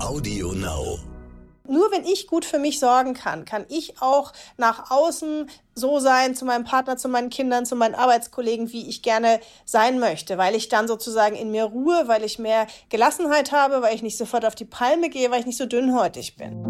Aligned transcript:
Audio 0.00 0.52
Now. 0.52 0.98
Nur 1.68 1.92
wenn 1.92 2.04
ich 2.04 2.26
gut 2.26 2.44
für 2.44 2.58
mich 2.58 2.80
sorgen 2.80 3.14
kann, 3.14 3.44
kann 3.44 3.66
ich 3.68 4.00
auch 4.00 4.32
nach 4.56 4.90
außen 4.90 5.48
so 5.74 6.00
sein 6.00 6.34
zu 6.34 6.44
meinem 6.44 6.64
Partner, 6.64 6.96
zu 6.96 7.08
meinen 7.08 7.30
Kindern, 7.30 7.66
zu 7.66 7.76
meinen 7.76 7.94
Arbeitskollegen, 7.94 8.72
wie 8.72 8.88
ich 8.88 9.02
gerne 9.02 9.40
sein 9.66 10.00
möchte, 10.00 10.38
weil 10.38 10.54
ich 10.54 10.68
dann 10.68 10.88
sozusagen 10.88 11.36
in 11.36 11.50
mir 11.50 11.64
ruhe, 11.64 12.04
weil 12.06 12.24
ich 12.24 12.38
mehr 12.38 12.66
Gelassenheit 12.88 13.52
habe, 13.52 13.82
weil 13.82 13.94
ich 13.94 14.02
nicht 14.02 14.16
sofort 14.16 14.44
auf 14.44 14.54
die 14.54 14.64
Palme 14.64 15.10
gehe, 15.10 15.30
weil 15.30 15.40
ich 15.40 15.46
nicht 15.46 15.58
so 15.58 15.66
dünnhäutig 15.66 16.36
bin. 16.36 16.64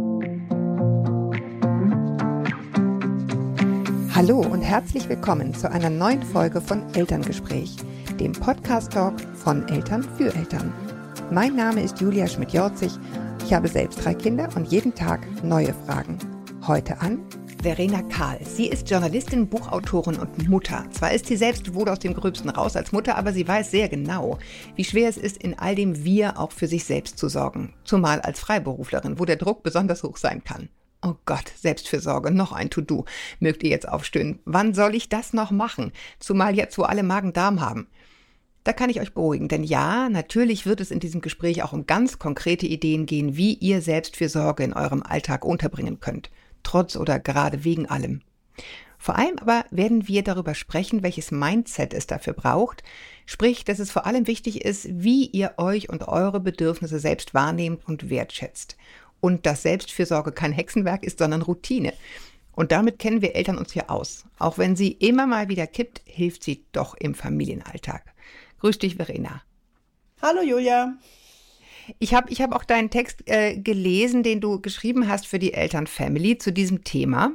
Hallo 4.15 4.41
und 4.41 4.61
herzlich 4.61 5.09
willkommen 5.09 5.55
zu 5.55 5.71
einer 5.71 5.89
neuen 5.89 6.23
Folge 6.25 6.61
von 6.61 6.93
Elterngespräch, 6.95 7.77
dem 8.19 8.33
Podcast-Talk 8.33 9.15
von 9.43 9.67
Eltern 9.69 10.03
für 10.19 10.35
Eltern. 10.35 10.90
Mein 11.33 11.55
Name 11.55 11.81
ist 11.81 12.01
Julia 12.01 12.27
Schmidt-Jorzig. 12.27 12.91
Ich 13.45 13.55
habe 13.55 13.69
selbst 13.69 14.05
drei 14.05 14.15
Kinder 14.15 14.49
und 14.57 14.67
jeden 14.67 14.93
Tag 14.97 15.25
neue 15.45 15.73
Fragen. 15.87 16.19
Heute 16.67 17.01
an 17.01 17.21
Verena 17.63 18.03
Kahl. 18.03 18.41
Sie 18.45 18.67
ist 18.67 18.91
Journalistin, 18.91 19.49
Buchautorin 19.49 20.17
und 20.17 20.49
Mutter. 20.49 20.87
Zwar 20.91 21.13
ist 21.13 21.27
sie 21.27 21.37
selbst 21.37 21.73
wohl 21.73 21.89
aus 21.89 22.01
dem 22.01 22.15
Gröbsten 22.15 22.51
raus 22.51 22.75
als 22.75 22.91
Mutter, 22.91 23.17
aber 23.17 23.33
sie 23.33 23.47
weiß 23.47 23.71
sehr 23.71 23.89
genau, 23.89 24.39
wie 24.75 24.83
schwer 24.83 25.09
es 25.09 25.17
ist, 25.17 25.37
in 25.37 25.57
all 25.57 25.77
dem 25.77 26.03
Wir 26.03 26.37
auch 26.37 26.51
für 26.51 26.67
sich 26.67 26.83
selbst 26.83 27.17
zu 27.17 27.29
sorgen. 27.29 27.75
Zumal 27.85 28.21
als 28.23 28.41
Freiberuflerin, 28.41 29.21
wo 29.21 29.25
der 29.25 29.37
Druck 29.37 29.63
besonders 29.63 30.03
hoch 30.03 30.17
sein 30.17 30.43
kann. 30.43 30.69
Oh 31.01 31.15
Gott, 31.27 31.53
Selbstfürsorge, 31.57 32.33
noch 32.33 32.51
ein 32.51 32.71
To-Do, 32.71 33.05
mögt 33.39 33.63
ihr 33.63 33.71
jetzt 33.71 33.89
aufstöhnen. 33.89 34.41
Wann 34.47 34.75
soll 34.75 34.97
ich 34.97 35.09
das 35.09 35.33
noch 35.33 35.53
machen? 35.53 35.93
Zumal 36.19 36.57
jetzt, 36.57 36.77
wo 36.77 36.83
alle 36.83 37.05
Magen-Darm 37.05 37.61
haben. 37.61 37.87
Da 38.63 38.75
kann 38.75 38.91
ich 38.91 39.01
euch 39.01 39.15
beruhigen, 39.15 39.49
denn 39.49 39.65
ja, 39.65 40.11
natürlich 40.11 40.67
wird 40.67 40.81
es 40.81 40.91
in 40.91 41.01
diesem 41.01 41.23
Gespräch 41.23 41.63
auch 41.63 41.73
um 41.73 41.87
ganz 41.87 42.19
konkrete 42.19 42.67
Ideen 42.67 43.07
gehen, 43.07 43.37
wie 43.37 43.55
ihr 43.55 43.81
Selbstfürsorge 43.81 44.63
in 44.63 44.75
eurem 44.75 45.03
Alltag 45.03 45.47
unterbringen 45.47 46.01
könnt, 46.01 46.31
trotz 46.63 46.97
oder 46.97 47.19
gerade 47.19 47.65
wegen 47.65 47.87
allem. 47.87 48.21
Vor 48.99 49.17
allem 49.17 49.39
aber 49.39 49.65
werden 49.71 50.09
wir 50.09 50.23
darüber 50.23 50.55
sprechen, 50.55 51.03
welches 51.03 51.31
Mindset 51.31 51.95
es 51.95 52.07
dafür 52.07 52.35
braucht, 52.35 52.83
sprich, 53.25 53.65
dass 53.65 53.79
es 53.79 53.91
vor 53.91 54.05
allem 54.05 54.27
wichtig 54.27 54.63
ist, 54.63 54.89
wie 54.91 55.25
ihr 55.25 55.55
euch 55.57 55.89
und 55.89 56.07
eure 56.07 56.39
Bedürfnisse 56.39 56.99
selbst 56.99 57.33
wahrnehmt 57.33 57.89
und 57.89 58.11
wertschätzt. 58.11 58.77
Und 59.23 59.47
dass 59.47 59.63
Selbstfürsorge 59.63 60.33
kein 60.33 60.53
Hexenwerk 60.53 61.03
ist, 61.03 61.19
sondern 61.19 61.41
Routine. 61.41 61.95
Und 62.53 62.73
damit 62.73 62.99
kennen 62.99 63.23
wir 63.23 63.35
Eltern 63.35 63.57
uns 63.57 63.73
hier 63.73 63.91
aus. 63.91 64.27
Auch 64.39 64.59
wenn 64.59 64.77
sie 64.77 64.93
immer 64.93 65.27
mal 65.27 65.49
wieder 65.49 65.67
kippt, 65.67 66.03
hilft 66.05 66.45
sie 66.45 66.67
doch 66.73 66.95
im 66.95 67.15
Familienalltag. 67.15 68.13
Grüß 68.61 68.79
dich, 68.79 68.97
Verena. 68.97 69.43
Hallo, 70.23 70.43
Julia. 70.43 70.95
Ich 71.99 72.15
habe 72.15 72.31
ich 72.31 72.41
hab 72.41 72.55
auch 72.55 72.65
deinen 72.65 72.91
Text 72.91 73.23
äh, 73.27 73.57
gelesen, 73.57 74.23
den 74.23 74.41
du 74.41 74.61
geschrieben 74.61 75.09
hast 75.09 75.27
für 75.27 75.39
die 75.39 75.55
Elternfamily 75.55 76.39
zu 76.39 76.53
diesem 76.53 76.85
Thema. 76.85 77.33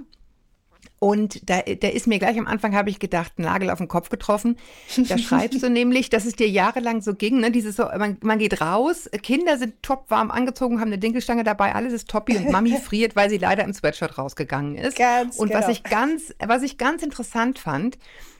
Und 0.99 1.49
da, 1.49 1.61
da 1.61 1.89
ist 1.89 2.07
mir 2.07 2.19
gleich 2.19 2.37
am 2.39 2.47
Anfang, 2.47 2.73
habe 2.73 2.89
ich 2.89 2.99
gedacht, 2.99 3.37
Nagel 3.37 3.69
auf 3.69 3.79
den 3.79 3.87
Kopf 3.87 4.09
getroffen. 4.09 4.57
Da 4.95 5.17
schreibst 5.19 5.61
du 5.61 5.69
nämlich, 5.69 6.09
dass 6.09 6.25
es 6.25 6.35
dir 6.35 6.47
jahrelang 6.47 7.01
so 7.01 7.13
ging, 7.13 7.39
ne? 7.41 7.51
Dieses 7.51 7.75
so, 7.75 7.83
man, 7.83 8.17
man 8.21 8.39
geht 8.39 8.61
raus, 8.61 9.09
Kinder 9.21 9.57
sind 9.57 9.83
top 9.83 10.05
warm 10.09 10.31
angezogen, 10.31 10.79
haben 10.79 10.87
eine 10.87 10.97
Dinkelstange 10.97 11.43
dabei, 11.43 11.75
alles 11.75 11.91
ist 11.91 12.09
toppi 12.09 12.37
und 12.37 12.49
Mami 12.49 12.77
friert, 12.83 13.15
weil 13.15 13.29
sie 13.29 13.37
leider 13.37 13.63
im 13.65 13.73
Sweatshirt 13.73 14.17
rausgegangen 14.17 14.75
ist. 14.75 14.97
Ganz 14.97 15.37
und 15.37 15.49
genau. 15.49 15.59
was 15.59 15.69
ich 15.69 15.83
ganz, 15.83 16.33
was 16.39 16.63
ich 16.63 16.77
ganz 16.77 17.03
interessant 17.03 17.59
fand, 17.59 17.97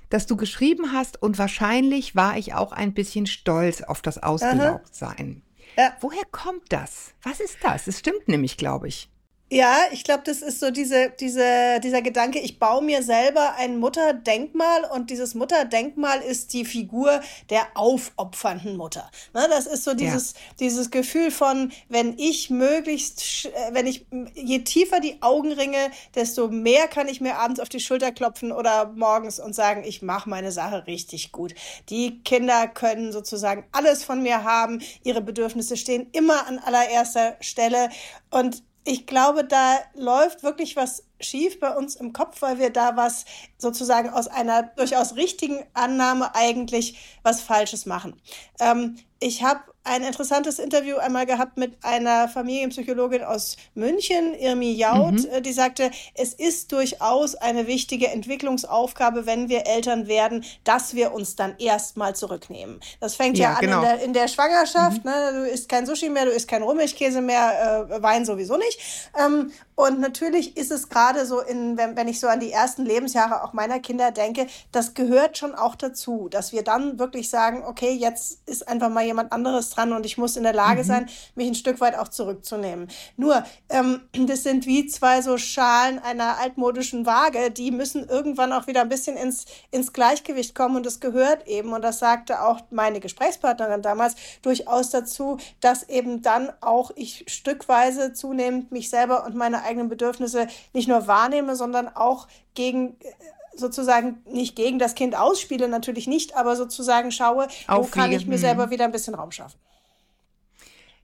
dass 0.09 0.25
du 0.27 0.35
geschrieben 0.35 0.91
hast 0.93 1.21
und 1.21 1.37
wahrscheinlich 1.37 2.15
war 2.15 2.37
ich 2.37 2.53
auch 2.53 2.71
ein 2.71 2.93
bisschen 2.93 3.25
stolz 3.25 3.81
auf 3.81 4.01
das 4.01 4.21
Ausgelaugtsein. 4.21 5.41
Ja. 5.77 5.93
Woher 5.99 6.23
kommt 6.31 6.71
das? 6.71 7.13
Was 7.23 7.39
ist 7.39 7.57
das? 7.61 7.87
Es 7.87 7.99
stimmt 7.99 8.27
nämlich, 8.27 8.57
glaube 8.57 8.87
ich. 8.87 9.09
Ja, 9.51 9.77
ich 9.91 10.03
glaube, 10.03 10.23
das 10.25 10.41
ist 10.41 10.59
so 10.59 10.71
diese, 10.71 11.11
diese, 11.19 11.79
dieser 11.79 12.01
Gedanke, 12.01 12.39
ich 12.39 12.57
baue 12.57 12.83
mir 12.83 13.03
selber 13.03 13.53
ein 13.57 13.77
Mutterdenkmal 13.77 14.85
und 14.85 15.11
dieses 15.11 15.35
Mutterdenkmal 15.35 16.21
ist 16.21 16.51
die 16.53 16.65
Figur 16.65 17.21
der 17.51 17.67
aufopfernden 17.75 18.75
Mutter. 18.75 19.11
Ne, 19.35 19.45
das 19.47 19.67
ist 19.67 19.83
so 19.83 19.93
dieses, 19.93 20.33
ja. 20.33 20.39
dieses 20.61 20.89
Gefühl 20.89 21.29
von, 21.29 21.71
wenn 21.89 22.17
ich 22.17 22.49
möglichst, 22.49 23.45
äh, 23.45 23.51
wenn 23.73 23.85
ich, 23.85 24.07
je 24.33 24.63
tiefer 24.63 24.99
die 24.99 25.21
Augenringe, 25.21 25.91
desto 26.15 26.47
mehr 26.47 26.87
kann 26.87 27.07
ich 27.07 27.21
mir 27.21 27.37
abends 27.37 27.59
auf 27.59 27.69
die 27.69 27.79
Schulter 27.79 28.11
klopfen 28.11 28.51
oder 28.51 28.93
morgens 28.95 29.39
und 29.39 29.53
sagen, 29.53 29.83
ich 29.85 30.01
mache 30.01 30.27
meine 30.27 30.51
Sache 30.51 30.87
richtig 30.87 31.31
gut. 31.31 31.53
Die 31.89 32.19
Kinder 32.23 32.67
können 32.67 33.11
sozusagen 33.11 33.63
alles 33.71 34.03
von 34.03 34.23
mir 34.23 34.43
haben, 34.43 34.81
ihre 35.03 35.21
Bedürfnisse 35.21 35.77
stehen 35.77 36.07
immer 36.13 36.47
an 36.47 36.57
allererster 36.57 37.37
Stelle 37.41 37.89
und 38.31 38.63
ich 38.85 39.07
glaube, 39.07 39.43
da 39.43 39.79
läuft 39.95 40.43
wirklich 40.43 40.75
was 40.75 41.03
schief 41.19 41.59
bei 41.59 41.75
uns 41.75 41.95
im 41.95 42.13
Kopf, 42.13 42.41
weil 42.41 42.59
wir 42.59 42.69
da 42.69 42.95
was 42.95 43.25
sozusagen 43.57 44.09
aus 44.09 44.27
einer 44.27 44.63
durchaus 44.63 45.15
richtigen 45.15 45.65
Annahme 45.73 46.35
eigentlich 46.35 46.97
was 47.23 47.41
Falsches 47.41 47.87
machen. 47.87 48.21
Ähm, 48.59 48.97
ich 49.19 49.43
habe 49.43 49.61
ein 49.85 50.01
interessantes 50.03 50.57
Interview 50.57 50.97
einmal 50.97 51.27
gehabt 51.27 51.57
mit 51.57 51.77
einer 51.83 52.27
Familienpsychologin 52.27 53.23
aus 53.23 53.55
München, 53.75 54.33
Irmi 54.33 54.73
Jaud, 54.73 55.13
mhm. 55.13 55.29
Äh, 55.31 55.41
die 55.41 55.53
sagte, 55.53 55.91
es 56.15 56.33
ist 56.33 56.71
durchaus 56.71 57.35
eine 57.35 57.67
wichtige 57.67 58.07
Entwicklungsaufgabe, 58.07 59.27
wenn 59.27 59.47
wir 59.47 59.67
Eltern 59.67 60.07
werden, 60.07 60.43
dass 60.63 60.95
wir 60.95 61.13
uns 61.13 61.35
dann 61.35 61.55
erstmal 61.59 62.15
zurücknehmen. 62.15 62.79
Das 62.99 63.15
fängt 63.15 63.37
ja, 63.37 63.51
ja 63.51 63.55
an 63.55 63.61
genau. 63.61 63.77
in, 63.77 63.83
der, 63.83 64.01
in 64.01 64.13
der 64.13 64.27
Schwangerschaft. 64.27 65.05
Mhm. 65.05 65.11
Ne? 65.11 65.31
Du 65.33 65.51
isst 65.51 65.69
kein 65.69 65.85
Sushi 65.85 66.09
mehr, 66.09 66.25
du 66.25 66.31
isst 66.31 66.47
kein 66.47 66.63
Rummilchkäse 66.63 67.21
mehr, 67.21 67.87
äh, 67.89 68.01
Wein 68.01 68.25
sowieso 68.25 68.57
nicht. 68.57 68.79
Ähm, 69.23 69.51
und 69.75 69.99
natürlich 69.99 70.57
ist 70.57 70.71
es 70.71 70.89
gerade 70.89 71.25
so, 71.25 71.41
in, 71.41 71.77
wenn, 71.77 71.95
wenn 71.95 72.07
ich 72.07 72.19
so 72.19 72.27
an 72.27 72.39
die 72.39 72.51
ersten 72.51 72.85
Lebensjahre 72.85 73.43
auch 73.43 73.53
meiner 73.53 73.79
Kinder 73.79 74.11
denke, 74.11 74.47
das 74.71 74.93
gehört 74.95 75.37
schon 75.37 75.53
auch 75.53 75.75
dazu, 75.75 76.27
dass 76.29 76.53
wir 76.53 76.63
dann 76.63 76.97
wirklich 76.97 77.29
sagen, 77.29 77.63
okay, 77.67 77.91
jetzt 77.91 78.39
ist 78.47 78.67
einfach 78.67 78.89
mal 78.89 79.04
jemand 79.05 79.31
anderes 79.31 79.69
dran 79.69 79.93
und 79.93 80.05
ich 80.05 80.17
muss 80.17 80.37
in 80.37 80.43
der 80.43 80.53
Lage 80.53 80.81
mhm. 80.81 80.87
sein, 80.87 81.09
mich 81.35 81.47
ein 81.47 81.55
Stück 81.55 81.79
weit 81.81 81.97
auch 81.97 82.07
zurückzunehmen. 82.07 82.87
Nur, 83.17 83.43
ähm, 83.69 84.01
das 84.27 84.43
sind 84.43 84.65
wie 84.65 84.85
zwei 84.87 85.21
so 85.21 85.37
Schalen 85.37 85.99
einer 85.99 86.37
altmodischen 86.39 87.05
Waage, 87.05 87.51
die 87.51 87.71
müssen 87.71 88.07
irgendwann 88.07 88.53
auch 88.53 88.67
wieder 88.67 88.81
ein 88.81 88.89
bisschen 88.89 89.17
ins, 89.17 89.45
ins 89.71 89.93
Gleichgewicht 89.93 90.55
kommen 90.55 90.75
und 90.75 90.85
das 90.85 90.99
gehört 90.99 91.47
eben, 91.47 91.73
und 91.73 91.81
das 91.81 91.99
sagte 91.99 92.41
auch 92.41 92.61
meine 92.71 92.99
Gesprächspartnerin 92.99 93.81
damals, 93.81 94.15
durchaus 94.41 94.89
dazu, 94.89 95.37
dass 95.61 95.83
eben 95.83 96.21
dann 96.21 96.51
auch 96.61 96.91
ich 96.95 97.25
stückweise 97.27 98.13
zunehmend 98.13 98.71
mich 98.71 98.89
selber 98.89 99.25
und 99.25 99.35
meine 99.35 99.63
eigenen 99.63 99.89
Bedürfnisse 99.89 100.47
nicht 100.73 100.87
nur 100.87 101.07
wahrnehme, 101.07 101.55
sondern 101.55 101.87
auch 101.87 102.27
gegen 102.53 102.97
äh, 103.01 103.11
sozusagen 103.55 104.21
nicht 104.29 104.55
gegen 104.55 104.79
das 104.79 104.95
Kind 104.95 105.17
ausspiele, 105.17 105.67
natürlich 105.67 106.07
nicht, 106.07 106.35
aber 106.35 106.55
sozusagen 106.55 107.11
schaue, 107.11 107.47
wo 107.67 107.83
kann 107.83 108.11
ich 108.11 108.25
mir 108.25 108.37
selber 108.37 108.67
mhm. 108.67 108.71
wieder 108.71 108.85
ein 108.85 108.91
bisschen 108.91 109.15
Raum 109.15 109.31
schaffen. 109.31 109.59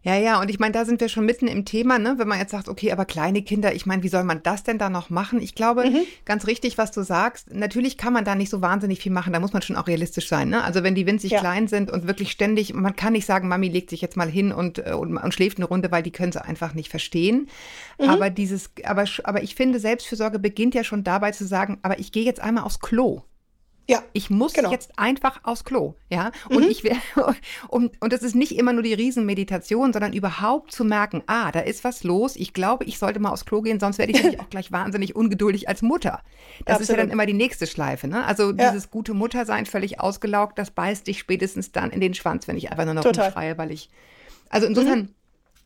Ja, 0.04 0.18
ja, 0.18 0.42
und 0.42 0.50
ich 0.50 0.58
meine, 0.58 0.72
da 0.72 0.84
sind 0.84 1.00
wir 1.00 1.10
schon 1.10 1.26
mitten 1.26 1.48
im 1.48 1.64
Thema, 1.64 2.00
ne? 2.00 2.16
wenn 2.18 2.28
man 2.28 2.40
jetzt 2.40 2.52
sagt, 2.52 2.68
okay, 2.68 2.92
aber 2.92 3.06
kleine 3.06 3.44
Kinder, 3.44 3.76
ich 3.76 3.86
meine, 3.86 4.02
wie 4.02 4.08
soll 4.08 4.24
man 4.24 4.42
das 4.42 4.64
denn 4.64 4.80
da 4.80 4.90
noch 4.90 5.12
machen? 5.12 5.40
Ich 5.40 5.54
glaube, 5.54 5.88
mhm. 5.88 6.00
ganz 6.26 6.48
richtig, 6.48 6.80
was 6.80 6.92
du 6.92 7.04
sagst, 7.04 7.54
natürlich 7.54 7.98
kann 7.98 8.12
man 8.12 8.26
da 8.26 8.34
nicht 8.34 8.50
so 8.50 8.62
wahnsinnig 8.62 9.00
viel 9.00 9.12
machen, 9.12 9.32
da 9.32 9.40
muss 9.40 9.54
man 9.54 9.62
schon 9.62 9.76
auch 9.76 9.88
realistisch 9.88 10.28
sein. 10.28 10.50
Ne? 10.50 10.64
Also 10.64 10.82
wenn 10.82 10.96
die 10.96 11.06
winzig 11.06 11.32
ja. 11.32 11.40
klein 11.40 11.68
sind 11.68 11.92
und 11.92 12.08
wirklich 12.08 12.32
ständig, 12.32 12.74
man 12.74 12.96
kann 12.96 13.14
nicht 13.14 13.28
sagen, 13.28 13.48
Mami 13.48 13.70
legt 13.70 13.92
sich 13.92 14.02
jetzt 14.02 14.18
mal 14.18 14.30
hin 14.30 14.52
und, 14.52 14.80
äh, 14.80 14.94
und, 14.94 15.18
und 15.18 15.34
schläft 15.36 15.58
eine 15.58 15.68
Runde, 15.68 15.92
weil 15.92 16.02
die 16.02 16.12
können 16.12 16.32
sie 16.32 16.44
einfach 16.44 16.74
nicht 16.74 16.90
verstehen. 16.90 17.48
Mhm. 18.00 18.10
Aber 18.10 18.32
dieses, 18.32 18.72
aber, 18.84 19.06
aber 19.24 19.44
ich 19.44 19.54
finde, 19.54 19.80
Selbstfürsorge 19.80 20.40
beginnt 20.40 20.74
ja 20.74 20.84
schon 20.84 21.04
dabei 21.04 21.30
zu 21.32 21.46
sagen, 21.46 21.78
aber 21.84 22.00
ich 22.00 22.12
gehe 22.12 22.24
jetzt 22.24 22.42
einmal 22.42 22.64
aufs 22.64 22.80
Klo. 22.80 23.22
Ja, 23.90 24.04
ich 24.14 24.30
muss 24.30 24.54
genau. 24.54 24.72
jetzt 24.72 24.98
einfach 24.98 25.42
aufs 25.44 25.66
Klo, 25.66 25.96
ja. 26.10 26.32
Und 26.50 26.64
mhm. 26.64 26.70
ich 26.70 26.84
will, 26.84 26.96
und, 27.68 27.92
und 28.02 28.14
das 28.14 28.22
ist 28.22 28.36
nicht 28.36 28.58
immer 28.58 28.74
nur 28.74 28.84
die 28.84 28.94
Riesenmeditation, 28.94 29.92
sondern 29.92 30.14
überhaupt 30.14 30.72
zu 30.72 30.86
merken, 30.86 31.24
ah, 31.28 31.52
da 31.52 31.60
ist 31.60 31.84
was 31.84 32.04
los. 32.04 32.36
Ich 32.36 32.54
glaube, 32.54 32.86
ich 32.86 33.00
sollte 33.00 33.20
mal 33.20 33.32
aufs 33.32 33.46
Klo 33.46 33.62
gehen, 33.62 33.80
sonst 33.80 33.98
werde 33.98 34.14
ich 34.14 34.22
nämlich 34.22 34.40
auch 34.42 34.50
gleich 34.50 34.72
wahnsinnig 34.72 35.16
ungeduldig 35.16 35.68
als 35.68 35.82
Mutter. 35.82 36.22
Das 36.66 36.76
Absolut. 36.76 36.82
ist 36.82 36.90
ja 36.90 36.96
dann 36.98 37.10
immer 37.10 37.26
die 37.26 37.34
nächste 37.34 37.68
Schleife, 37.68 38.08
ne? 38.08 38.24
Also 38.26 38.52
ja. 38.52 38.72
dieses 38.72 38.92
gute 38.92 39.14
Muttersein 39.14 39.66
völlig 39.66 40.00
ausgelaugt, 40.00 40.58
das 40.58 40.72
beißt 40.72 41.08
dich 41.08 41.20
spätestens 41.20 41.72
dann 41.72 41.90
in 41.92 42.00
den 42.00 42.14
Schwanz, 42.14 42.48
wenn 42.48 42.58
ich 42.58 42.72
einfach 42.72 42.86
nur 42.86 42.94
noch 42.94 43.06
rumschreie, 43.06 43.58
weil 43.58 43.72
ich. 43.72 43.90
Also 44.50 44.68
insofern. 44.68 45.00
Mhm 45.00 45.16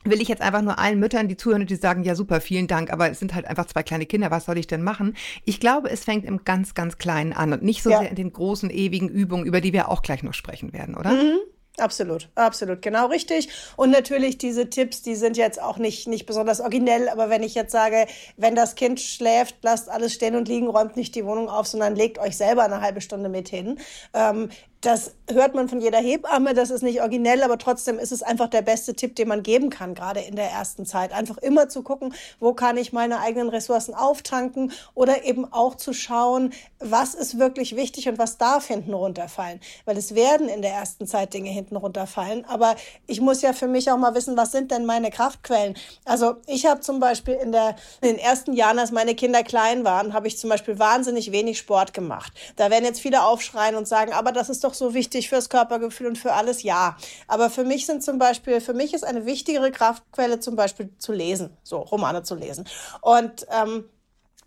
will 0.06 0.22
ich 0.22 0.28
jetzt 0.28 0.42
einfach 0.42 0.62
nur 0.62 0.80
allen 0.80 1.00
Müttern, 1.00 1.28
die 1.28 1.38
zuhören 1.38 1.62
und 1.62 1.70
die 1.70 1.76
sagen, 1.76 2.04
ja 2.04 2.16
super, 2.16 2.42
vielen 2.42 2.68
Dank, 2.68 2.92
aber 2.92 3.10
es 3.10 3.20
sind 3.20 3.34
halt 3.34 3.46
einfach 3.46 3.66
zwei 3.66 3.84
kleine 3.84 4.06
Kinder, 4.06 4.32
was 4.32 4.46
soll 4.46 4.58
ich 4.58 4.68
denn 4.68 4.84
machen? 4.84 5.16
Ich 5.44 5.60
glaube, 5.60 5.90
es 5.90 6.04
fängt 6.04 6.26
im 6.26 6.44
ganz, 6.44 6.74
ganz 6.74 6.98
Kleinen 6.98 7.34
an 7.34 7.54
und 7.54 7.64
nicht 7.64 7.84
so 7.84 7.90
ja. 7.90 8.00
sehr 8.00 8.10
in 8.10 8.16
den 8.16 8.32
großen, 8.32 8.70
ewigen 8.70 9.10
Übungen, 9.10 9.46
über 9.46 9.62
die 9.62 9.74
wir 9.74 9.90
auch 9.90 10.02
gleich 10.02 10.24
noch 10.24 10.34
sprechen 10.34 10.74
werden, 10.74 10.96
oder? 10.96 11.12
Mhm. 11.12 11.40
Absolut, 11.78 12.30
absolut, 12.36 12.82
genau 12.82 13.08
richtig. 13.08 13.50
Und 13.76 13.92
natürlich 13.92 14.38
diese 14.38 14.70
Tipps, 14.70 15.02
die 15.02 15.16
sind 15.16 15.36
jetzt 15.36 15.62
auch 15.62 15.78
nicht, 15.78 16.08
nicht 16.08 16.26
besonders 16.26 16.62
originell, 16.62 17.10
aber 17.10 17.30
wenn 17.30 17.44
ich 17.44 17.54
jetzt 17.54 17.74
sage, 17.74 18.08
wenn 18.38 18.56
das 18.56 18.76
Kind 18.76 19.02
schläft, 19.02 19.58
lasst 19.62 19.90
alles 19.90 20.14
stehen 20.14 20.36
und 20.36 20.48
liegen, 20.48 20.68
räumt 20.68 20.96
nicht 20.96 21.16
die 21.16 21.26
Wohnung 21.26 21.50
auf, 21.50 21.68
sondern 21.68 21.96
legt 21.96 22.18
euch 22.18 22.38
selber 22.38 22.64
eine 22.64 22.80
halbe 22.80 23.02
Stunde 23.02 23.28
mit 23.28 23.50
hin. 23.50 23.78
Ähm, 24.14 24.50
Das 24.86 25.16
hört 25.32 25.56
man 25.56 25.68
von 25.68 25.82
jeder 25.82 25.98
Hebamme, 25.98 26.54
das 26.54 26.70
ist 26.70 26.84
nicht 26.84 27.02
originell, 27.02 27.42
aber 27.42 27.58
trotzdem 27.58 27.98
ist 27.98 28.12
es 28.12 28.22
einfach 28.22 28.48
der 28.48 28.62
beste 28.62 28.94
Tipp, 28.94 29.16
den 29.16 29.28
man 29.28 29.42
geben 29.42 29.72
kann, 29.72 29.96
gerade 29.96 30.20
in 30.20 30.36
der 30.36 30.52
ersten 30.52 30.86
Zeit. 30.86 31.12
Einfach 31.12 31.40
immer 31.40 31.70
zu 31.70 31.82
gucken, 31.82 32.14
wo 32.40 32.54
kann 32.54 32.78
ich 32.78 32.94
meine 32.94 33.20
eigenen 33.20 33.50
Ressourcen 33.50 33.96
auftanken 33.96 34.72
oder 34.94 35.24
eben 35.24 35.52
auch 35.52 35.74
zu 35.74 35.92
schauen, 35.92 36.54
was 36.78 37.16
ist 37.16 37.40
wirklich 37.40 37.76
wichtig 37.76 38.08
und 38.10 38.20
was 38.20 38.38
darf 38.38 38.68
hinten 38.68 38.94
runterfallen. 38.94 39.60
Weil 39.86 39.98
es 39.98 40.14
werden 40.14 40.50
in 40.50 40.62
der 40.62 40.74
ersten 40.74 41.08
Zeit 41.08 41.34
Dinge 41.34 41.50
hinten 41.50 41.78
runterfallen, 41.78 42.46
aber 42.46 42.76
ich 43.08 43.22
muss 43.22 43.42
ja 43.42 43.54
für 43.54 43.68
mich 43.68 43.90
auch 43.90 43.98
mal 43.98 44.14
wissen, 44.14 44.38
was 44.38 44.52
sind 44.52 44.70
denn 44.70 44.86
meine 44.86 45.10
Kraftquellen? 45.10 45.76
Also 46.04 46.36
ich 46.46 46.68
habe 46.68 46.82
zum 46.82 47.00
Beispiel 47.00 47.34
in, 47.34 47.52
der, 47.52 47.76
in 48.02 48.10
den 48.10 48.20
ersten 48.20 48.54
Jahren, 48.54 48.78
als 48.78 48.92
meine 48.92 49.16
Kinder 49.16 49.42
klein 49.42 49.84
waren, 49.84 50.14
habe 50.14 50.28
ich 50.28 50.38
zum 50.38 50.52
Beispiel 50.52 50.78
wahnsinnig 50.78 51.32
wenig 51.32 51.58
Sport 51.58 51.92
gemacht. 51.96 52.34
Da 52.56 52.70
werden 52.70 52.86
jetzt 52.86 53.02
viele 53.02 53.24
aufschreien 53.24 53.74
und 53.74 53.88
sagen, 53.88 54.14
aber 54.14 54.32
das 54.32 54.50
ist 54.50 54.64
doch 54.64 54.75
so 54.78 54.94
wichtig 54.94 55.30
fürs 55.30 55.50
Körpergefühl 55.50 56.08
und 56.08 56.18
für 56.18 56.34
alles, 56.34 56.64
ja. 56.64 56.98
Aber 57.28 57.50
für 57.50 57.64
mich 57.64 57.86
sind 57.86 58.04
zum 58.04 58.18
Beispiel, 58.18 58.62
für 58.62 58.74
mich 58.74 58.94
ist 58.94 59.04
eine 59.04 59.26
wichtigere 59.26 59.72
Kraftquelle 59.72 60.40
zum 60.40 60.56
Beispiel 60.56 60.90
zu 60.98 61.14
lesen, 61.14 61.56
so 61.64 61.78
Romane 61.78 62.24
zu 62.24 62.36
lesen. 62.36 62.66
Und 63.02 63.48
ähm, 63.52 63.86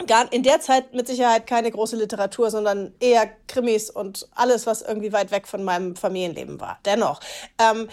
gar 0.07 0.33
in 0.33 0.43
der 0.43 0.61
Zeit 0.61 0.95
mit 0.95 1.07
Sicherheit 1.07 1.47
keine 1.47 1.71
große 1.71 1.97
Literatur, 1.97 2.51
sondern 2.51 2.95
eher 3.01 3.29
Krimis 3.49 3.91
und 3.91 4.29
alles, 4.35 4.67
was 4.67 4.83
irgendwie 4.83 5.13
weit 5.13 5.31
weg 5.31 5.49
von 5.49 5.65
meinem 5.65 5.97
Familienleben 5.97 6.61
war. 6.61 6.79
Dennoch, 6.85 7.21
ähm, 7.59 7.89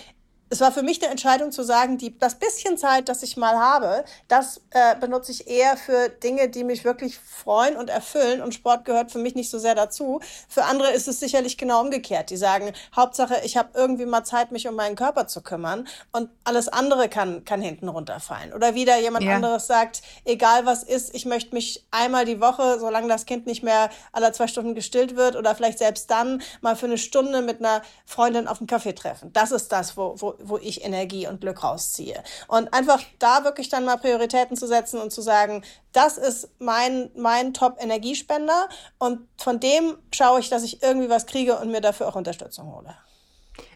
es 0.55 0.61
war 0.61 0.71
für 0.71 0.83
mich 0.83 1.01
eine 1.01 1.11
Entscheidung 1.11 1.51
zu 1.51 1.63
sagen, 1.63 1.97
die, 1.97 2.17
das 2.17 2.35
bisschen 2.35 2.77
Zeit, 2.77 3.09
das 3.09 3.23
ich 3.23 3.35
mal 3.35 3.59
habe, 3.59 4.05
das 4.29 4.61
äh, 4.69 4.95
benutze 4.95 5.33
ich 5.33 5.47
eher 5.49 5.75
für 5.75 6.07
Dinge, 6.07 6.47
die 6.47 6.63
mich 6.63 6.85
wirklich 6.85 7.19
freuen 7.19 7.75
und 7.75 7.89
erfüllen. 7.89 8.41
Und 8.41 8.53
Sport 8.53 8.85
gehört 8.85 9.11
für 9.11 9.19
mich 9.19 9.35
nicht 9.35 9.49
so 9.49 9.59
sehr 9.59 9.75
dazu. 9.75 10.21
Für 10.47 10.63
andere 10.63 10.91
ist 10.91 11.09
es 11.09 11.19
sicherlich 11.19 11.57
genau 11.57 11.81
umgekehrt. 11.81 12.29
Die 12.29 12.37
sagen, 12.37 12.71
Hauptsache, 12.95 13.41
ich 13.43 13.57
habe 13.57 13.69
irgendwie 13.73 14.05
mal 14.05 14.23
Zeit, 14.23 14.53
mich 14.53 14.65
um 14.67 14.75
meinen 14.75 14.95
Körper 14.95 15.27
zu 15.27 15.41
kümmern 15.41 15.89
und 16.13 16.29
alles 16.45 16.69
andere 16.69 17.09
kann, 17.09 17.43
kann 17.43 17.61
hinten 17.61 17.89
runterfallen. 17.89 18.53
Oder 18.53 18.75
wieder 18.75 18.97
jemand 18.97 19.25
ja. 19.25 19.35
anderes 19.35 19.67
sagt, 19.67 20.03
egal 20.23 20.65
was 20.65 20.83
ist, 20.83 21.13
ich 21.13 21.25
möchte 21.25 21.53
mich 21.53 21.85
einmal 21.91 22.23
die 22.23 22.39
Woche, 22.39 22.79
solange 22.79 23.09
das 23.09 23.25
Kind 23.25 23.45
nicht 23.45 23.61
mehr 23.61 23.89
alle 24.13 24.31
zwei 24.31 24.47
Stunden 24.47 24.73
gestillt 24.73 25.17
wird 25.17 25.35
oder 25.35 25.53
vielleicht 25.53 25.79
selbst 25.79 26.09
dann 26.09 26.41
mal 26.61 26.77
für 26.77 26.85
eine 26.85 26.97
Stunde 26.97 27.41
mit 27.41 27.59
einer 27.59 27.81
Freundin 28.05 28.47
auf 28.47 28.59
einen 28.59 28.67
Kaffee 28.67 28.95
treffen. 28.95 29.33
Das 29.33 29.51
ist 29.51 29.73
das, 29.73 29.97
wo, 29.97 30.15
wo 30.17 30.35
wo 30.49 30.57
ich 30.57 30.83
Energie 30.83 31.27
und 31.27 31.41
Glück 31.41 31.63
rausziehe. 31.63 32.23
Und 32.47 32.73
einfach 32.73 33.01
da 33.19 33.43
wirklich 33.43 33.69
dann 33.69 33.85
mal 33.85 33.97
Prioritäten 33.97 34.57
zu 34.57 34.67
setzen 34.67 34.99
und 34.99 35.11
zu 35.11 35.21
sagen, 35.21 35.63
das 35.91 36.17
ist 36.17 36.49
mein, 36.59 37.09
mein 37.15 37.53
Top-Energiespender 37.53 38.69
und 38.97 39.27
von 39.37 39.59
dem 39.59 39.97
schaue 40.13 40.39
ich, 40.39 40.49
dass 40.49 40.63
ich 40.63 40.83
irgendwie 40.83 41.09
was 41.09 41.25
kriege 41.25 41.57
und 41.57 41.71
mir 41.71 41.81
dafür 41.81 42.07
auch 42.07 42.15
Unterstützung 42.15 42.73
hole. 42.73 42.95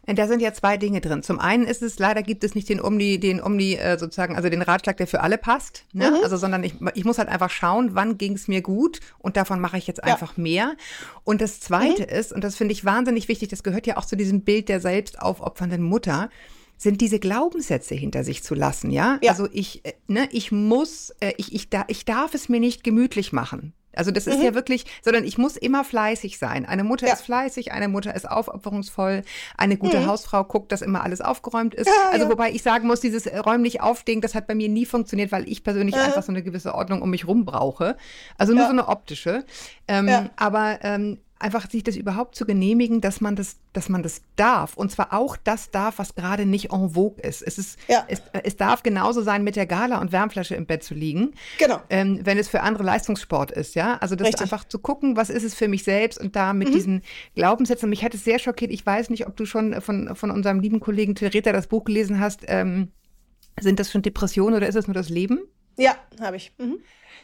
Da 0.06 0.28
sind 0.28 0.42
ja 0.42 0.54
zwei 0.54 0.78
Dinge 0.78 1.02
drin. 1.02 1.22
Zum 1.22 1.40
einen 1.40 1.66
ist 1.66 1.82
es, 1.82 2.00
leider 2.00 2.24
gibt 2.24 2.44
es 2.44 2.56
nicht 2.56 2.68
den 2.68 2.82
Omni, 2.82 3.20
den 3.20 3.42
Omni 3.42 3.76
äh, 3.76 3.98
sozusagen, 3.98 4.36
also 4.36 4.50
den 4.50 4.62
Ratschlag, 4.62 4.98
der 4.98 5.08
für 5.08 5.22
alle 5.22 5.38
passt, 5.38 5.86
ne? 5.94 6.10
Mhm. 6.10 6.24
Also, 6.24 6.38
sondern 6.38 6.64
ich, 6.64 6.76
ich 6.96 7.06
muss 7.06 7.20
halt 7.20 7.30
einfach 7.30 7.50
schauen, 7.50 7.92
wann 7.94 8.18
ging 8.18 8.34
es 8.34 8.48
mir 8.48 8.62
gut 8.62 9.00
und 9.20 9.38
davon 9.38 9.60
mache 9.60 9.78
ich 9.78 9.88
jetzt 9.88 10.00
ja. 10.00 10.12
einfach 10.12 10.36
mehr. 10.38 10.76
Und 11.24 11.42
das 11.42 11.60
zweite 11.60 12.04
mhm. 12.04 12.10
ist, 12.10 12.34
und 12.34 12.44
das 12.44 12.56
finde 12.56 12.72
ich 12.72 12.86
wahnsinnig 12.86 13.28
wichtig, 13.28 13.50
das 13.50 13.62
gehört 13.62 13.86
ja 13.86 13.98
auch 13.98 14.06
zu 14.06 14.16
diesem 14.16 14.42
Bild 14.42 14.70
der 14.70 14.80
selbst 14.80 15.22
aufopfernden 15.22 15.84
Mutter, 15.84 16.30
sind 16.80 17.02
diese 17.02 17.20
Glaubenssätze 17.20 17.94
hinter 17.94 18.24
sich 18.24 18.42
zu 18.42 18.56
lassen, 18.56 18.90
ja? 18.90 19.20
ja. 19.22 19.32
Also 19.32 19.48
ich, 19.52 19.86
äh, 19.86 19.94
ne, 20.08 20.30
ich 20.32 20.52
muss, 20.52 21.12
äh, 21.20 21.34
ich, 21.38 21.54
ich, 21.54 21.70
da, 21.70 21.84
ich 21.90 22.06
darf 22.06 22.34
es 22.34 22.48
mir 22.48 22.62
nicht 22.62 22.84
gemütlich 22.86 23.34
machen. 23.34 23.74
Also 23.94 24.12
das 24.12 24.28
ist 24.28 24.38
mhm. 24.38 24.46
ja 24.46 24.54
wirklich, 24.54 24.86
sondern 25.04 25.26
ich 25.26 25.38
muss 25.38 25.58
immer 25.58 25.84
fleißig 25.84 26.38
sein. 26.38 26.66
Eine 26.66 26.86
Mutter 26.86 27.08
ja. 27.08 27.14
ist 27.14 27.24
fleißig, 27.24 27.74
eine 27.74 27.90
Mutter 27.90 28.16
ist 28.16 28.30
aufopferungsvoll, 28.30 29.24
eine 29.58 29.76
gute 29.78 30.00
mhm. 30.00 30.06
Hausfrau 30.06 30.46
guckt, 30.46 30.72
dass 30.72 30.82
immer 30.82 31.04
alles 31.04 31.20
aufgeräumt 31.20 31.76
ist. 31.76 31.88
Ja, 31.88 32.12
also 32.12 32.26
ja. 32.26 32.32
wobei 32.32 32.52
ich 32.52 32.64
sagen 32.64 32.88
muss, 32.88 33.02
dieses 33.02 33.28
räumlich 33.28 33.82
aufdingen, 33.82 34.22
das 34.22 34.36
hat 34.36 34.48
bei 34.48 34.56
mir 34.56 34.70
nie 34.70 34.86
funktioniert, 34.86 35.34
weil 35.34 35.50
ich 35.50 35.66
persönlich 35.66 35.96
einfach 35.96 36.24
so 36.24 36.32
eine 36.32 36.44
gewisse 36.44 36.76
Ordnung 36.76 37.02
um 37.02 37.10
mich 37.10 37.28
rum 37.28 37.44
brauche. 37.44 37.98
Also 38.38 38.54
nur 38.54 38.66
so 38.66 38.72
eine 38.72 38.88
optische. 38.88 39.44
Ähm, 39.90 40.30
aber 40.38 40.80
ähm, 40.84 41.18
einfach 41.40 41.70
sich 41.70 41.84
das 41.84 41.96
überhaupt 41.96 42.36
zu 42.36 42.46
genehmigen, 42.46 43.00
dass 43.00 43.22
man 43.22 43.36
das, 43.36 43.58
dass 43.72 43.88
man 43.88 44.04
das 44.04 44.22
darf. 44.36 44.76
Und 44.76 44.92
zwar 44.92 45.14
auch 45.14 45.38
das 45.38 45.72
darf, 45.72 45.98
was 45.98 46.14
gerade 46.16 46.46
nicht 46.46 46.72
en 46.72 46.90
vogue 46.90 47.24
ist. 47.24 47.42
Es 47.42 47.58
ist, 47.58 47.80
ja. 47.88 48.06
es, 48.10 48.22
es 48.44 48.58
darf 48.58 48.84
genauso 48.84 49.22
sein, 49.22 49.44
mit 49.44 49.56
der 49.56 49.66
Gala 49.66 50.02
und 50.02 50.12
Wärmflasche 50.12 50.56
im 50.56 50.66
Bett 50.66 50.84
zu 50.84 50.94
liegen. 50.94 51.34
Genau. 51.58 51.82
Ähm, 51.90 52.20
wenn 52.24 52.38
es 52.38 52.50
für 52.50 52.62
andere 52.62 52.84
Leistungssport 52.84 53.52
ist, 53.52 53.76
ja. 53.76 53.98
Also 53.98 54.16
das 54.16 54.28
Richtig. 54.28 54.42
einfach 54.42 54.66
zu 54.66 54.80
gucken, 54.80 55.16
was 55.16 55.30
ist 55.30 55.44
es 55.44 55.56
für 55.56 55.70
mich 55.70 55.84
selbst 55.84 56.20
und 56.20 56.36
da 56.36 56.54
mit 56.54 56.70
mhm. 56.70 56.74
diesen 56.74 57.02
Glaubenssätzen. 57.36 57.90
Mich 57.90 58.04
hat 58.04 58.14
es 58.14 58.26
sehr 58.26 58.40
schockiert. 58.40 58.72
Ich 58.72 58.86
weiß 58.86 59.10
nicht, 59.10 59.26
ob 59.26 59.38
du 59.38 59.46
schon 59.46 59.82
von, 59.82 60.16
von 60.16 60.32
unserem 60.32 60.60
lieben 60.60 60.82
Kollegen 60.82 61.16
Theresa 61.16 61.54
das 61.54 61.68
Buch 61.68 61.86
gelesen 61.86 62.20
hast. 62.20 62.42
Ähm, 62.48 62.90
sind 63.62 63.80
das 63.80 63.92
schon 63.92 64.02
Depressionen 64.02 64.56
oder 64.56 64.68
ist 64.68 64.76
es 64.76 64.88
nur 64.88 64.94
das 64.94 65.10
Leben? 65.10 65.40
Ja, 65.78 65.96
habe 66.20 66.36
ich. 66.36 66.54
Mhm. 66.58 66.80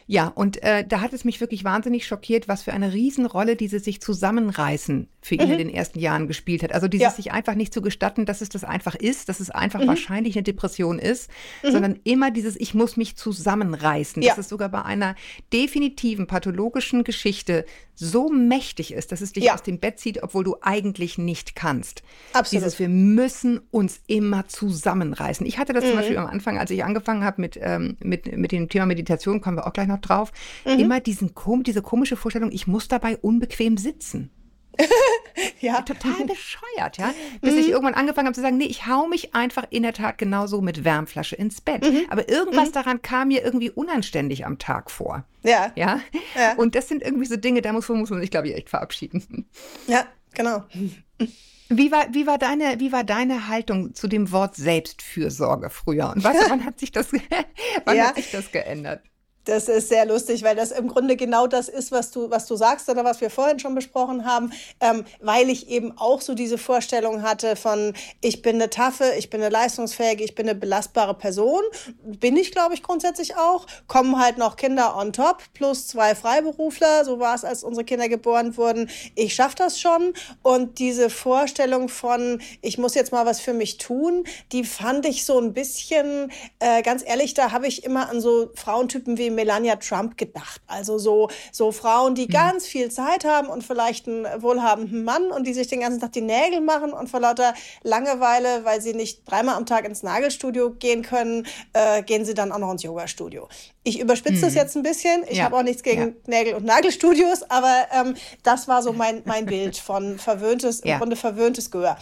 Ja, 0.08 0.28
und 0.28 0.62
äh, 0.62 0.86
da 0.86 1.00
hat 1.00 1.12
es 1.12 1.24
mich 1.24 1.40
wirklich 1.40 1.64
wahnsinnig 1.64 2.06
schockiert, 2.06 2.46
was 2.46 2.62
für 2.62 2.72
eine 2.72 2.92
Riesenrolle 2.92 3.56
dieses 3.56 3.84
sich 3.84 4.00
zusammenreißen 4.00 5.08
für 5.20 5.34
ihn 5.34 5.46
mhm. 5.46 5.52
in 5.52 5.58
den 5.58 5.70
ersten 5.70 5.98
Jahren 5.98 6.28
gespielt 6.28 6.62
hat. 6.62 6.72
Also 6.72 6.86
dieses 6.86 7.02
ja. 7.02 7.10
sich 7.10 7.32
einfach 7.32 7.56
nicht 7.56 7.74
zu 7.74 7.82
gestatten, 7.82 8.24
dass 8.24 8.40
es 8.40 8.48
das 8.48 8.62
einfach 8.62 8.94
ist, 8.94 9.28
dass 9.28 9.40
es 9.40 9.50
einfach 9.50 9.80
mhm. 9.80 9.88
wahrscheinlich 9.88 10.36
eine 10.36 10.44
Depression 10.44 11.00
ist, 11.00 11.28
mhm. 11.64 11.72
sondern 11.72 12.00
immer 12.04 12.30
dieses 12.30 12.54
Ich 12.54 12.72
muss 12.72 12.96
mich 12.96 13.16
zusammenreißen. 13.16 14.22
Ja. 14.22 14.30
Dass 14.30 14.38
es 14.38 14.48
sogar 14.48 14.68
bei 14.68 14.82
einer 14.82 15.16
definitiven 15.52 16.28
pathologischen 16.28 17.02
Geschichte 17.02 17.66
so 17.96 18.28
mächtig 18.28 18.92
ist, 18.92 19.10
dass 19.10 19.20
es 19.20 19.32
dich 19.32 19.44
ja. 19.44 19.54
aus 19.54 19.62
dem 19.62 19.80
Bett 19.80 19.98
zieht, 19.98 20.22
obwohl 20.22 20.44
du 20.44 20.56
eigentlich 20.60 21.18
nicht 21.18 21.56
kannst. 21.56 22.02
Absolut. 22.32 22.62
Dieses 22.62 22.78
Wir 22.78 22.88
müssen 22.88 23.60
uns 23.70 24.00
immer 24.06 24.46
zusammenreißen. 24.46 25.46
Ich 25.46 25.58
hatte 25.58 25.72
das 25.72 25.82
zum 25.82 25.94
mhm. 25.94 25.96
Beispiel 25.96 26.18
am 26.18 26.26
Anfang, 26.26 26.58
als 26.58 26.70
ich 26.70 26.84
angefangen 26.84 27.24
habe 27.24 27.40
mit, 27.40 27.58
ähm, 27.60 27.96
mit, 28.00 28.36
mit 28.36 28.52
dem 28.52 28.68
Thema 28.68 28.86
Meditation, 28.86 29.40
kommen 29.40 29.56
wir 29.56 29.66
auch 29.66 29.72
gleich 29.72 29.88
noch 29.88 30.00
drauf, 30.00 30.30
mhm. 30.64 30.78
immer 30.78 31.00
diesen, 31.00 31.32
diese 31.64 31.82
komische 31.82 32.16
Vorstellung, 32.16 32.52
ich 32.52 32.66
muss 32.66 32.86
dabei 32.88 33.16
unbequem 33.16 33.76
sitzen. 33.78 34.30
ja. 35.60 35.82
Total 35.82 36.24
bescheuert, 36.26 36.98
ja. 36.98 37.14
Bis 37.40 37.54
mhm. 37.54 37.60
ich 37.60 37.68
irgendwann 37.68 37.94
angefangen 37.94 38.26
habe 38.26 38.34
zu 38.34 38.40
sagen, 38.40 38.56
nee, 38.56 38.66
ich 38.66 38.86
hau 38.86 39.06
mich 39.06 39.34
einfach 39.34 39.64
in 39.70 39.82
der 39.82 39.92
Tat 39.92 40.18
genauso 40.18 40.60
mit 40.60 40.84
Wärmflasche 40.84 41.36
ins 41.36 41.60
Bett. 41.60 41.84
Mhm. 41.84 42.06
Aber 42.08 42.28
irgendwas 42.28 42.68
mhm. 42.68 42.72
daran 42.72 43.02
kam 43.02 43.28
mir 43.28 43.44
irgendwie 43.44 43.70
unanständig 43.70 44.46
am 44.46 44.58
Tag 44.58 44.90
vor. 44.90 45.24
Ja. 45.42 45.72
ja. 45.74 46.00
ja. 46.34 46.54
Und 46.56 46.74
das 46.74 46.88
sind 46.88 47.02
irgendwie 47.02 47.26
so 47.26 47.36
Dinge, 47.36 47.62
da 47.62 47.72
muss, 47.72 47.88
muss 47.88 48.10
man 48.10 48.20
sich, 48.20 48.30
glaube 48.30 48.48
ich, 48.48 48.54
echt 48.54 48.70
verabschieden. 48.70 49.48
Ja, 49.86 50.06
genau. 50.34 50.64
Wie 51.68 51.90
war, 51.90 52.06
wie, 52.12 52.26
war 52.26 52.38
deine, 52.38 52.78
wie 52.78 52.92
war 52.92 53.02
deine 53.02 53.48
Haltung 53.48 53.94
zu 53.94 54.06
dem 54.06 54.30
Wort 54.30 54.54
Selbstfürsorge 54.54 55.70
früher? 55.70 56.12
Und 56.14 56.22
weißt 56.22 56.46
du, 56.46 56.50
wann 56.50 56.64
hat 56.64 56.78
sich 56.78 56.92
das, 56.92 57.12
wann 57.84 57.96
ja. 57.96 58.08
hat 58.08 58.16
sich 58.16 58.30
das 58.30 58.52
geändert? 58.52 59.02
Das 59.46 59.68
ist 59.68 59.88
sehr 59.88 60.04
lustig, 60.06 60.42
weil 60.42 60.56
das 60.56 60.72
im 60.72 60.88
Grunde 60.88 61.16
genau 61.16 61.46
das 61.46 61.68
ist, 61.68 61.92
was 61.92 62.10
du, 62.10 62.30
was 62.30 62.46
du 62.46 62.56
sagst 62.56 62.88
oder 62.88 63.04
was 63.04 63.20
wir 63.20 63.30
vorhin 63.30 63.60
schon 63.60 63.76
besprochen 63.76 64.26
haben, 64.26 64.52
ähm, 64.80 65.04
weil 65.20 65.48
ich 65.48 65.68
eben 65.68 65.96
auch 65.96 66.20
so 66.20 66.34
diese 66.34 66.58
Vorstellung 66.58 67.22
hatte 67.22 67.54
von, 67.54 67.94
ich 68.20 68.42
bin 68.42 68.56
eine 68.56 68.70
taffe, 68.70 69.12
ich 69.16 69.30
bin 69.30 69.40
eine 69.40 69.50
leistungsfähige, 69.50 70.24
ich 70.24 70.34
bin 70.34 70.48
eine 70.48 70.58
belastbare 70.58 71.14
Person. 71.14 71.62
Bin 72.02 72.36
ich, 72.36 72.50
glaube 72.50 72.74
ich, 72.74 72.82
grundsätzlich 72.82 73.36
auch. 73.36 73.66
Kommen 73.86 74.18
halt 74.18 74.36
noch 74.36 74.56
Kinder 74.56 74.96
on 74.96 75.12
top, 75.12 75.44
plus 75.54 75.86
zwei 75.86 76.16
Freiberufler. 76.16 77.04
So 77.04 77.20
war 77.20 77.36
es, 77.36 77.44
als 77.44 77.62
unsere 77.62 77.84
Kinder 77.84 78.08
geboren 78.08 78.56
wurden. 78.56 78.90
Ich 79.14 79.34
schaffe 79.34 79.54
das 79.56 79.80
schon. 79.80 80.12
Und 80.42 80.80
diese 80.80 81.08
Vorstellung 81.08 81.88
von, 81.88 82.42
ich 82.62 82.78
muss 82.78 82.96
jetzt 82.96 83.12
mal 83.12 83.26
was 83.26 83.40
für 83.40 83.52
mich 83.52 83.78
tun, 83.78 84.24
die 84.50 84.64
fand 84.64 85.06
ich 85.06 85.24
so 85.24 85.38
ein 85.38 85.52
bisschen, 85.52 86.32
äh, 86.58 86.82
ganz 86.82 87.04
ehrlich, 87.06 87.34
da 87.34 87.52
habe 87.52 87.68
ich 87.68 87.84
immer 87.84 88.08
an 88.08 88.20
so 88.20 88.50
Frauentypen 88.56 89.16
wie 89.18 89.35
Melania 89.36 89.76
Trump 89.76 90.18
gedacht. 90.18 90.60
Also 90.66 90.98
so, 90.98 91.28
so 91.52 91.70
Frauen, 91.70 92.14
die 92.14 92.26
mhm. 92.26 92.30
ganz 92.30 92.66
viel 92.66 92.90
Zeit 92.90 93.24
haben 93.24 93.48
und 93.48 93.62
vielleicht 93.62 94.08
einen 94.08 94.26
wohlhabenden 94.42 95.04
Mann 95.04 95.30
und 95.30 95.46
die 95.46 95.54
sich 95.54 95.68
den 95.68 95.80
ganzen 95.80 96.00
Tag 96.00 96.12
die 96.12 96.20
Nägel 96.20 96.60
machen 96.60 96.92
und 96.92 97.08
vor 97.08 97.20
lauter 97.20 97.54
Langeweile, 97.82 98.64
weil 98.64 98.80
sie 98.80 98.94
nicht 98.94 99.20
dreimal 99.30 99.54
am 99.54 99.66
Tag 99.66 99.84
ins 99.84 100.02
Nagelstudio 100.02 100.70
gehen 100.70 101.02
können, 101.02 101.46
äh, 101.72 102.02
gehen 102.02 102.24
sie 102.24 102.34
dann 102.34 102.50
auch 102.50 102.58
noch 102.58 102.72
ins 102.72 102.82
Yoga-Studio. 102.82 103.48
Ich 103.84 104.00
überspitze 104.00 104.38
mhm. 104.38 104.40
das 104.40 104.54
jetzt 104.54 104.76
ein 104.76 104.82
bisschen. 104.82 105.22
Ich 105.28 105.38
ja. 105.38 105.44
habe 105.44 105.56
auch 105.56 105.62
nichts 105.62 105.84
gegen 105.84 106.00
ja. 106.00 106.12
Nägel- 106.26 106.54
und 106.54 106.64
Nagelstudios, 106.64 107.44
aber 107.48 107.86
ähm, 107.92 108.16
das 108.42 108.66
war 108.66 108.82
so 108.82 108.92
mein, 108.92 109.22
mein 109.26 109.46
Bild 109.46 109.76
von 109.76 110.18
verwöhntes, 110.18 110.82
ja. 110.84 110.94
im 110.94 110.98
Grunde 110.98 111.16
verwöhntes 111.16 111.70
Gehör. 111.70 111.96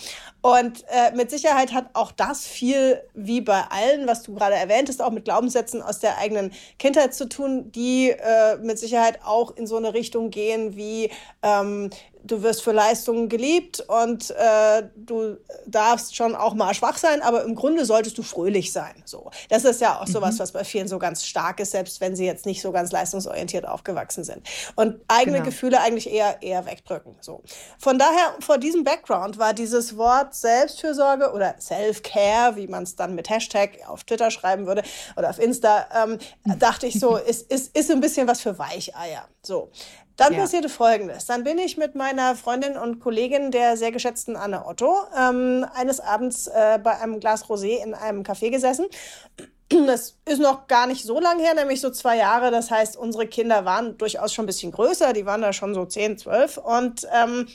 Und 0.45 0.85
äh, 0.89 1.11
mit 1.17 1.31
Sicherheit 1.31 1.73
hat 1.73 1.87
auch 1.95 2.13
das 2.13 2.47
viel, 2.47 3.01
wie 3.15 3.41
bei 3.41 3.63
allen, 3.71 4.07
was 4.07 4.23
du 4.25 4.35
gerade 4.35 4.57
erwähntest, 4.57 5.01
auch 5.01 5.11
mit 5.11 5.25
Glaubenssätzen 5.25 5.81
aus 5.81 6.01
der 6.01 6.19
eigenen 6.19 6.53
Kindheit 6.79 7.15
zu 7.15 7.31
tun, 7.31 7.73
die 7.73 8.11
äh, 8.11 8.59
mit 8.59 8.79
Sicherheit 8.79 9.21
auch 9.25 9.57
in 9.57 9.67
so 9.67 9.79
eine 9.79 9.95
Richtung 9.95 10.29
gehen 10.29 10.77
wie 10.77 11.11
ähm, 11.43 11.89
du 12.25 12.43
wirst 12.43 12.63
für 12.63 12.73
Leistungen 12.73 13.29
geliebt 13.29 13.81
und 13.87 14.31
äh, 14.31 14.83
du 14.97 15.37
darfst 15.67 16.17
schon 16.17 16.35
auch 16.35 16.55
mal 16.55 16.75
schwach 16.75 16.97
sein, 16.97 17.23
aber 17.23 17.45
im 17.45 17.55
Grunde 17.55 17.85
solltest 17.85 18.17
du 18.19 18.23
fröhlich 18.23 18.73
sein. 18.73 18.95
So, 19.05 19.31
das 19.51 19.65
ist 19.65 19.81
ja 19.81 20.01
auch 20.01 20.07
sowas, 20.07 20.37
mhm. 20.37 20.39
was 20.41 20.53
bei 20.53 20.65
vielen 20.65 20.89
so 20.89 20.99
ganz 20.99 21.25
stark 21.25 21.61
ist, 21.61 21.73
selbst 21.73 22.01
wenn 22.01 22.17
sie 22.17 22.25
jetzt 22.25 22.47
nicht 22.47 22.63
so 22.63 22.73
ganz 22.73 22.91
leistungsorientiert 22.93 23.69
aufgewachsen 23.69 24.25
sind 24.25 24.43
und 24.75 25.01
eigene 25.09 25.39
genau. 25.39 25.51
Gefühle 25.51 25.81
eigentlich 25.81 26.11
eher 26.11 26.43
eher 26.43 26.65
wegdrücken. 26.67 27.15
So, 27.21 27.43
von 27.79 27.99
daher 27.99 28.35
vor 28.41 28.59
diesem 28.59 28.85
Background 28.85 29.39
war 29.39 29.53
dieses 29.53 29.97
Wort 29.97 30.35
Selbstfürsorge 30.35 31.33
oder 31.33 31.55
Self-Care, 31.61 32.57
wie 32.57 32.67
man 32.67 32.85
es 32.85 32.97
dann 32.97 33.15
mit 33.15 33.29
Hashtag 33.29 33.81
auf 33.87 34.05
Twitter 34.05 34.31
schreiben 34.31 34.67
würde 34.67 34.83
oder 35.17 35.31
auf 35.31 35.39
Insta, 35.39 35.87
ähm, 36.05 36.19
dachte 36.59 36.87
ich 36.87 36.99
so, 36.99 37.17
ist 37.35 37.51
ist 37.53 37.77
ist 37.77 37.91
ein 37.91 38.01
bisschen 38.01 38.27
was 38.27 38.41
für 38.41 38.59
Weicheier. 38.59 39.29
So. 39.43 39.71
Dann 40.17 40.33
ja. 40.33 40.41
passierte 40.41 40.69
Folgendes. 40.69 41.27
Dann 41.27 41.43
bin 41.43 41.59
ich 41.59 41.77
mit 41.77 41.95
meiner 41.95 42.37
Freundin 42.37 42.77
und 42.77 43.01
Kollegin, 43.01 43.51
der 43.51 43.77
sehr 43.77 43.91
geschätzten 43.91 44.37
Anne 44.37 44.65
Otto, 44.67 44.97
ähm, 45.19 45.67
eines 45.75 46.01
Abends 46.01 46.47
äh, 46.47 46.79
bei 46.83 46.99
einem 47.01 47.19
Glas 47.19 47.47
Rosé 47.47 47.83
in 47.83 47.95
einem 47.95 48.23
Café 48.23 48.51
gesessen. 48.51 48.87
Das 49.87 50.19
ist 50.27 50.41
noch 50.41 50.69
gar 50.69 50.87
nicht 50.87 51.05
so 51.05 51.19
lang 51.19 51.41
her, 51.41 51.55
nämlich 51.55 51.81
so 51.81 51.91
zwei 51.91 52.17
Jahre. 52.17 52.51
Das 52.51 52.71
heißt, 52.71 52.97
unsere 52.97 53.27
Kinder 53.27 53.65
waren 53.65 53.99
durchaus 53.99 54.33
schon 54.33 54.45
ein 54.45 54.47
bisschen 54.47 54.71
größer. 54.71 55.13
Die 55.15 55.27
waren 55.27 55.41
da 55.41 55.53
schon 55.53 55.75
so 55.75 55.85
zehn, 55.85 56.17
zwölf. 56.17 56.59
Und 56.59 57.09
ähm, 57.13 57.49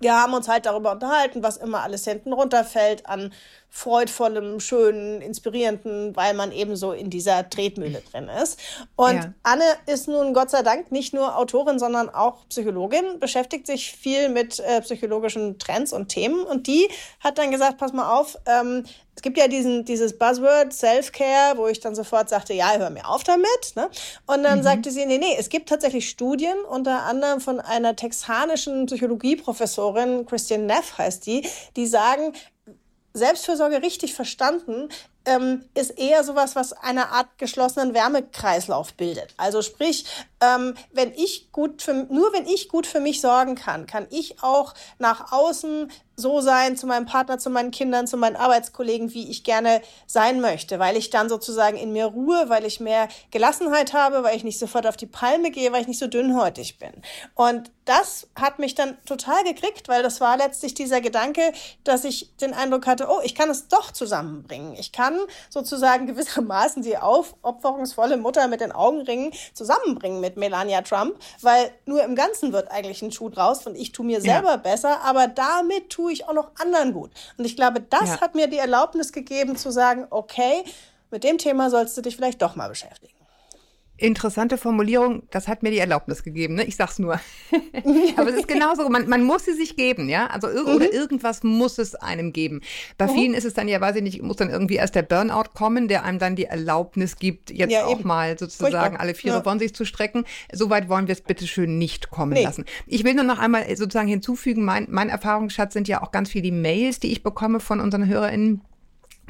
wir 0.00 0.14
haben 0.14 0.32
uns 0.32 0.48
halt 0.48 0.64
darüber 0.66 0.92
unterhalten, 0.92 1.42
was 1.42 1.56
immer 1.56 1.82
alles 1.82 2.04
hinten 2.04 2.32
runterfällt 2.32 3.06
an 3.06 3.32
freudvollem, 3.70 4.60
schönen, 4.60 5.20
inspirierenden, 5.20 6.16
weil 6.16 6.34
man 6.34 6.52
eben 6.52 6.74
so 6.74 6.92
in 6.92 7.10
dieser 7.10 7.48
Tretmühle 7.48 8.02
drin 8.10 8.28
ist. 8.42 8.58
Und 8.96 9.14
ja. 9.14 9.34
Anne 9.42 9.64
ist 9.86 10.08
nun 10.08 10.34
Gott 10.34 10.50
sei 10.50 10.62
Dank 10.62 10.90
nicht 10.90 11.14
nur 11.14 11.36
Autorin, 11.36 11.78
sondern 11.78 12.08
auch 12.08 12.46
Psychologin, 12.48 13.20
beschäftigt 13.20 13.66
sich 13.66 13.92
viel 13.92 14.30
mit 14.30 14.58
äh, 14.60 14.80
psychologischen 14.80 15.58
Trends 15.58 15.92
und 15.92 16.08
Themen. 16.08 16.42
Und 16.44 16.66
die 16.66 16.88
hat 17.20 17.38
dann 17.38 17.50
gesagt, 17.50 17.78
pass 17.78 17.92
mal 17.92 18.18
auf, 18.18 18.36
ähm, 18.46 18.84
es 19.18 19.22
gibt 19.22 19.36
ja 19.36 19.48
diesen, 19.48 19.84
dieses 19.84 20.16
Buzzword 20.16 20.72
Self-Care, 20.72 21.58
wo 21.58 21.66
ich 21.66 21.80
dann 21.80 21.96
sofort 21.96 22.28
sagte, 22.28 22.54
ja, 22.54 22.76
hör 22.78 22.88
mir 22.88 23.08
auf 23.08 23.24
damit. 23.24 23.72
Ne? 23.74 23.90
Und 24.26 24.44
dann 24.44 24.60
mhm. 24.60 24.62
sagte 24.62 24.92
sie, 24.92 25.06
nee, 25.06 25.18
nee, 25.18 25.34
es 25.36 25.48
gibt 25.48 25.68
tatsächlich 25.68 26.08
Studien, 26.08 26.56
unter 26.68 27.02
anderem 27.02 27.40
von 27.40 27.58
einer 27.58 27.96
texanischen 27.96 28.86
Psychologieprofessorin, 28.86 30.24
Christian 30.24 30.66
Neff 30.66 30.98
heißt 30.98 31.26
die, 31.26 31.48
die 31.74 31.86
sagen, 31.86 32.32
Selbstfürsorge 33.18 33.82
richtig 33.82 34.14
verstanden 34.14 34.88
ähm, 35.24 35.64
ist 35.74 35.98
eher 35.98 36.24
sowas, 36.24 36.56
was 36.56 36.72
eine 36.72 37.10
Art 37.10 37.38
geschlossenen 37.38 37.94
Wärmekreislauf 37.94 38.94
bildet. 38.94 39.34
Also 39.36 39.62
sprich, 39.62 40.04
ähm, 40.40 40.74
wenn 40.92 41.12
ich 41.12 41.52
gut 41.52 41.82
für, 41.82 41.94
nur 41.94 42.32
wenn 42.32 42.46
ich 42.46 42.68
gut 42.68 42.86
für 42.86 43.00
mich 43.00 43.20
sorgen 43.20 43.54
kann, 43.54 43.86
kann 43.86 44.06
ich 44.10 44.42
auch 44.42 44.74
nach 44.98 45.32
außen 45.32 45.90
so 46.18 46.40
sein 46.40 46.76
zu 46.76 46.86
meinem 46.86 47.06
Partner, 47.06 47.38
zu 47.38 47.48
meinen 47.48 47.70
Kindern, 47.70 48.08
zu 48.08 48.16
meinen 48.16 48.34
Arbeitskollegen, 48.34 49.14
wie 49.14 49.30
ich 49.30 49.44
gerne 49.44 49.80
sein 50.06 50.40
möchte, 50.40 50.80
weil 50.80 50.96
ich 50.96 51.10
dann 51.10 51.28
sozusagen 51.28 51.76
in 51.76 51.92
mir 51.92 52.06
ruhe, 52.06 52.48
weil 52.48 52.64
ich 52.64 52.80
mehr 52.80 53.08
Gelassenheit 53.30 53.92
habe, 53.92 54.24
weil 54.24 54.36
ich 54.36 54.42
nicht 54.42 54.58
sofort 54.58 54.86
auf 54.86 54.96
die 54.96 55.06
Palme 55.06 55.52
gehe, 55.52 55.70
weil 55.70 55.82
ich 55.82 55.86
nicht 55.86 56.00
so 56.00 56.08
dünnhäutig 56.08 56.78
bin. 56.78 56.90
Und 57.34 57.70
das 57.84 58.28
hat 58.34 58.58
mich 58.58 58.74
dann 58.74 58.98
total 59.04 59.44
gekriegt, 59.44 59.88
weil 59.88 60.02
das 60.02 60.20
war 60.20 60.36
letztlich 60.36 60.74
dieser 60.74 61.00
Gedanke, 61.00 61.52
dass 61.84 62.04
ich 62.04 62.36
den 62.38 62.52
Eindruck 62.52 62.86
hatte, 62.86 63.06
oh, 63.08 63.20
ich 63.22 63.36
kann 63.36 63.48
es 63.48 63.68
doch 63.68 63.92
zusammenbringen. 63.92 64.74
Ich 64.74 64.90
kann 64.90 65.07
sozusagen 65.48 66.06
gewissermaßen 66.06 66.82
die 66.82 66.96
aufopferungsvolle 66.96 68.16
Mutter 68.16 68.48
mit 68.48 68.60
den 68.60 68.72
Augenringen 68.72 69.32
zusammenbringen 69.54 70.20
mit 70.20 70.36
Melania 70.36 70.82
Trump, 70.82 71.16
weil 71.40 71.70
nur 71.86 72.02
im 72.02 72.14
Ganzen 72.14 72.52
wird 72.52 72.70
eigentlich 72.70 73.02
ein 73.02 73.12
Schuh 73.12 73.28
draus 73.28 73.66
und 73.66 73.76
ich 73.76 73.92
tue 73.92 74.06
mir 74.06 74.20
selber 74.20 74.50
ja. 74.50 74.56
besser, 74.56 75.00
aber 75.02 75.28
damit 75.28 75.90
tue 75.90 76.12
ich 76.12 76.28
auch 76.28 76.34
noch 76.34 76.50
anderen 76.58 76.92
gut. 76.92 77.10
Und 77.36 77.44
ich 77.44 77.56
glaube, 77.56 77.80
das 77.80 78.08
ja. 78.08 78.20
hat 78.20 78.34
mir 78.34 78.48
die 78.48 78.58
Erlaubnis 78.58 79.12
gegeben 79.12 79.56
zu 79.56 79.70
sagen, 79.70 80.06
okay, 80.10 80.64
mit 81.10 81.24
dem 81.24 81.38
Thema 81.38 81.70
sollst 81.70 81.96
du 81.96 82.02
dich 82.02 82.16
vielleicht 82.16 82.42
doch 82.42 82.56
mal 82.56 82.68
beschäftigen. 82.68 83.17
Interessante 84.00 84.58
Formulierung, 84.58 85.24
das 85.30 85.48
hat 85.48 85.64
mir 85.64 85.72
die 85.72 85.78
Erlaubnis 85.78 86.22
gegeben, 86.22 86.54
ne? 86.54 86.64
Ich 86.64 86.76
sag's 86.76 87.00
nur. 87.00 87.20
Aber 88.16 88.30
es 88.30 88.36
ist 88.36 88.48
genauso, 88.48 88.88
man, 88.88 89.08
man 89.08 89.24
muss 89.24 89.44
sie 89.44 89.54
sich 89.54 89.76
geben, 89.76 90.08
ja? 90.08 90.28
Also 90.28 90.48
ir 90.48 90.62
mhm. 90.62 90.76
oder 90.76 90.92
irgendwas 90.92 91.42
muss 91.42 91.78
es 91.78 91.96
einem 91.96 92.32
geben. 92.32 92.60
Bei 92.96 93.06
mhm. 93.06 93.10
vielen 93.10 93.34
ist 93.34 93.44
es 93.44 93.54
dann 93.54 93.66
ja, 93.66 93.80
weiß 93.80 93.96
ich 93.96 94.02
nicht, 94.02 94.22
muss 94.22 94.36
dann 94.36 94.50
irgendwie 94.50 94.76
erst 94.76 94.94
der 94.94 95.02
Burnout 95.02 95.50
kommen, 95.54 95.88
der 95.88 96.04
einem 96.04 96.20
dann 96.20 96.36
die 96.36 96.44
Erlaubnis 96.44 97.16
gibt, 97.16 97.50
jetzt 97.50 97.72
ja, 97.72 97.86
auch 97.86 97.98
eben. 97.98 98.08
mal 98.08 98.38
sozusagen 98.38 98.96
alle 98.96 99.14
Viere 99.14 99.38
ja. 99.38 99.42
von 99.42 99.58
sich 99.58 99.74
zu 99.74 99.84
strecken. 99.84 100.24
Soweit 100.52 100.88
wollen 100.88 101.08
wir 101.08 101.12
es 101.12 101.20
bitte 101.20 101.46
schön 101.46 101.76
nicht 101.78 102.10
kommen 102.10 102.34
nee. 102.34 102.44
lassen. 102.44 102.64
Ich 102.86 103.02
will 103.02 103.14
nur 103.14 103.24
noch 103.24 103.40
einmal 103.40 103.64
sozusagen 103.76 104.08
hinzufügen, 104.08 104.64
mein, 104.64 104.86
mein 104.88 105.08
Erfahrungsschatz 105.08 105.72
sind 105.72 105.88
ja 105.88 106.02
auch 106.02 106.12
ganz 106.12 106.30
viele 106.30 106.52
Mails, 106.52 107.00
die 107.00 107.10
ich 107.10 107.24
bekomme 107.24 107.58
von 107.58 107.80
unseren 107.80 108.06
HörerInnen 108.06 108.62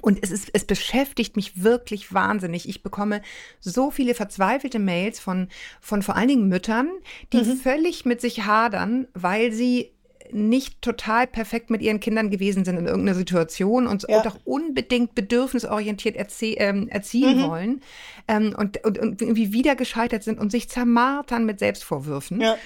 und 0.03 0.19
es, 0.23 0.31
ist, 0.31 0.51
es 0.53 0.65
beschäftigt 0.65 1.37
mich 1.37 1.63
wirklich 1.63 2.13
wahnsinnig. 2.13 2.69
Ich 2.69 2.83
bekomme 2.83 3.23
so 3.61 3.91
viele 3.91 4.15
verzweifelte 4.15 4.79
Mails 4.79 5.21
von, 5.21 5.49
von 5.81 6.03
vor 6.03 6.17
allen 6.17 6.29
Dingen 6.29 6.49
Müttern, 6.49 6.91
die 7.33 7.39
mhm. 7.39 7.57
völlig 7.57 8.05
mit 8.05 8.21
sich 8.21 8.45
hadern, 8.45 9.09
weil 9.15 9.53
sie 9.53 9.93
nicht 10.33 10.83
total 10.83 11.27
perfekt 11.27 11.71
mit 11.71 11.83
ihren 11.83 12.01
Kindern 12.01 12.31
gewesen 12.31 12.65
sind 12.65 12.77
in 12.79 12.87
irgendeiner 12.87 13.17
Situation 13.17 13.87
und, 13.87 14.05
ja. 14.09 14.27
auch 14.27 14.39
unbedingt 14.45 15.15
bedürfnisorientiert 15.15 16.17
erzie 16.17 16.55
ähm, 16.55 16.89
erziehen 16.89 17.39
mhm. 17.39 17.49
wollen 17.49 17.81
ähm, 18.27 18.55
und, 18.57 18.85
und, 18.85 18.99
und 18.99 19.23
irgendwie 19.23 19.53
wieder 19.53 19.77
gescheitert 19.77 20.23
sind 20.23 20.39
und 20.39 20.51
sich 20.51 20.69
zermartern 20.69 21.47
mit 21.47 21.59
Selbstvorwürfen. 21.59 22.41
Ja. 22.41 22.57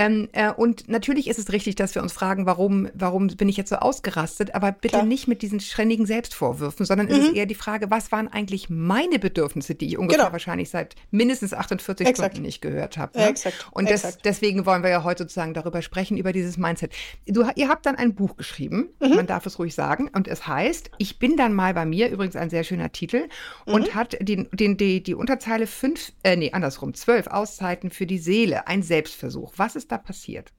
Ähm, 0.00 0.28
äh, 0.32 0.50
und 0.50 0.88
natürlich 0.88 1.28
ist 1.28 1.38
es 1.38 1.52
richtig, 1.52 1.74
dass 1.74 1.94
wir 1.94 2.02
uns 2.02 2.14
fragen, 2.14 2.46
warum, 2.46 2.88
warum 2.94 3.26
bin 3.26 3.50
ich 3.50 3.58
jetzt 3.58 3.68
so 3.68 3.76
ausgerastet, 3.76 4.54
aber 4.54 4.72
bitte 4.72 4.96
Klar. 4.96 5.04
nicht 5.04 5.28
mit 5.28 5.42
diesen 5.42 5.60
ständigen 5.60 6.06
Selbstvorwürfen, 6.06 6.86
sondern 6.86 7.08
mhm. 7.08 7.12
es 7.12 7.18
ist 7.26 7.34
eher 7.34 7.44
die 7.44 7.54
Frage, 7.54 7.90
was 7.90 8.10
waren 8.10 8.26
eigentlich 8.28 8.70
meine 8.70 9.18
Bedürfnisse, 9.18 9.74
die 9.74 9.88
ich 9.88 9.98
ungefähr 9.98 10.24
genau. 10.24 10.32
wahrscheinlich 10.32 10.70
seit 10.70 10.94
mindestens 11.10 11.52
48 11.52 12.06
Exakt. 12.06 12.32
Stunden 12.32 12.46
nicht 12.46 12.62
gehört 12.62 12.96
habe. 12.96 13.18
Ne? 13.18 13.28
Exakt. 13.28 13.68
Und 13.72 13.88
Exakt. 13.88 14.24
deswegen 14.24 14.64
wollen 14.64 14.82
wir 14.82 14.90
ja 14.90 15.04
heute 15.04 15.24
sozusagen 15.24 15.52
darüber 15.52 15.82
sprechen, 15.82 16.16
über 16.16 16.32
dieses 16.32 16.56
Mindset. 16.56 16.94
Du, 17.26 17.44
ihr 17.54 17.68
habt 17.68 17.84
dann 17.84 17.96
ein 17.96 18.14
Buch 18.14 18.36
geschrieben, 18.38 18.88
mhm. 19.00 19.16
man 19.16 19.26
darf 19.26 19.44
es 19.44 19.58
ruhig 19.58 19.74
sagen, 19.74 20.08
und 20.14 20.28
es 20.28 20.46
heißt, 20.46 20.92
ich 20.96 21.18
bin 21.18 21.36
dann 21.36 21.52
mal 21.52 21.74
bei 21.74 21.84
mir, 21.84 22.08
übrigens 22.08 22.36
ein 22.36 22.48
sehr 22.48 22.64
schöner 22.64 22.90
Titel, 22.92 23.28
mhm. 23.66 23.74
und 23.74 23.94
hat 23.94 24.16
den, 24.20 24.48
den, 24.52 24.78
die, 24.78 25.02
die 25.02 25.14
Unterzeile 25.14 25.66
fünf, 25.66 26.12
äh, 26.22 26.36
nee, 26.36 26.52
andersrum, 26.52 26.94
zwölf 26.94 27.26
Auszeiten 27.26 27.90
für 27.90 28.06
die 28.06 28.18
Seele, 28.18 28.66
ein 28.66 28.82
Selbstversuch. 28.82 29.52
Was 29.56 29.76
ist 29.76 29.89
da 29.90 29.98
passiert? 29.98 30.52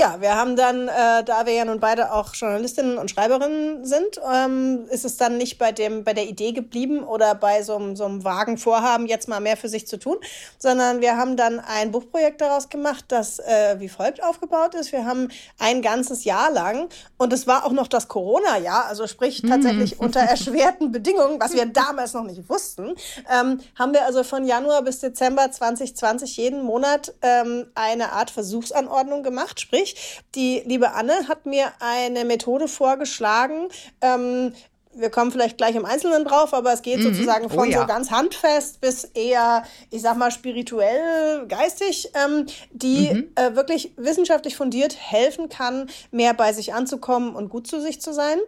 Ja, 0.00 0.20
wir 0.20 0.34
haben 0.34 0.56
dann, 0.56 0.88
äh, 0.88 1.22
da 1.22 1.44
wir 1.44 1.52
ja 1.52 1.64
nun 1.64 1.78
beide 1.78 2.12
auch 2.12 2.34
Journalistinnen 2.34 2.96
und 2.96 3.10
Schreiberinnen 3.10 3.84
sind, 3.84 4.20
ähm, 4.32 4.86
ist 4.90 5.04
es 5.04 5.18
dann 5.18 5.36
nicht 5.36 5.58
bei 5.58 5.70
dem 5.70 6.02
bei 6.02 6.14
der 6.14 6.26
Idee 6.28 6.52
geblieben 6.52 7.04
oder 7.04 7.34
bei 7.34 7.62
so 7.62 7.76
einem 7.76 7.94
so 7.94 8.04
einem 8.04 8.24
vagen 8.24 8.56
Vorhaben 8.56 9.06
jetzt 9.06 9.28
mal 9.28 9.40
mehr 9.40 9.56
für 9.56 9.68
sich 9.68 9.86
zu 9.86 9.98
tun, 9.98 10.16
sondern 10.58 11.02
wir 11.02 11.16
haben 11.16 11.36
dann 11.36 11.60
ein 11.60 11.92
Buchprojekt 11.92 12.40
daraus 12.40 12.70
gemacht, 12.70 13.04
das 13.08 13.38
äh, 13.38 13.76
wie 13.78 13.88
folgt 13.88 14.22
aufgebaut 14.22 14.74
ist. 14.74 14.92
Wir 14.92 15.04
haben 15.04 15.28
ein 15.58 15.82
ganzes 15.82 16.24
Jahr 16.24 16.50
lang 16.50 16.88
und 17.18 17.32
es 17.32 17.46
war 17.46 17.66
auch 17.66 17.72
noch 17.72 17.86
das 17.86 18.08
Corona-Jahr, 18.08 18.86
also 18.86 19.06
sprich 19.06 19.42
tatsächlich 19.42 19.98
mm. 19.98 20.00
unter 20.04 20.20
erschwerten 20.20 20.90
Bedingungen, 20.90 21.38
was 21.38 21.52
wir 21.52 21.66
damals 21.66 22.14
noch 22.14 22.24
nicht 22.24 22.48
wussten, 22.48 22.94
ähm, 23.30 23.60
haben 23.78 23.92
wir 23.92 24.06
also 24.06 24.24
von 24.24 24.46
Januar 24.46 24.82
bis 24.82 25.00
Dezember 25.00 25.50
2020 25.50 26.36
jeden 26.38 26.62
Monat 26.62 27.14
ähm, 27.20 27.66
eine 27.74 28.12
Art 28.12 28.30
Versuchsanordnung 28.30 29.22
gemacht, 29.22 29.41
sprich 29.60 29.82
ich. 29.82 30.20
Die 30.34 30.62
liebe 30.64 30.92
Anne 30.92 31.28
hat 31.28 31.46
mir 31.46 31.72
eine 31.80 32.24
Methode 32.24 32.68
vorgeschlagen, 32.68 33.68
ähm, 34.00 34.52
wir 34.94 35.08
kommen 35.08 35.32
vielleicht 35.32 35.56
gleich 35.56 35.74
im 35.74 35.86
Einzelnen 35.86 36.26
drauf, 36.26 36.52
aber 36.52 36.70
es 36.70 36.82
geht 36.82 36.98
mhm. 36.98 37.14
sozusagen 37.14 37.48
von 37.48 37.60
oh, 37.60 37.64
ja. 37.64 37.80
so 37.80 37.86
ganz 37.86 38.10
handfest 38.10 38.82
bis 38.82 39.04
eher, 39.04 39.64
ich 39.88 40.02
sag 40.02 40.18
mal, 40.18 40.30
spirituell, 40.30 41.46
geistig, 41.48 42.10
ähm, 42.14 42.44
die 42.72 43.08
mhm. 43.08 43.30
äh, 43.34 43.56
wirklich 43.56 43.94
wissenschaftlich 43.96 44.54
fundiert 44.54 44.94
helfen 44.98 45.48
kann, 45.48 45.88
mehr 46.10 46.34
bei 46.34 46.52
sich 46.52 46.74
anzukommen 46.74 47.34
und 47.34 47.48
gut 47.48 47.66
zu 47.66 47.80
sich 47.80 48.02
zu 48.02 48.12
sein. 48.12 48.38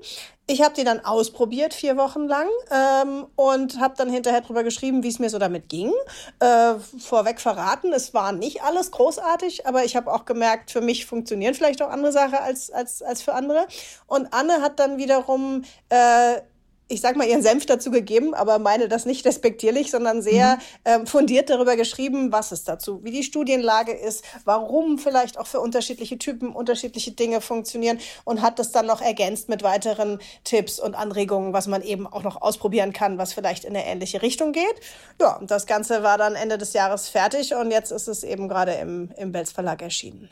Ich 0.47 0.61
habe 0.61 0.75
die 0.75 0.85
dann 0.85 1.03
ausprobiert, 1.05 1.73
vier 1.73 1.97
Wochen 1.97 2.27
lang, 2.27 2.49
ähm, 2.71 3.27
und 3.35 3.81
habe 3.81 3.95
dann 3.97 4.11
hinterher 4.11 4.43
drüber 4.43 4.63
geschrieben, 4.63 5.03
wie 5.03 5.09
es 5.09 5.19
mir 5.19 5.31
so 5.31 5.39
damit 5.39 5.71
ging. 5.71 5.91
Äh, 6.39 6.75
vorweg 6.99 7.41
verraten, 7.41 7.93
es 7.95 8.13
war 8.13 8.33
nicht 8.33 8.63
alles 8.63 8.91
großartig, 8.91 9.67
aber 9.67 9.85
ich 9.85 9.97
habe 9.97 10.13
auch 10.13 10.27
gemerkt, 10.27 10.71
für 10.71 10.83
mich 10.83 11.07
funktionieren 11.07 11.55
vielleicht 11.55 11.81
auch 11.81 11.89
andere 11.89 12.13
Sachen 12.13 12.35
als, 12.35 12.71
als, 12.71 13.03
als 13.03 13.23
für 13.23 13.33
andere. 13.33 13.67
Und 14.07 14.35
Anne 14.35 14.61
hat 14.61 14.79
dann 14.79 14.99
wiederum 14.99 15.65
äh, 15.89 16.41
ich 16.89 17.01
sag 17.01 17.17
mal, 17.17 17.27
ihren 17.27 17.43
Senf 17.43 17.65
dazu 17.65 17.91
gegeben, 17.91 18.35
aber 18.35 18.59
meine 18.59 18.89
das 18.89 19.07
nicht 19.07 19.25
respektierlich, 19.25 19.91
sondern 19.91 20.21
sehr 20.21 20.57
mhm. 20.57 20.61
ähm, 20.85 21.07
fundiert 21.07 21.49
darüber 21.49 21.77
geschrieben, 21.77 22.31
was 22.31 22.53
es 22.53 22.65
dazu, 22.65 23.03
wie 23.03 23.11
die 23.11 23.23
Studienlage 23.23 23.93
ist, 23.93 24.23
warum 24.45 24.99
vielleicht 24.99 25.39
auch 25.39 25.47
für 25.47 25.61
unterschiedliche 25.61 26.19
Typen 26.19 26.55
unterschiedliche 26.55 27.13
Dinge 27.13 27.41
funktionieren 27.41 27.99
und 28.25 28.43
hat 28.43 28.59
das 28.59 28.71
dann 28.71 28.87
noch 28.87 29.01
ergänzt 29.01 29.49
mit 29.49 29.63
weiteren 29.63 30.19
Tipps 30.45 30.79
und 30.79 30.95
Anregungen, 30.95 31.53
was 31.55 31.67
man 31.67 31.83
eben 31.83 32.07
auch 32.07 32.23
noch 32.23 32.43
ausprobieren 32.43 32.93
kann, 32.93 33.17
was 33.17 33.33
vielleicht 33.33 33.65
in 33.65 33.75
eine 33.75 33.87
ähnliche 33.87 34.21
Richtung 34.21 34.53
geht. 34.53 34.75
Ja, 35.21 35.37
und 35.37 35.51
das 35.51 35.67
Ganze 35.67 36.03
war 36.03 36.19
dann 36.19 36.35
Ende 36.35 36.59
des 36.59 36.75
Jahres 36.75 37.09
fertig 37.09 37.55
und 37.55 37.71
jetzt 37.71 37.93
ist 37.93 38.09
es 38.09 38.25
eben 38.25 38.49
gerade 38.49 38.73
im, 38.73 39.11
im 39.17 39.33
Belz 39.33 39.53
Verlag 39.53 39.81
erschienen. 39.81 40.29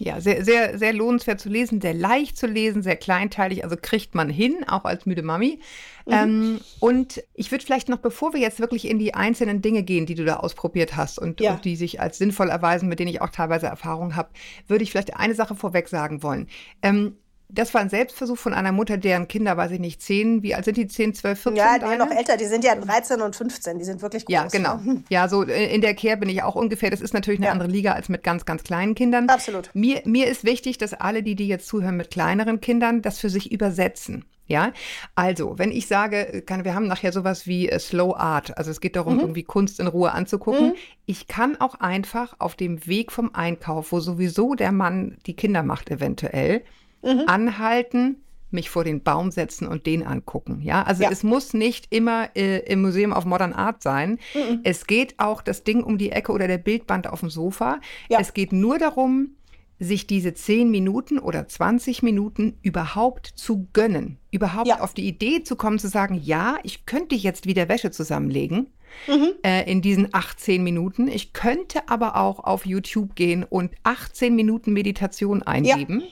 Ja, 0.00 0.20
sehr, 0.20 0.44
sehr, 0.44 0.78
sehr 0.78 0.92
lohnenswert 0.92 1.40
zu 1.40 1.48
lesen, 1.48 1.80
sehr 1.80 1.92
leicht 1.92 2.36
zu 2.38 2.46
lesen, 2.46 2.82
sehr 2.82 2.94
kleinteilig, 2.94 3.64
also 3.64 3.76
kriegt 3.80 4.14
man 4.14 4.30
hin, 4.30 4.64
auch 4.68 4.84
als 4.84 5.06
müde 5.06 5.22
Mami. 5.22 5.58
Mhm. 6.06 6.12
Ähm, 6.12 6.60
und 6.78 7.22
ich 7.34 7.50
würde 7.50 7.64
vielleicht 7.64 7.88
noch, 7.88 7.98
bevor 7.98 8.32
wir 8.32 8.40
jetzt 8.40 8.60
wirklich 8.60 8.88
in 8.88 9.00
die 9.00 9.14
einzelnen 9.14 9.60
Dinge 9.60 9.82
gehen, 9.82 10.06
die 10.06 10.14
du 10.14 10.24
da 10.24 10.36
ausprobiert 10.36 10.96
hast 10.96 11.18
und, 11.18 11.40
ja. 11.40 11.54
und 11.54 11.64
die 11.64 11.74
sich 11.74 12.00
als 12.00 12.18
sinnvoll 12.18 12.48
erweisen, 12.48 12.88
mit 12.88 13.00
denen 13.00 13.10
ich 13.10 13.20
auch 13.20 13.30
teilweise 13.30 13.66
Erfahrung 13.66 14.14
habe, 14.14 14.30
würde 14.68 14.84
ich 14.84 14.92
vielleicht 14.92 15.16
eine 15.16 15.34
Sache 15.34 15.56
vorweg 15.56 15.88
sagen 15.88 16.22
wollen. 16.22 16.46
Ähm, 16.80 17.16
das 17.50 17.72
war 17.72 17.80
ein 17.80 17.88
Selbstversuch 17.88 18.36
von 18.36 18.52
einer 18.52 18.72
Mutter, 18.72 18.98
deren 18.98 19.26
Kinder, 19.26 19.56
weiß 19.56 19.70
ich 19.72 19.80
nicht, 19.80 20.02
zehn, 20.02 20.42
wie 20.42 20.54
alt 20.54 20.66
sind 20.66 20.76
die? 20.76 20.86
Zehn, 20.86 21.14
zwölf, 21.14 21.40
14? 21.40 21.56
Ja, 21.56 21.78
die 21.78 21.86
sind 21.86 21.98
noch 21.98 22.10
älter, 22.10 22.36
die 22.36 22.44
sind 22.44 22.62
ja 22.62 22.74
13 22.74 23.22
und 23.22 23.34
15, 23.34 23.78
die 23.78 23.84
sind 23.84 24.02
wirklich 24.02 24.26
groß. 24.26 24.34
Ja, 24.34 24.46
genau. 24.46 24.80
Ja, 25.08 25.28
so 25.28 25.42
in 25.42 25.80
der 25.80 25.94
Care 25.94 26.18
bin 26.18 26.28
ich 26.28 26.42
auch 26.42 26.54
ungefähr. 26.54 26.90
Das 26.90 27.00
ist 27.00 27.14
natürlich 27.14 27.40
eine 27.40 27.46
ja. 27.46 27.52
andere 27.52 27.68
Liga 27.68 27.92
als 27.92 28.08
mit 28.08 28.22
ganz, 28.22 28.44
ganz 28.44 28.64
kleinen 28.64 28.94
Kindern. 28.94 29.28
Absolut. 29.30 29.70
Mir, 29.72 30.02
mir 30.04 30.26
ist 30.26 30.44
wichtig, 30.44 30.76
dass 30.76 30.92
alle, 30.92 31.22
die, 31.22 31.34
die 31.34 31.48
jetzt 31.48 31.66
zuhören 31.66 31.96
mit 31.96 32.10
kleineren 32.10 32.60
Kindern, 32.60 33.00
das 33.00 33.18
für 33.18 33.30
sich 33.30 33.50
übersetzen. 33.50 34.24
Ja, 34.46 34.72
also, 35.14 35.58
wenn 35.58 35.70
ich 35.70 35.86
sage, 35.86 36.42
kann, 36.46 36.64
wir 36.64 36.74
haben 36.74 36.86
nachher 36.86 37.12
sowas 37.12 37.46
wie 37.46 37.68
äh, 37.68 37.78
Slow 37.78 38.16
Art, 38.16 38.56
also 38.56 38.70
es 38.70 38.80
geht 38.80 38.96
darum, 38.96 39.14
mhm. 39.14 39.20
irgendwie 39.20 39.42
Kunst 39.42 39.78
in 39.78 39.86
Ruhe 39.86 40.12
anzugucken. 40.12 40.68
Mhm. 40.68 40.74
Ich 41.04 41.28
kann 41.28 41.60
auch 41.60 41.74
einfach 41.76 42.34
auf 42.38 42.56
dem 42.56 42.86
Weg 42.86 43.12
vom 43.12 43.34
Einkauf, 43.34 43.92
wo 43.92 44.00
sowieso 44.00 44.54
der 44.54 44.72
Mann 44.72 45.18
die 45.26 45.36
Kinder 45.36 45.62
macht 45.62 45.90
eventuell, 45.90 46.62
mhm. 47.02 47.24
anhalten, 47.26 48.16
mich 48.50 48.70
vor 48.70 48.84
den 48.84 49.02
Baum 49.02 49.30
setzen 49.30 49.66
und 49.66 49.86
den 49.86 50.06
angucken. 50.06 50.60
Ja, 50.62 50.82
also 50.82 51.02
ja. 51.02 51.10
es 51.10 51.22
muss 51.22 51.52
nicht 51.52 51.86
immer 51.90 52.30
äh, 52.34 52.60
im 52.60 52.80
Museum 52.80 53.12
of 53.12 53.24
Modern 53.24 53.52
Art 53.52 53.82
sein. 53.82 54.18
Mhm. 54.34 54.60
Es 54.64 54.86
geht 54.86 55.14
auch 55.18 55.42
das 55.42 55.64
Ding 55.64 55.82
um 55.82 55.98
die 55.98 56.12
Ecke 56.12 56.32
oder 56.32 56.48
der 56.48 56.58
Bildband 56.58 57.08
auf 57.08 57.20
dem 57.20 57.30
Sofa. 57.30 57.80
Ja. 58.08 58.18
Es 58.20 58.32
geht 58.32 58.52
nur 58.52 58.78
darum, 58.78 59.34
sich 59.80 60.06
diese 60.06 60.34
10 60.34 60.70
Minuten 60.70 61.18
oder 61.18 61.46
20 61.46 62.02
Minuten 62.02 62.58
überhaupt 62.62 63.26
zu 63.26 63.68
gönnen. 63.72 64.18
Überhaupt 64.30 64.66
ja. 64.66 64.80
auf 64.80 64.92
die 64.92 65.06
Idee 65.06 65.44
zu 65.44 65.54
kommen, 65.54 65.78
zu 65.78 65.88
sagen, 65.88 66.20
ja, 66.22 66.56
ich 66.64 66.84
könnte 66.84 67.14
jetzt 67.14 67.46
wieder 67.46 67.68
Wäsche 67.68 67.90
zusammenlegen. 67.90 68.68
Mhm. 69.06 69.32
Äh, 69.42 69.70
in 69.70 69.82
diesen 69.82 70.08
18 70.12 70.64
Minuten. 70.64 71.08
Ich 71.08 71.34
könnte 71.34 71.88
aber 71.88 72.16
auch 72.16 72.40
auf 72.40 72.64
YouTube 72.64 73.14
gehen 73.14 73.44
und 73.44 73.70
18 73.82 74.34
Minuten 74.34 74.72
Meditation 74.72 75.42
eingeben. 75.42 76.00
Ja 76.00 76.06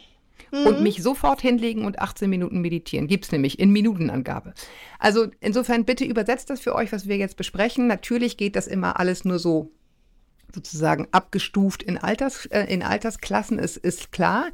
mhm. 0.52 0.66
und 0.66 0.82
mich 0.82 1.02
sofort 1.02 1.40
hinlegen 1.40 1.84
und 1.84 1.98
18 1.98 2.28
Minuten 2.28 2.60
meditieren. 2.60 3.06
Gibt 3.06 3.24
es 3.26 3.32
nämlich 3.32 3.58
in 3.58 3.70
Minutenangabe. 3.70 4.54
Also 4.98 5.26
insofern 5.40 5.84
bitte 5.84 6.04
übersetzt 6.04 6.50
das 6.50 6.60
für 6.60 6.74
euch, 6.74 6.92
was 6.92 7.08
wir 7.08 7.16
jetzt 7.16 7.36
besprechen. 7.36 7.86
Natürlich 7.86 8.36
geht 8.36 8.56
das 8.56 8.66
immer 8.66 8.98
alles 8.98 9.24
nur 9.24 9.38
so 9.38 9.70
sozusagen 10.54 11.08
abgestuft 11.12 11.82
in, 11.82 11.98
Alters, 11.98 12.46
äh, 12.46 12.64
in 12.64 12.82
Altersklassen, 12.82 13.58
ist, 13.58 13.76
ist 13.76 14.12
klar. 14.12 14.50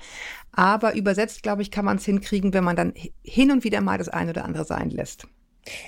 Aber 0.51 0.95
übersetzt, 0.95 1.43
glaube 1.43 1.63
ich, 1.63 1.71
kann 1.71 1.85
man 1.85 1.97
es 1.97 2.05
hinkriegen, 2.05 2.53
wenn 2.53 2.65
man 2.65 2.77
dann 2.77 2.93
hin 3.23 3.51
und 3.51 3.65
wieder 3.65 3.81
mal 3.81 3.99
das 3.99 4.09
eine 4.09 4.31
oder 4.31 4.45
andere 4.45 4.65
sein 4.65 4.91
lässt. 4.91 5.27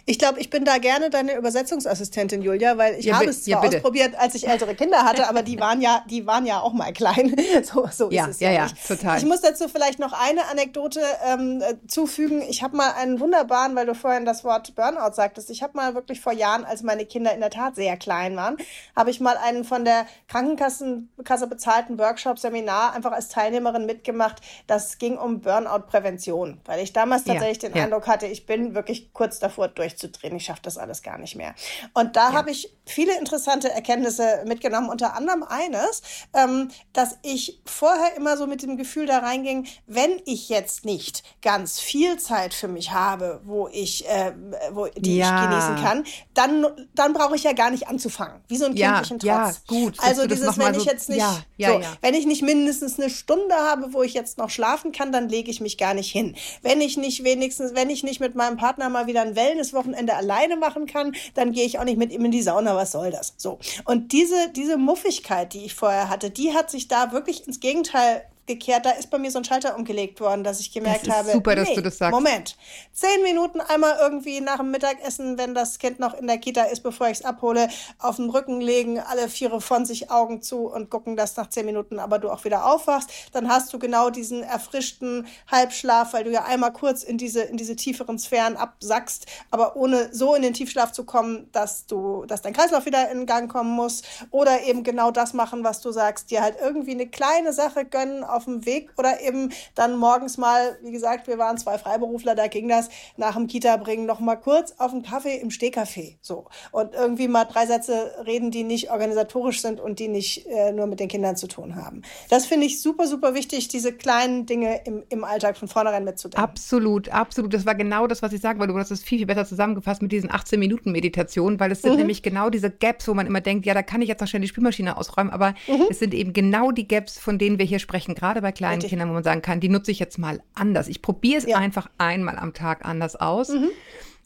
Ich 0.07 0.19
glaube, 0.21 0.39
ich 0.39 0.51
bin 0.51 0.65
da 0.65 0.79
gerne 0.79 1.11
deine 1.11 1.35
Übersetzungsassistentin, 1.35 2.43
Julia, 2.43 2.79
weil 2.79 2.95
ich 2.95 3.07
ja, 3.07 3.19
habe 3.19 3.31
es 3.31 3.43
zwar 3.43 3.65
ja, 3.65 3.69
ausprobiert, 3.69 4.15
als 4.17 4.37
ich 4.37 4.47
ältere 4.47 4.75
Kinder 4.77 5.05
hatte, 5.05 5.29
aber 5.29 5.43
die 5.43 5.59
waren 5.59 5.81
ja, 5.81 6.05
die 6.09 6.27
waren 6.27 6.47
ja 6.47 6.61
auch 6.61 6.73
mal 6.73 6.93
klein. 6.93 7.35
So, 7.65 7.89
so 7.91 8.11
ja, 8.11 8.25
ist 8.25 8.37
es 8.37 8.41
ja, 8.41 8.51
ja, 8.51 8.67
ja 8.67 8.73
total. 8.87 9.19
Ich 9.19 9.25
muss 9.25 9.41
dazu 9.41 9.69
vielleicht 9.69 9.99
noch 9.99 10.13
eine 10.13 10.47
Anekdote 10.49 11.01
ähm, 11.25 11.63
äh, 11.63 11.75
zufügen. 11.87 12.43
Ich 12.43 12.63
habe 12.63 12.77
mal 12.77 12.93
einen 12.93 13.21
wunderbaren, 13.21 13.75
weil 13.75 13.87
du 13.87 13.95
vorhin 13.95 14.25
das 14.25 14.45
Wort 14.45 14.75
Burnout 14.75 15.15
sagtest. 15.15 15.51
Ich 15.51 15.63
habe 15.63 15.77
mal 15.77 15.95
wirklich 15.95 16.21
vor 16.21 16.33
Jahren, 16.33 16.65
als 16.65 16.83
meine 16.83 17.07
Kinder 17.07 17.33
in 17.33 17.41
der 17.41 17.51
Tat 17.51 17.77
sehr 17.77 17.97
klein 17.97 18.37
waren, 18.37 18.57
habe 18.95 19.11
ich 19.11 19.21
mal 19.21 19.37
einen 19.37 19.65
von 19.65 19.85
der 19.85 20.07
Krankenkasse 20.29 21.47
bezahlten 21.49 21.99
Workshop, 21.99 22.39
Seminar 22.39 22.93
einfach 22.93 23.13
als 23.13 23.29
Teilnehmerin 23.29 23.87
mitgemacht. 23.87 24.41
Das 24.67 24.99
ging 24.99 25.17
um 25.17 25.41
Burnout-Prävention, 25.41 26.61
weil 26.65 26.83
ich 26.83 26.93
damals 26.93 27.25
tatsächlich 27.25 27.59
den 27.61 27.75
Eindruck 27.75 28.07
hatte, 28.07 28.27
ich 28.27 28.47
bin 28.47 28.75
wirklich 28.75 29.13
kurz 29.13 29.39
davor 29.39 29.64
Frankfurt 29.65 29.79
durchzudrehen. 29.79 30.37
Ich 30.37 30.45
schaffe 30.45 30.61
das 30.63 30.77
alles 30.79 31.03
gar 31.03 31.19
nicht 31.19 31.37
mehr. 31.37 31.55
Und 31.93 32.17
da 32.17 32.31
ja. 32.31 32.33
habe 32.35 32.51
ich 32.51 32.73
viele 32.87 33.17
interessante 33.19 33.71
Erkenntnisse 33.71 34.45
mitgenommen. 34.47 34.89
Unter 34.89 35.17
anderem 35.17 35.43
eines, 35.43 36.03
ähm, 36.35 36.71
dass 36.93 37.19
ich 37.23 37.61
vorher 37.65 38.17
immer 38.17 38.37
so 38.37 38.47
mit 38.47 38.63
dem 38.63 38.77
Gefühl 38.77 39.07
da 39.07 39.19
reinging, 39.19 39.67
wenn 39.87 40.21
ich 40.27 40.49
jetzt 40.49 40.85
nicht 40.85 41.23
ganz 41.43 41.81
viel 41.81 42.19
Zeit 42.19 42.55
für 42.55 42.69
mich 42.69 42.93
habe, 42.93 43.41
wo 43.45 43.69
ich, 43.69 44.07
äh, 44.09 44.33
wo, 44.73 44.87
die 44.87 45.17
ja. 45.17 45.45
ich 45.45 45.49
genießen 45.49 45.85
kann, 45.85 46.05
dann, 46.35 46.67
dann 46.95 47.13
brauche 47.13 47.37
ich 47.37 47.45
ja 47.45 47.53
gar 47.53 47.71
nicht 47.71 47.89
anzufangen. 47.89 48.43
Wie 48.49 48.57
so 48.57 48.67
ein 48.67 48.77
ja, 48.77 49.01
kindlichen 49.01 49.19
Trotz. 49.19 49.27
Ja, 49.27 49.53
gut. 49.67 49.97
Also 50.01 50.27
dieses, 50.27 50.59
wenn 50.59 50.75
ich 50.75 50.85
jetzt 50.85 51.09
nicht, 51.09 51.21
ja, 51.21 51.43
ja, 51.57 51.73
so, 51.73 51.81
wenn 52.03 52.15
ich 52.15 52.27
nicht 52.27 52.43
mindestens 52.43 52.99
eine 52.99 53.11
Stunde 53.11 53.55
habe, 53.55 53.93
wo 53.93 54.03
ich 54.03 54.15
jetzt 54.15 54.39
noch 54.39 54.51
schlafen 54.51 54.93
kann, 54.93 55.13
dann 55.13 55.29
lege 55.29 55.51
ich 55.51 55.61
mich 55.61 55.79
gar 55.79 55.95
nicht 55.95 56.11
hin. 56.11 56.37
Wenn 56.63 56.81
ich 56.81 56.97
nicht 56.97 57.25
wenigstens, 57.25 57.75
wenn 57.75 57.91
ich 57.91 58.03
nicht 58.03 58.21
mit 58.21 58.35
meinem 58.35 58.57
Partner 58.57 58.89
mal 58.89 59.07
wieder 59.07 59.23
ein 59.23 59.37
Wellen 59.37 59.54
Wellnesswochenende 59.55 60.15
alleine 60.15 60.57
machen 60.57 60.87
kann, 60.87 61.15
dann 61.35 61.53
gehe 61.53 61.65
ich 61.65 61.79
auch 61.79 61.85
nicht 61.85 61.99
mit 61.99 62.13
ihm 62.13 62.25
in 62.25 62.31
die 62.31 62.43
Sauna. 62.43 62.77
Was 62.77 62.93
soll 62.93 63.11
das? 63.11 63.35
So. 63.37 63.59
Und 63.85 64.13
diese, 64.13 64.51
diese 64.55 64.77
Muffigkeit, 64.77 65.53
die 65.53 65.65
ich 65.65 65.75
vorher 65.75 66.09
hatte, 66.09 66.31
die 66.31 66.53
hat 66.53 66.71
sich 66.71 66.89
da 66.89 67.13
wirklich 67.13 67.47
ins 67.47 67.61
Gegenteil 67.61 68.25
gekehrt. 68.47 68.87
Da 68.87 68.91
ist 68.91 69.11
bei 69.11 69.19
mir 69.19 69.31
so 69.31 69.39
ein 69.39 69.45
Schalter 69.45 69.77
umgelegt 69.77 70.21
worden, 70.21 70.45
dass 70.45 70.61
ich 70.61 70.73
gemerkt 70.73 71.07
das 71.07 71.09
ist 71.09 71.15
habe, 71.15 71.33
super, 71.33 71.55
dass 71.55 71.69
nee, 71.69 71.75
du 71.77 71.83
das 71.83 71.99
sagst. 71.99 72.13
Moment, 72.13 72.57
zehn 72.93 73.23
Minuten 73.23 73.61
einmal 73.61 73.97
irgendwie 74.01 74.41
nach 74.41 74.59
dem 74.59 74.71
Mittagessen, 74.71 75.39
wenn 75.39 75.55
das 75.55 75.79
Kind 75.79 75.99
noch 75.99 76.15
in 76.15 76.27
der 76.27 76.39
Kita 76.39 76.65
ist, 76.65 76.83
bevor 76.83 77.09
ich 77.09 77.19
es 77.19 77.25
abhole, 77.25 77.69
auf 77.99 78.17
den 78.17 78.31
Rücken 78.31 78.61
legen, 78.61 79.01
alle 79.01 79.29
Viere 79.29 79.61
von 79.61 79.87
sich 79.87 80.11
Augen 80.11 80.43
zu 80.43 80.67
und 80.67 80.91
gucken, 80.91 81.17
dass 81.17 81.37
nach 81.37 81.49
zehn 81.49 81.67
Minuten 81.67 81.99
aber 81.99 82.19
du 82.19 82.31
auch 82.31 82.45
wieder 82.45 82.67
aufwachst. 82.67 83.11
Dann 83.33 83.49
hast 83.49 83.73
du 83.73 83.79
genau 83.79 84.11
diesen 84.11 84.43
erfrischten 84.43 85.27
Halbschlaf, 85.51 86.13
weil 86.13 86.25
du 86.25 86.31
ja 86.31 86.45
einmal 86.45 86.73
kurz 86.73 87.03
in 87.03 87.19
diese, 87.19 87.43
in 87.43 87.57
diese 87.57 87.77
tieferen 87.77 88.19
Sphären 88.19 88.57
absackst, 88.57 89.27
aber 89.51 89.77
ohne 89.77 90.13
so 90.13 90.35
in 90.35 90.43
den 90.43 90.55
Tiefschlaf 90.55 90.93
zu 90.93 91.05
kommen, 91.05 91.49
dass 91.53 91.87
du, 91.87 92.25
dass 92.27 92.43
dein 92.43 92.53
Kreislauf 92.53 92.87
wieder 92.87 93.11
in 93.11 93.27
Gang 93.27 93.51
kommen 93.51 93.71
muss 93.71 94.03
oder 94.31 94.63
eben 94.63 94.83
genau 94.83 95.11
das 95.11 95.33
machen, 95.33 95.65
was 95.65 95.81
du 95.81 95.91
sagst, 95.91 96.31
dir 96.31 96.43
halt 96.43 96.57
irgendwie 96.61 96.93
eine 96.93 97.07
kleine 97.07 97.53
Sache 97.53 97.85
gönnen, 97.85 98.25
auf 98.35 98.45
dem 98.45 98.67
Weg 98.67 98.91
oder 98.99 99.21
eben 99.21 99.51
dann 99.75 99.97
morgens 99.97 100.39
mal, 100.39 100.79
wie 100.83 100.93
gesagt, 100.93 101.27
wir 101.27 101.39
waren 101.39 101.59
zwei 101.59 101.79
Freiberufler, 101.79 102.35
da 102.35 102.47
ging 102.47 102.69
das 102.69 102.89
nach 103.17 103.35
dem 103.35 103.47
Kita 103.47 103.77
bringen 103.77 104.07
noch 104.07 104.21
mal 104.21 104.37
kurz 104.37 104.75
auf 104.79 104.93
einen 104.93 105.03
Kaffee 105.03 105.37
im 105.37 105.51
Stehkaffee, 105.51 106.19
so 106.21 106.47
und 106.73 106.95
irgendwie 106.95 107.29
mal 107.29 107.45
drei 107.45 107.67
Sätze 107.67 108.13
reden, 108.27 108.51
die 108.51 108.65
nicht 108.65 108.91
organisatorisch 108.91 109.61
sind 109.61 109.81
und 109.81 109.99
die 109.99 110.09
nicht 110.09 110.47
äh, 110.47 110.73
nur 110.73 110.87
mit 110.87 111.01
den 111.01 111.09
Kindern 111.09 111.37
zu 111.37 111.47
tun 111.47 111.77
haben. 111.77 112.03
Das 112.31 112.47
finde 112.47 112.67
ich 112.67 112.81
super, 112.81 113.07
super 113.07 113.35
wichtig, 113.35 113.69
diese 113.69 113.93
kleinen 113.93 114.47
Dinge 114.47 114.81
im, 114.85 115.05
im 115.09 115.25
Alltag 115.25 115.57
von 115.57 115.69
vornherein 115.69 116.05
mitzudenken. 116.05 116.43
Absolut, 116.43 117.09
absolut. 117.09 117.55
Das 117.55 117.67
war 117.67 117.75
genau 117.75 118.07
das, 118.07 118.23
was 118.23 118.33
ich 118.33 118.41
sagen 118.41 118.59
wollte. 118.59 118.73
Du 118.73 118.79
hast 118.79 118.91
es 118.91 119.03
viel, 119.03 119.19
viel 119.19 119.27
besser 119.27 119.47
zusammengefasst 119.47 120.03
mit 120.03 120.13
diesen 120.13 120.31
18 120.31 120.59
Minuten 120.59 120.93
Meditation, 120.93 121.61
weil 121.61 121.73
es 121.73 121.83
sind 121.83 121.93
mhm. 121.93 121.99
nämlich 121.99 122.23
genau 122.23 122.51
diese 122.51 122.71
Gaps, 122.71 123.09
wo 123.09 123.15
man 123.15 123.27
immer 123.27 123.41
denkt, 123.41 123.67
ja, 123.67 123.75
da 123.75 123.83
kann 123.83 124.03
ich 124.03 124.09
jetzt 124.09 124.21
noch 124.21 124.29
schnell 124.29 124.43
die 124.43 124.49
Spülmaschine 124.49 124.97
ausräumen, 124.97 125.33
aber 125.33 125.55
mhm. 125.67 125.87
es 125.91 125.99
sind 125.99 126.15
eben 126.15 126.33
genau 126.33 126.71
die 126.71 126.89
Gaps, 126.89 127.19
von 127.19 127.39
denen 127.39 127.59
wir 127.59 127.67
hier 127.67 127.79
sprechen, 127.79 128.15
gerade 128.25 128.41
bei 128.41 128.53
kleinen 128.53 128.75
Richtig. 128.75 128.91
Kindern, 128.91 129.11
wo 129.11 129.13
man 129.13 129.23
sagen 129.23 129.43
kann, 129.43 129.61
die 129.61 129.69
nutze 129.69 129.91
ich 129.91 129.99
jetzt 129.99 130.19
mal 130.19 130.41
anders. 130.55 130.89
Ich 130.89 131.03
probiere 131.03 131.39
es 131.39 131.47
ja. 131.47 131.59
einfach 131.59 131.91
einmal 131.99 132.39
am 132.39 132.55
Tag 132.55 132.85
anders 132.85 133.17
aus. 133.17 133.51
Mhm. 133.51 133.69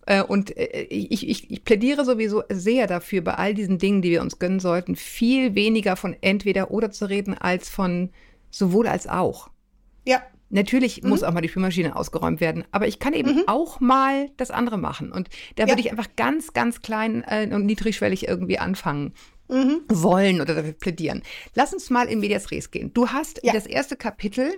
Äh, 0.07 0.23
und 0.23 0.57
äh, 0.57 0.83
ich, 0.85 1.29
ich, 1.29 1.51
ich 1.51 1.65
plädiere 1.65 2.05
sowieso 2.05 2.45
sehr 2.49 2.87
dafür, 2.87 3.23
bei 3.23 3.35
all 3.35 3.55
diesen 3.55 3.79
Dingen, 3.79 4.01
die 4.01 4.11
wir 4.11 4.23
uns 4.23 4.39
gönnen 4.39 4.61
sollten, 4.61 4.95
viel 4.95 5.55
weniger 5.57 5.97
von 5.97 6.17
entweder 6.21 6.71
oder 6.71 6.93
zu 6.93 7.09
reden, 7.09 7.37
als 7.37 7.69
von 7.69 8.11
sowohl 8.51 8.87
als 8.87 9.09
auch. 9.09 9.51
Ja. 10.07 10.23
Natürlich 10.51 11.03
mhm. 11.03 11.11
muss 11.11 11.25
auch 11.25 11.33
mal 11.33 11.43
die 11.43 11.49
Spülmaschine 11.49 11.95
ausgeräumt 11.95 12.41
werden, 12.41 12.65
aber 12.71 12.87
ich 12.87 13.01
kann 13.01 13.13
eben 13.13 13.35
mhm. 13.35 13.43
auch 13.49 13.81
mal 13.81 14.31
das 14.39 14.51
andere 14.51 14.79
machen. 14.79 15.13
Und 15.13 15.29
da 15.57 15.65
ja. 15.65 15.69
würde 15.69 15.81
ich 15.81 15.91
einfach 15.91 16.09
ganz, 16.17 16.55
ganz 16.55 16.81
klein 16.81 17.23
äh, 17.27 17.51
und 17.53 17.67
niedrigschwellig 17.67 18.29
irgendwie 18.29 18.59
anfangen 18.59 19.13
mhm. 19.49 19.83
wollen 19.89 20.41
oder 20.41 20.55
dafür 20.55 20.73
plädieren. 20.73 21.23
Lass 21.55 21.73
uns 21.73 21.91
mal 21.91 22.09
in 22.09 22.21
Medias 22.21 22.51
Res 22.51 22.71
gehen. 22.71 22.93
Du 22.95 23.09
hast 23.09 23.41
ja. 23.43 23.53
das 23.53 23.67
erste 23.67 23.97
Kapitel 23.97 24.53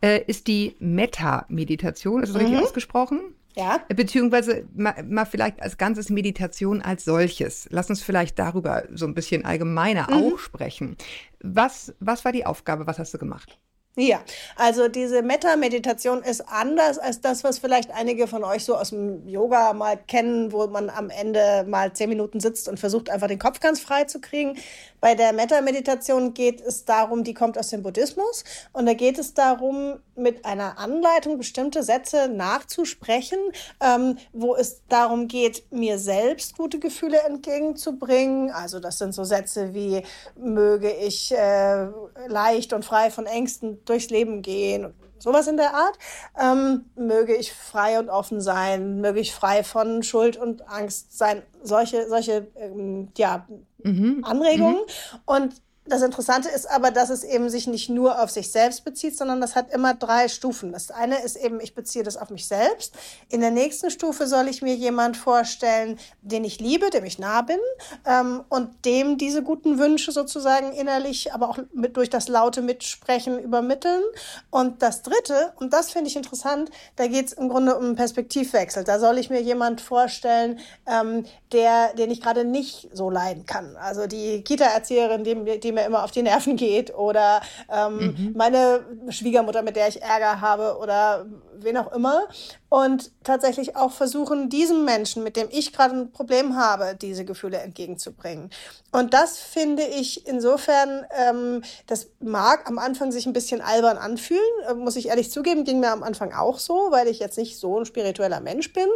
äh, 0.00 0.22
ist 0.26 0.46
die 0.46 0.76
Meta-Meditation. 0.78 2.22
Ist 2.22 2.34
das 2.34 2.42
mhm. 2.42 2.48
richtig 2.48 2.64
ausgesprochen? 2.64 3.20
Ja. 3.56 3.80
Beziehungsweise 3.88 4.66
mal, 4.74 5.02
mal, 5.02 5.24
vielleicht 5.24 5.60
als 5.60 5.78
ganzes 5.78 6.10
Meditation 6.10 6.80
als 6.80 7.04
solches. 7.04 7.66
Lass 7.70 7.90
uns 7.90 8.02
vielleicht 8.02 8.38
darüber 8.38 8.84
so 8.94 9.06
ein 9.06 9.14
bisschen 9.14 9.44
allgemeiner 9.44 10.06
mhm. 10.08 10.14
auch 10.34 10.38
sprechen. 10.38 10.96
Was, 11.42 11.94
was 11.98 12.24
war 12.24 12.32
die 12.32 12.46
Aufgabe? 12.46 12.86
Was 12.86 12.98
hast 12.98 13.14
du 13.14 13.18
gemacht? 13.18 13.58
Ja, 14.00 14.20
also 14.54 14.86
diese 14.86 15.22
Metta-Meditation 15.22 16.22
ist 16.22 16.42
anders 16.42 16.98
als 16.98 17.20
das, 17.20 17.42
was 17.42 17.58
vielleicht 17.58 17.90
einige 17.90 18.28
von 18.28 18.44
euch 18.44 18.64
so 18.64 18.76
aus 18.76 18.90
dem 18.90 19.26
Yoga 19.26 19.72
mal 19.72 19.98
kennen, 20.06 20.52
wo 20.52 20.64
man 20.68 20.88
am 20.88 21.10
Ende 21.10 21.64
mal 21.66 21.92
zehn 21.92 22.08
Minuten 22.08 22.38
sitzt 22.38 22.68
und 22.68 22.78
versucht 22.78 23.10
einfach 23.10 23.26
den 23.26 23.40
Kopf 23.40 23.58
ganz 23.58 23.80
frei 23.80 24.04
zu 24.04 24.20
kriegen. 24.20 24.56
Bei 25.00 25.14
der 25.14 25.32
Metta-Meditation 25.32 26.34
geht 26.34 26.60
es 26.60 26.84
darum, 26.84 27.24
die 27.24 27.34
kommt 27.34 27.56
aus 27.56 27.68
dem 27.68 27.82
Buddhismus 27.82 28.44
und 28.72 28.86
da 28.86 28.94
geht 28.94 29.18
es 29.18 29.34
darum, 29.34 30.00
mit 30.16 30.44
einer 30.44 30.78
Anleitung 30.78 31.38
bestimmte 31.38 31.82
Sätze 31.82 32.28
nachzusprechen, 32.28 33.38
ähm, 33.80 34.18
wo 34.32 34.56
es 34.56 34.82
darum 34.88 35.28
geht, 35.28 35.70
mir 35.70 35.98
selbst 35.98 36.56
gute 36.56 36.80
Gefühle 36.80 37.20
entgegenzubringen. 37.20 38.50
Also 38.50 38.80
das 38.80 38.98
sind 38.98 39.12
so 39.12 39.24
Sätze 39.24 39.74
wie 39.74 40.02
möge 40.36 40.90
ich 40.90 41.32
äh, 41.32 41.86
leicht 42.26 42.72
und 42.72 42.84
frei 42.84 43.10
von 43.10 43.26
Ängsten 43.26 43.84
durchs 43.84 44.10
Leben 44.10 44.42
gehen. 44.42 44.92
Sowas 45.18 45.48
in 45.48 45.56
der 45.56 45.74
Art. 45.74 45.98
Ähm, 46.40 46.86
möge 46.94 47.34
ich 47.34 47.52
frei 47.52 47.98
und 47.98 48.08
offen 48.08 48.40
sein, 48.40 49.00
möge 49.00 49.20
ich 49.20 49.34
frei 49.34 49.64
von 49.64 50.02
Schuld 50.02 50.36
und 50.36 50.68
Angst 50.68 51.16
sein. 51.16 51.42
Solche, 51.62 52.08
solche 52.08 52.46
ähm, 52.56 53.08
ja, 53.16 53.46
mhm. 53.82 54.24
Anregungen. 54.24 54.76
Mhm. 54.76 55.20
Und 55.26 55.54
das 55.88 56.02
Interessante 56.02 56.48
ist 56.48 56.70
aber, 56.70 56.90
dass 56.90 57.10
es 57.10 57.24
eben 57.24 57.48
sich 57.48 57.66
nicht 57.66 57.88
nur 57.88 58.22
auf 58.22 58.30
sich 58.30 58.50
selbst 58.50 58.84
bezieht, 58.84 59.16
sondern 59.16 59.40
das 59.40 59.54
hat 59.54 59.72
immer 59.72 59.94
drei 59.94 60.28
Stufen. 60.28 60.72
Das 60.72 60.90
eine 60.90 61.22
ist 61.22 61.36
eben, 61.36 61.60
ich 61.60 61.74
beziehe 61.74 62.04
das 62.04 62.16
auf 62.16 62.30
mich 62.30 62.46
selbst. 62.46 62.94
In 63.28 63.40
der 63.40 63.50
nächsten 63.50 63.90
Stufe 63.90 64.26
soll 64.26 64.48
ich 64.48 64.62
mir 64.62 64.74
jemand 64.74 65.16
vorstellen, 65.16 65.98
den 66.20 66.44
ich 66.44 66.60
liebe, 66.60 66.90
dem 66.90 67.04
ich 67.04 67.18
nah 67.18 67.42
bin 67.42 67.58
ähm, 68.04 68.44
und 68.48 68.84
dem 68.84 69.18
diese 69.18 69.42
guten 69.42 69.78
Wünsche 69.78 70.12
sozusagen 70.12 70.72
innerlich, 70.72 71.32
aber 71.32 71.48
auch 71.48 71.58
mit, 71.72 71.96
durch 71.96 72.10
das 72.10 72.28
laute 72.28 72.60
Mitsprechen 72.60 73.38
übermitteln. 73.38 74.02
Und 74.50 74.82
das 74.82 75.02
dritte, 75.02 75.52
und 75.56 75.72
das 75.72 75.90
finde 75.90 76.10
ich 76.10 76.16
interessant, 76.16 76.70
da 76.96 77.06
geht 77.06 77.26
es 77.26 77.32
im 77.32 77.48
Grunde 77.48 77.76
um 77.76 77.84
einen 77.84 77.96
Perspektivwechsel. 77.96 78.84
Da 78.84 78.98
soll 78.98 79.18
ich 79.18 79.30
mir 79.30 79.40
jemand 79.40 79.80
vorstellen, 79.80 80.58
ähm, 80.86 81.24
der, 81.52 81.94
den 81.94 82.10
ich 82.10 82.20
gerade 82.20 82.44
nicht 82.44 82.90
so 82.92 83.08
leiden 83.08 83.46
kann. 83.46 83.76
Also 83.76 84.06
die 84.06 84.42
Kita-Erzieherin, 84.42 85.24
die, 85.24 85.60
die 85.60 85.77
mir 85.78 85.86
immer 85.86 86.04
auf 86.04 86.10
die 86.10 86.22
Nerven 86.22 86.56
geht 86.56 86.94
oder 86.94 87.40
ähm, 87.70 87.98
mhm. 87.98 88.32
meine 88.36 88.84
Schwiegermutter, 89.08 89.62
mit 89.62 89.76
der 89.76 89.88
ich 89.88 90.02
Ärger 90.02 90.40
habe 90.40 90.78
oder 90.80 91.26
wen 91.62 91.76
auch 91.76 91.92
immer. 91.92 92.28
Und 92.70 93.10
tatsächlich 93.24 93.76
auch 93.76 93.92
versuchen, 93.92 94.50
diesem 94.50 94.84
Menschen, 94.84 95.22
mit 95.24 95.36
dem 95.36 95.48
ich 95.50 95.72
gerade 95.72 95.94
ein 95.94 96.12
Problem 96.12 96.54
habe, 96.56 96.94
diese 97.00 97.24
Gefühle 97.24 97.58
entgegenzubringen. 97.58 98.50
Und 98.92 99.14
das 99.14 99.38
finde 99.38 99.84
ich 99.84 100.26
insofern, 100.26 101.06
ähm, 101.16 101.62
das 101.86 102.08
mag 102.20 102.68
am 102.68 102.78
Anfang 102.78 103.10
sich 103.10 103.26
ein 103.26 103.32
bisschen 103.32 103.60
albern 103.62 103.96
anfühlen, 103.96 104.42
äh, 104.68 104.74
muss 104.74 104.96
ich 104.96 105.08
ehrlich 105.08 105.30
zugeben, 105.30 105.64
ging 105.64 105.80
mir 105.80 105.90
am 105.90 106.02
Anfang 106.02 106.34
auch 106.34 106.58
so, 106.58 106.88
weil 106.90 107.08
ich 107.08 107.20
jetzt 107.20 107.38
nicht 107.38 107.58
so 107.58 107.80
ein 107.80 107.86
spiritueller 107.86 108.40
Mensch 108.40 108.72
bin. 108.72 108.88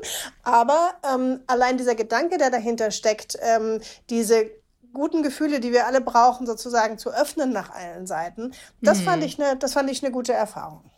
Aber 0.43 0.93
ähm, 1.11 1.41
allein 1.47 1.79
dieser 1.79 1.95
Gedanke, 1.95 2.37
der 2.37 2.51
dahinter 2.51 2.91
steckt, 2.91 3.39
ähm, 3.41 3.81
diese 4.11 4.51
guten 4.93 5.23
Gefühle, 5.23 5.61
die 5.61 5.73
wir 5.73 5.87
alle 5.87 6.01
brauchen, 6.01 6.47
sozusagen 6.47 6.99
zu 6.99 7.11
öffnen 7.11 7.53
nach 7.53 7.71
allen 7.71 8.07
Seiten. 8.07 8.53
Das 8.81 9.01
mhm. 9.01 9.05
fand 9.05 9.25
ich 9.25 9.41
eine, 9.41 9.57
das 9.57 9.73
fand 9.73 9.91
ich 9.91 10.03
eine 10.03 10.13
gute 10.13 10.33
Erfahrung. 10.33 10.91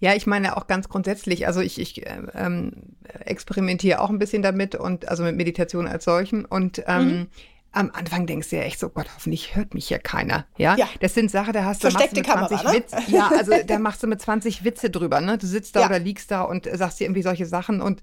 Ja, 0.00 0.14
ich 0.14 0.26
meine 0.26 0.56
auch 0.56 0.66
ganz 0.66 0.88
grundsätzlich, 0.88 1.46
also 1.46 1.60
ich, 1.60 1.78
ich 1.78 2.04
ähm, 2.34 2.96
experimentiere 3.20 4.00
auch 4.00 4.10
ein 4.10 4.18
bisschen 4.18 4.42
damit 4.42 4.74
und 4.74 5.08
also 5.08 5.22
mit 5.22 5.36
Meditation 5.36 5.86
als 5.86 6.04
solchen 6.04 6.44
und 6.44 6.82
ähm, 6.86 7.06
mhm 7.06 7.26
am 7.72 7.90
Anfang 7.92 8.26
denkst 8.26 8.50
du 8.50 8.56
ja 8.56 8.62
echt 8.62 8.80
so, 8.80 8.88
Gott, 8.88 9.06
hoffentlich 9.14 9.54
hört 9.54 9.74
mich 9.74 9.88
hier 9.88 10.00
keiner. 10.00 10.46
Ja, 10.56 10.76
ja. 10.76 10.88
das 11.00 11.14
sind 11.14 11.30
Sachen, 11.30 11.52
da 11.52 11.64
hast 11.64 11.84
du, 11.84 11.88
machst 11.88 12.12
du 12.12 12.16
mit 12.16 12.26
20 12.26 12.26
Kamera, 12.26 12.72
ne? 12.72 12.78
Witze. 12.78 12.96
Ja, 13.08 13.30
also 13.36 13.52
da 13.64 13.78
machst 13.78 14.02
du 14.02 14.06
mit 14.06 14.20
20 14.20 14.64
Witze 14.64 14.90
drüber. 14.90 15.20
Ne? 15.20 15.38
Du 15.38 15.46
sitzt 15.46 15.76
da 15.76 15.80
ja. 15.80 15.86
oder 15.86 15.98
liegst 15.98 16.30
da 16.30 16.42
und 16.42 16.68
sagst 16.72 16.98
dir 16.98 17.04
irgendwie 17.04 17.22
solche 17.22 17.46
Sachen 17.46 17.80
und 17.80 18.00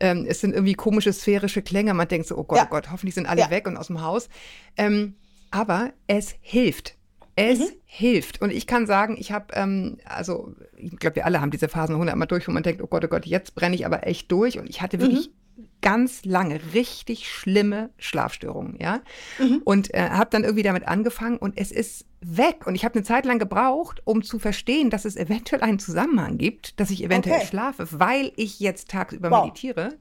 ähm, 0.00 0.24
es 0.26 0.40
sind 0.40 0.54
irgendwie 0.54 0.74
komische 0.74 1.12
sphärische 1.12 1.60
Klänge. 1.60 1.92
Man 1.92 2.08
denkt 2.08 2.26
so, 2.26 2.38
oh 2.38 2.44
Gott, 2.44 2.58
ja. 2.58 2.64
oh 2.64 2.70
Gott, 2.70 2.90
hoffentlich 2.90 3.14
sind 3.14 3.26
alle 3.26 3.50
weg 3.50 3.66
und 3.66 3.76
aus 3.76 3.88
dem 3.88 4.00
Haus. 4.00 4.28
Ähm, 4.76 5.16
aber 5.50 5.92
es 6.06 6.34
hilft. 6.40 6.96
Es 7.36 7.58
mhm. 7.58 7.68
hilft. 7.84 8.40
Und 8.40 8.50
ich 8.50 8.66
kann 8.66 8.86
sagen, 8.86 9.16
ich 9.18 9.32
habe, 9.32 9.46
ähm, 9.54 9.98
also 10.04 10.54
ich 10.76 10.96
glaube, 10.96 11.16
wir 11.16 11.26
alle 11.26 11.40
haben 11.40 11.50
diese 11.50 11.68
Phasen 11.68 11.96
hundertmal 11.96 12.28
durch, 12.28 12.48
wo 12.48 12.52
man 12.52 12.62
denkt, 12.62 12.82
oh 12.82 12.86
Gott, 12.86 13.04
oh 13.04 13.08
Gott, 13.08 13.26
jetzt 13.26 13.54
brenne 13.54 13.74
ich 13.74 13.84
aber 13.84 14.06
echt 14.06 14.32
durch. 14.32 14.58
Und 14.58 14.68
ich 14.68 14.80
hatte 14.80 15.00
wirklich 15.00 15.28
mhm 15.28 15.41
ganz 15.82 16.24
lange 16.24 16.60
richtig 16.72 17.30
schlimme 17.30 17.90
Schlafstörungen, 17.98 18.76
ja. 18.80 19.00
Mhm. 19.38 19.60
Und 19.64 19.92
äh, 19.92 20.08
habe 20.10 20.30
dann 20.30 20.44
irgendwie 20.44 20.62
damit 20.62 20.88
angefangen 20.88 21.36
und 21.36 21.58
es 21.58 21.70
ist 21.70 22.06
weg. 22.20 22.66
Und 22.66 22.74
ich 22.74 22.84
habe 22.84 22.94
eine 22.94 23.04
Zeit 23.04 23.26
lang 23.26 23.38
gebraucht, 23.38 24.00
um 24.04 24.22
zu 24.22 24.38
verstehen, 24.38 24.88
dass 24.88 25.04
es 25.04 25.16
eventuell 25.16 25.62
einen 25.62 25.78
Zusammenhang 25.78 26.38
gibt, 26.38 26.80
dass 26.80 26.90
ich 26.90 27.04
eventuell 27.04 27.38
okay. 27.38 27.46
schlafe, 27.46 27.86
weil 27.90 28.32
ich 28.36 28.60
jetzt 28.60 28.90
tagsüber 28.90 29.30
wow. 29.30 29.44
meditiere. 29.44 29.98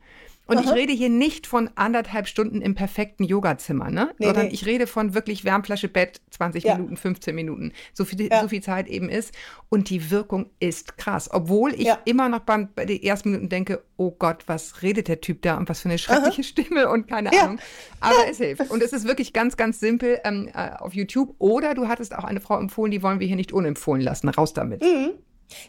Und 0.52 0.58
Aha. 0.58 0.66
ich 0.66 0.72
rede 0.74 0.92
hier 0.92 1.08
nicht 1.08 1.48
von 1.48 1.70
anderthalb 1.76 2.28
Stunden 2.28 2.62
im 2.62 2.76
perfekten 2.76 3.24
Yogazimmer, 3.24 3.90
ne? 3.90 4.14
Nee, 4.18 4.26
sondern 4.26 4.48
nee. 4.48 4.54
ich 4.54 4.66
rede 4.66 4.86
von 4.86 5.14
wirklich 5.14 5.46
Wärmflasche 5.46 5.88
Bett, 5.88 6.20
20 6.32 6.66
ja. 6.66 6.76
Minuten, 6.76 6.98
15 6.98 7.34
Minuten, 7.34 7.72
so 7.94 8.04
viel, 8.04 8.28
ja. 8.30 8.42
so 8.42 8.50
viel 8.50 8.62
Zeit 8.62 8.90
eben 8.90 9.08
ist. 9.08 9.34
Und 9.70 9.90
die 9.90 10.12
Wirkung 10.12 10.50
ist 10.60 10.98
krass. 10.98 11.30
Obwohl 11.32 11.74
ich 11.74 11.86
ja. 11.86 12.00
immer 12.04 12.28
noch 12.28 12.42
beim, 12.42 12.68
bei 12.76 12.84
den 12.84 13.02
ersten 13.02 13.30
Minuten 13.30 13.48
denke, 13.48 13.82
oh 13.96 14.12
Gott, 14.12 14.44
was 14.48 14.82
redet 14.82 15.08
der 15.08 15.22
Typ 15.22 15.42
da 15.42 15.56
und 15.56 15.70
was 15.70 15.80
für 15.80 15.88
eine 15.88 15.98
schreckliche 15.98 16.42
Aha. 16.42 16.44
Stimme 16.44 16.90
und 16.90 17.08
keine 17.08 17.32
Ahnung. 17.32 17.60
Aber 18.02 18.30
es 18.30 18.38
hilft. 18.40 18.70
Und 18.72 18.84
es 18.84 18.92
ist 18.92 19.08
wirklich 19.08 19.32
ganz, 19.32 19.56
ganz 19.56 19.80
simpel 19.80 20.20
ähm, 20.26 20.50
äh, 20.54 20.72
auf 20.72 20.94
YouTube. 20.94 21.34
Oder 21.40 21.76
du 21.76 21.88
hattest 21.88 22.14
auch 22.14 22.26
eine 22.26 22.42
Frau 22.42 22.60
empfohlen, 22.60 22.92
die 22.92 23.02
wollen 23.02 23.22
wir 23.22 23.28
hier 23.28 23.38
nicht 23.38 23.54
unempfohlen 23.54 24.02
lassen. 24.02 24.28
Raus 24.28 24.52
damit. 24.52 24.82
Mhm. 24.82 25.12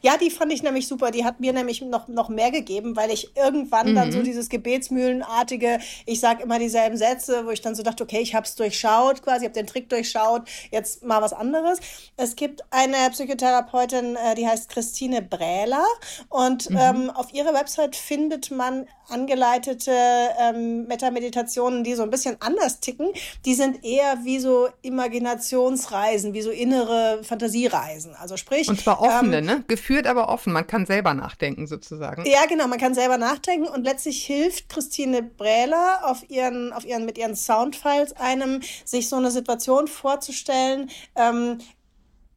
Ja, 0.02 0.16
die 0.16 0.30
fand 0.30 0.52
ich 0.52 0.62
nämlich 0.62 0.86
super. 0.86 1.10
Die 1.10 1.24
hat 1.24 1.40
mir 1.40 1.52
nämlich 1.52 1.82
noch, 1.82 2.08
noch 2.08 2.28
mehr 2.28 2.50
gegeben, 2.50 2.96
weil 2.96 3.10
ich 3.10 3.36
irgendwann 3.36 3.90
mhm. 3.90 3.94
dann 3.94 4.12
so 4.12 4.18
mhm. 4.18 4.24
dieses 4.24 4.48
Gebetsmühlenartige, 4.48 5.78
ich 6.06 6.20
sage 6.20 6.42
immer 6.42 6.58
dieselben 6.58 6.96
Sätze, 6.96 7.46
wo 7.46 7.50
ich 7.50 7.60
dann 7.60 7.74
so 7.74 7.82
dachte, 7.82 8.02
okay, 8.02 8.20
ich 8.20 8.34
habe 8.34 8.46
es 8.46 8.54
durchschaut, 8.54 9.22
quasi, 9.22 9.44
habe 9.44 9.54
den 9.54 9.66
Trick 9.66 9.88
durchschaut, 9.88 10.42
jetzt 10.70 11.02
mal 11.02 11.22
was 11.22 11.32
anderes. 11.32 11.78
Es 12.16 12.36
gibt 12.36 12.62
eine 12.70 12.96
Psychotherapeutin, 13.10 14.16
äh, 14.16 14.34
die 14.34 14.46
heißt 14.46 14.68
Christine 14.68 15.22
Brähler 15.22 15.84
und 16.28 16.70
mhm. 16.70 16.78
ähm, 16.78 17.10
auf 17.10 17.32
ihrer 17.32 17.54
Website 17.54 17.96
findet 17.96 18.50
man 18.50 18.86
angeleitete 19.08 19.92
ähm, 20.40 20.86
Metameditationen, 20.86 21.84
die 21.84 21.94
so 21.94 22.02
ein 22.02 22.10
bisschen 22.10 22.36
anders 22.40 22.80
ticken. 22.80 23.12
Die 23.44 23.54
sind 23.54 23.84
eher 23.84 24.18
wie 24.24 24.38
so 24.38 24.68
Imaginationsreisen, 24.82 26.32
wie 26.32 26.42
so 26.42 26.50
innere 26.50 27.20
Fantasiereisen. 27.22 28.14
Also 28.16 28.36
sprich. 28.36 28.68
Und 28.68 28.80
zwar 28.80 29.00
offene, 29.00 29.38
ähm, 29.38 29.44
ne? 29.44 29.64
Geführt, 29.72 30.06
aber 30.06 30.28
offen. 30.28 30.52
Man 30.52 30.66
kann 30.66 30.84
selber 30.84 31.14
nachdenken 31.14 31.66
sozusagen. 31.66 32.24
Ja, 32.26 32.44
genau, 32.46 32.68
man 32.68 32.78
kann 32.78 32.94
selber 32.94 33.16
nachdenken 33.16 33.66
und 33.66 33.84
letztlich 33.84 34.22
hilft 34.24 34.68
Christine 34.68 35.22
Brähler 35.22 36.00
auf 36.02 36.28
ihren, 36.28 36.74
auf 36.74 36.84
ihren, 36.84 37.06
mit 37.06 37.16
ihren 37.16 37.34
Soundfiles 37.34 38.12
einem, 38.12 38.60
sich 38.84 39.08
so 39.08 39.16
eine 39.16 39.30
Situation 39.30 39.88
vorzustellen, 39.88 40.90
ähm, 41.16 41.58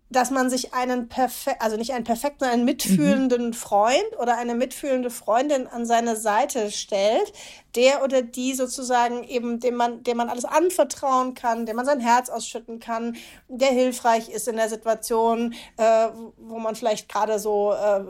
dass 0.10 0.30
man 0.30 0.50
sich 0.50 0.74
einen 0.74 1.10
perfekt, 1.10 1.62
also 1.62 1.78
nicht 1.78 1.94
einen 1.94 2.04
perfekten, 2.04 2.46
einen 2.46 2.64
mitfühlenden 2.64 3.48
mhm. 3.48 3.54
Freund 3.54 4.20
oder 4.20 4.38
eine 4.38 4.54
mitfühlende 4.54 5.10
Freundin 5.10 5.68
an 5.68 5.86
seine 5.86 6.16
Seite 6.16 6.72
stellt, 6.72 7.34
der 7.76 8.04
oder 8.04 8.22
die 8.22 8.54
sozusagen 8.54 9.24
eben, 9.24 9.60
dem 9.60 9.76
man, 9.76 10.04
dem 10.04 10.18
man 10.18 10.30
alles 10.30 10.46
anvertrauen 10.46 11.34
kann, 11.34 11.66
dem 11.66 11.76
man 11.76 11.86
sein 11.86 12.00
Herz 12.00 12.30
ausschütten 12.30 12.80
kann, 12.80 13.18
der 13.48 13.70
hilfreich 13.70 14.30
ist 14.30 14.48
in 14.48 14.58
der 14.58 14.70
Situation, 14.70 15.54
äh, 15.78 16.08
wo 16.38 16.60
man 16.60 16.76
vielleicht 16.76 17.10
gerade 17.10 17.40
so 17.40 17.74
äh, 17.74 18.04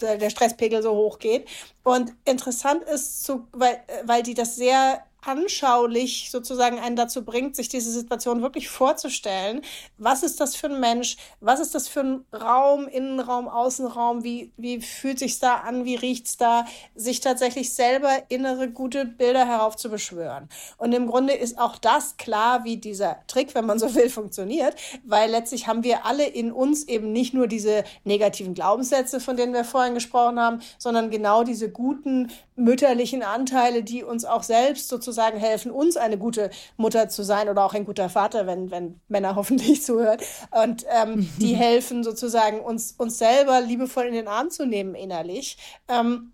der, 0.00 0.16
der 0.16 0.30
Stresspegel 0.30 0.82
so 0.82 0.94
hoch 0.94 1.18
geht. 1.18 1.46
Und 1.82 2.12
interessant 2.24 2.82
ist, 2.84 3.22
zu, 3.24 3.46
weil, 3.52 3.80
weil 4.04 4.22
die 4.22 4.34
das 4.34 4.56
sehr 4.56 5.04
anschaulich 5.26 6.30
sozusagen 6.30 6.78
einen 6.78 6.96
dazu 6.96 7.24
bringt, 7.24 7.56
sich 7.56 7.68
diese 7.68 7.90
Situation 7.90 8.42
wirklich 8.42 8.68
vorzustellen. 8.68 9.62
Was 9.98 10.22
ist 10.22 10.40
das 10.40 10.54
für 10.54 10.68
ein 10.68 10.80
Mensch? 10.80 11.16
Was 11.40 11.60
ist 11.60 11.74
das 11.74 11.88
für 11.88 12.00
ein 12.00 12.24
Raum, 12.32 12.86
Innenraum, 12.88 13.48
Außenraum? 13.48 14.24
Wie, 14.24 14.52
wie 14.56 14.80
fühlt 14.80 15.18
sich's 15.18 15.38
da 15.38 15.56
an? 15.56 15.84
Wie 15.84 15.96
riecht's 15.96 16.36
da? 16.36 16.66
Sich 16.94 17.20
tatsächlich 17.20 17.72
selber 17.72 18.10
innere 18.28 18.68
gute 18.68 19.04
Bilder 19.04 19.46
heraufzubeschwören. 19.46 20.48
Und 20.76 20.92
im 20.92 21.06
Grunde 21.06 21.32
ist 21.32 21.58
auch 21.58 21.78
das 21.78 22.16
klar, 22.16 22.64
wie 22.64 22.76
dieser 22.76 23.18
Trick, 23.26 23.54
wenn 23.54 23.66
man 23.66 23.78
so 23.78 23.94
will, 23.94 24.10
funktioniert, 24.10 24.76
weil 25.04 25.30
letztlich 25.30 25.66
haben 25.66 25.84
wir 25.84 26.04
alle 26.04 26.26
in 26.26 26.52
uns 26.52 26.84
eben 26.84 27.12
nicht 27.12 27.34
nur 27.34 27.46
diese 27.46 27.84
negativen 28.04 28.54
Glaubenssätze, 28.54 29.20
von 29.20 29.36
denen 29.36 29.54
wir 29.54 29.64
vorhin 29.64 29.94
gesprochen 29.94 30.38
haben, 30.38 30.60
sondern 30.78 31.10
genau 31.10 31.44
diese 31.44 31.70
guten 31.70 32.30
mütterlichen 32.56 33.22
Anteile, 33.22 33.82
die 33.82 34.04
uns 34.04 34.24
auch 34.24 34.42
selbst 34.42 34.88
sozusagen 34.88 35.13
helfen, 35.16 35.70
uns 35.70 35.96
eine 35.96 36.18
gute 36.18 36.50
Mutter 36.76 37.08
zu 37.08 37.22
sein 37.22 37.48
oder 37.48 37.64
auch 37.64 37.74
ein 37.74 37.84
guter 37.84 38.08
Vater, 38.08 38.46
wenn, 38.46 38.70
wenn 38.70 39.00
Männer 39.08 39.34
hoffentlich 39.36 39.82
zuhören. 39.82 40.18
Und 40.50 40.84
ähm, 40.90 41.28
die 41.38 41.54
helfen 41.54 42.04
sozusagen 42.04 42.60
uns, 42.60 42.92
uns 42.98 43.18
selber 43.18 43.60
liebevoll 43.60 44.04
in 44.04 44.14
den 44.14 44.28
Arm 44.28 44.50
zu 44.50 44.66
nehmen 44.66 44.94
innerlich. 44.94 45.56
Ähm, 45.88 46.32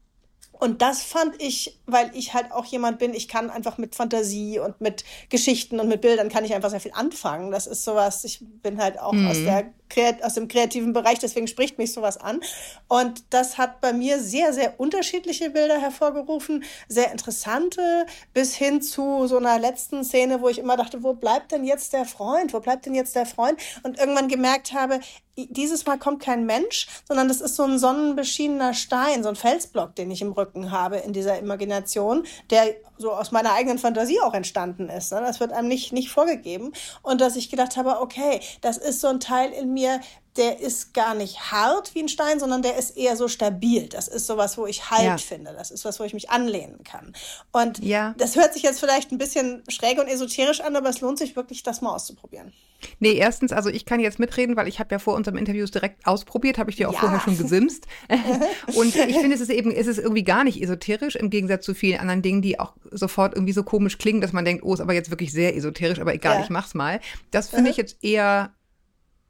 und 0.60 0.82
das 0.82 1.02
fand 1.02 1.40
ich, 1.42 1.80
weil 1.86 2.10
ich 2.14 2.34
halt 2.34 2.52
auch 2.52 2.66
jemand 2.66 2.98
bin, 2.98 3.14
ich 3.14 3.28
kann 3.28 3.48
einfach 3.48 3.78
mit 3.78 3.94
Fantasie 3.94 4.58
und 4.58 4.78
mit 4.80 5.04
Geschichten 5.30 5.80
und 5.80 5.88
mit 5.88 6.02
Bildern 6.02 6.28
kann 6.28 6.44
ich 6.44 6.54
einfach 6.54 6.68
sehr 6.68 6.80
viel 6.80 6.92
anfangen. 6.94 7.50
Das 7.50 7.66
ist 7.66 7.82
sowas, 7.82 8.24
ich 8.24 8.44
bin 8.62 8.80
halt 8.80 9.00
auch 9.00 9.14
mhm. 9.14 9.26
aus 9.26 9.38
der 9.38 9.72
aus 10.22 10.34
dem 10.34 10.48
kreativen 10.48 10.92
Bereich, 10.92 11.18
deswegen 11.18 11.46
spricht 11.46 11.78
mich 11.78 11.92
sowas 11.92 12.16
an. 12.16 12.40
Und 12.88 13.24
das 13.30 13.58
hat 13.58 13.80
bei 13.80 13.92
mir 13.92 14.20
sehr, 14.20 14.52
sehr 14.52 14.78
unterschiedliche 14.78 15.50
Bilder 15.50 15.80
hervorgerufen, 15.80 16.64
sehr 16.88 17.10
interessante, 17.12 18.06
bis 18.32 18.54
hin 18.54 18.82
zu 18.82 19.26
so 19.26 19.36
einer 19.38 19.58
letzten 19.58 20.04
Szene, 20.04 20.40
wo 20.40 20.48
ich 20.48 20.58
immer 20.58 20.76
dachte, 20.76 21.02
wo 21.02 21.14
bleibt 21.14 21.52
denn 21.52 21.64
jetzt 21.64 21.92
der 21.92 22.04
Freund? 22.04 22.52
Wo 22.52 22.60
bleibt 22.60 22.86
denn 22.86 22.94
jetzt 22.94 23.14
der 23.16 23.26
Freund? 23.26 23.60
Und 23.82 23.98
irgendwann 23.98 24.28
gemerkt 24.28 24.72
habe, 24.72 25.00
dieses 25.36 25.86
Mal 25.86 25.98
kommt 25.98 26.22
kein 26.22 26.44
Mensch, 26.44 26.86
sondern 27.06 27.28
das 27.28 27.40
ist 27.40 27.56
so 27.56 27.62
ein 27.62 27.78
sonnenbeschienener 27.78 28.74
Stein, 28.74 29.22
so 29.22 29.28
ein 29.28 29.36
Felsblock, 29.36 29.94
den 29.94 30.10
ich 30.10 30.22
im 30.22 30.32
Rücken 30.32 30.70
habe 30.70 30.98
in 30.98 31.12
dieser 31.12 31.38
Imagination, 31.38 32.26
der 32.50 32.74
so 32.98 33.12
aus 33.12 33.32
meiner 33.32 33.54
eigenen 33.54 33.78
Fantasie 33.78 34.20
auch 34.20 34.34
entstanden 34.34 34.88
ist. 34.88 35.12
Ne? 35.12 35.20
Das 35.20 35.40
wird 35.40 35.52
einem 35.52 35.68
nicht, 35.68 35.92
nicht 35.92 36.10
vorgegeben. 36.10 36.72
Und 37.02 37.20
dass 37.20 37.36
ich 37.36 37.50
gedacht 37.50 37.76
habe, 37.76 38.00
okay, 38.00 38.40
das 38.60 38.76
ist 38.76 39.00
so 39.00 39.08
ein 39.08 39.20
Teil 39.20 39.50
in 39.52 39.72
mir, 39.72 39.79
mir, 39.80 40.00
der 40.36 40.60
ist 40.60 40.94
gar 40.94 41.14
nicht 41.14 41.50
hart 41.50 41.94
wie 41.94 42.02
ein 42.02 42.08
Stein, 42.08 42.38
sondern 42.38 42.62
der 42.62 42.76
ist 42.76 42.96
eher 42.96 43.16
so 43.16 43.26
stabil. 43.26 43.88
Das 43.88 44.06
ist 44.06 44.26
sowas, 44.26 44.56
wo 44.56 44.66
ich 44.66 44.90
Halt 44.90 45.04
ja. 45.04 45.16
finde. 45.18 45.52
Das 45.52 45.70
ist 45.70 45.84
was, 45.84 45.98
wo 45.98 46.04
ich 46.04 46.14
mich 46.14 46.30
anlehnen 46.30 46.84
kann. 46.84 47.14
Und 47.52 47.78
ja. 47.80 48.14
das 48.16 48.36
hört 48.36 48.54
sich 48.54 48.62
jetzt 48.62 48.80
vielleicht 48.80 49.10
ein 49.10 49.18
bisschen 49.18 49.64
schräg 49.68 49.98
und 49.98 50.06
esoterisch 50.06 50.60
an, 50.60 50.76
aber 50.76 50.88
es 50.88 51.00
lohnt 51.00 51.18
sich 51.18 51.34
wirklich, 51.34 51.62
das 51.62 51.80
mal 51.80 51.94
auszuprobieren. 51.94 52.52
Nee, 52.98 53.12
erstens, 53.12 53.52
also 53.52 53.68
ich 53.68 53.84
kann 53.84 54.00
jetzt 54.00 54.18
mitreden, 54.18 54.56
weil 54.56 54.66
ich 54.66 54.78
habe 54.78 54.94
ja 54.94 54.98
vor 54.98 55.14
unserem 55.14 55.36
Interview 55.36 55.66
direkt 55.66 56.06
ausprobiert, 56.06 56.56
habe 56.56 56.70
ich 56.70 56.76
dir 56.76 56.88
auch 56.88 56.94
ja. 56.94 57.00
vorher 57.00 57.20
schon 57.20 57.36
gesimst. 57.36 57.86
und 58.74 58.94
ich 58.94 59.18
finde, 59.18 59.34
es 59.34 59.40
ist 59.40 59.50
eben, 59.50 59.70
es 59.70 59.86
ist 59.86 59.98
irgendwie 59.98 60.24
gar 60.24 60.44
nicht 60.44 60.62
esoterisch, 60.62 61.16
im 61.16 61.28
Gegensatz 61.28 61.64
zu 61.64 61.74
vielen 61.74 62.00
anderen 62.00 62.22
Dingen, 62.22 62.40
die 62.40 62.58
auch 62.58 62.72
sofort 62.90 63.34
irgendwie 63.34 63.52
so 63.52 63.64
komisch 63.64 63.98
klingen, 63.98 64.20
dass 64.20 64.32
man 64.32 64.44
denkt, 64.44 64.64
oh, 64.64 64.72
ist 64.72 64.80
aber 64.80 64.94
jetzt 64.94 65.10
wirklich 65.10 65.32
sehr 65.32 65.54
esoterisch, 65.56 65.98
aber 65.98 66.14
egal, 66.14 66.36
ja. 66.36 66.44
ich 66.44 66.50
mach's 66.50 66.74
mal. 66.74 67.00
Das 67.30 67.48
finde 67.50 67.64
mhm. 67.64 67.70
ich 67.70 67.76
jetzt 67.76 68.02
eher 68.02 68.54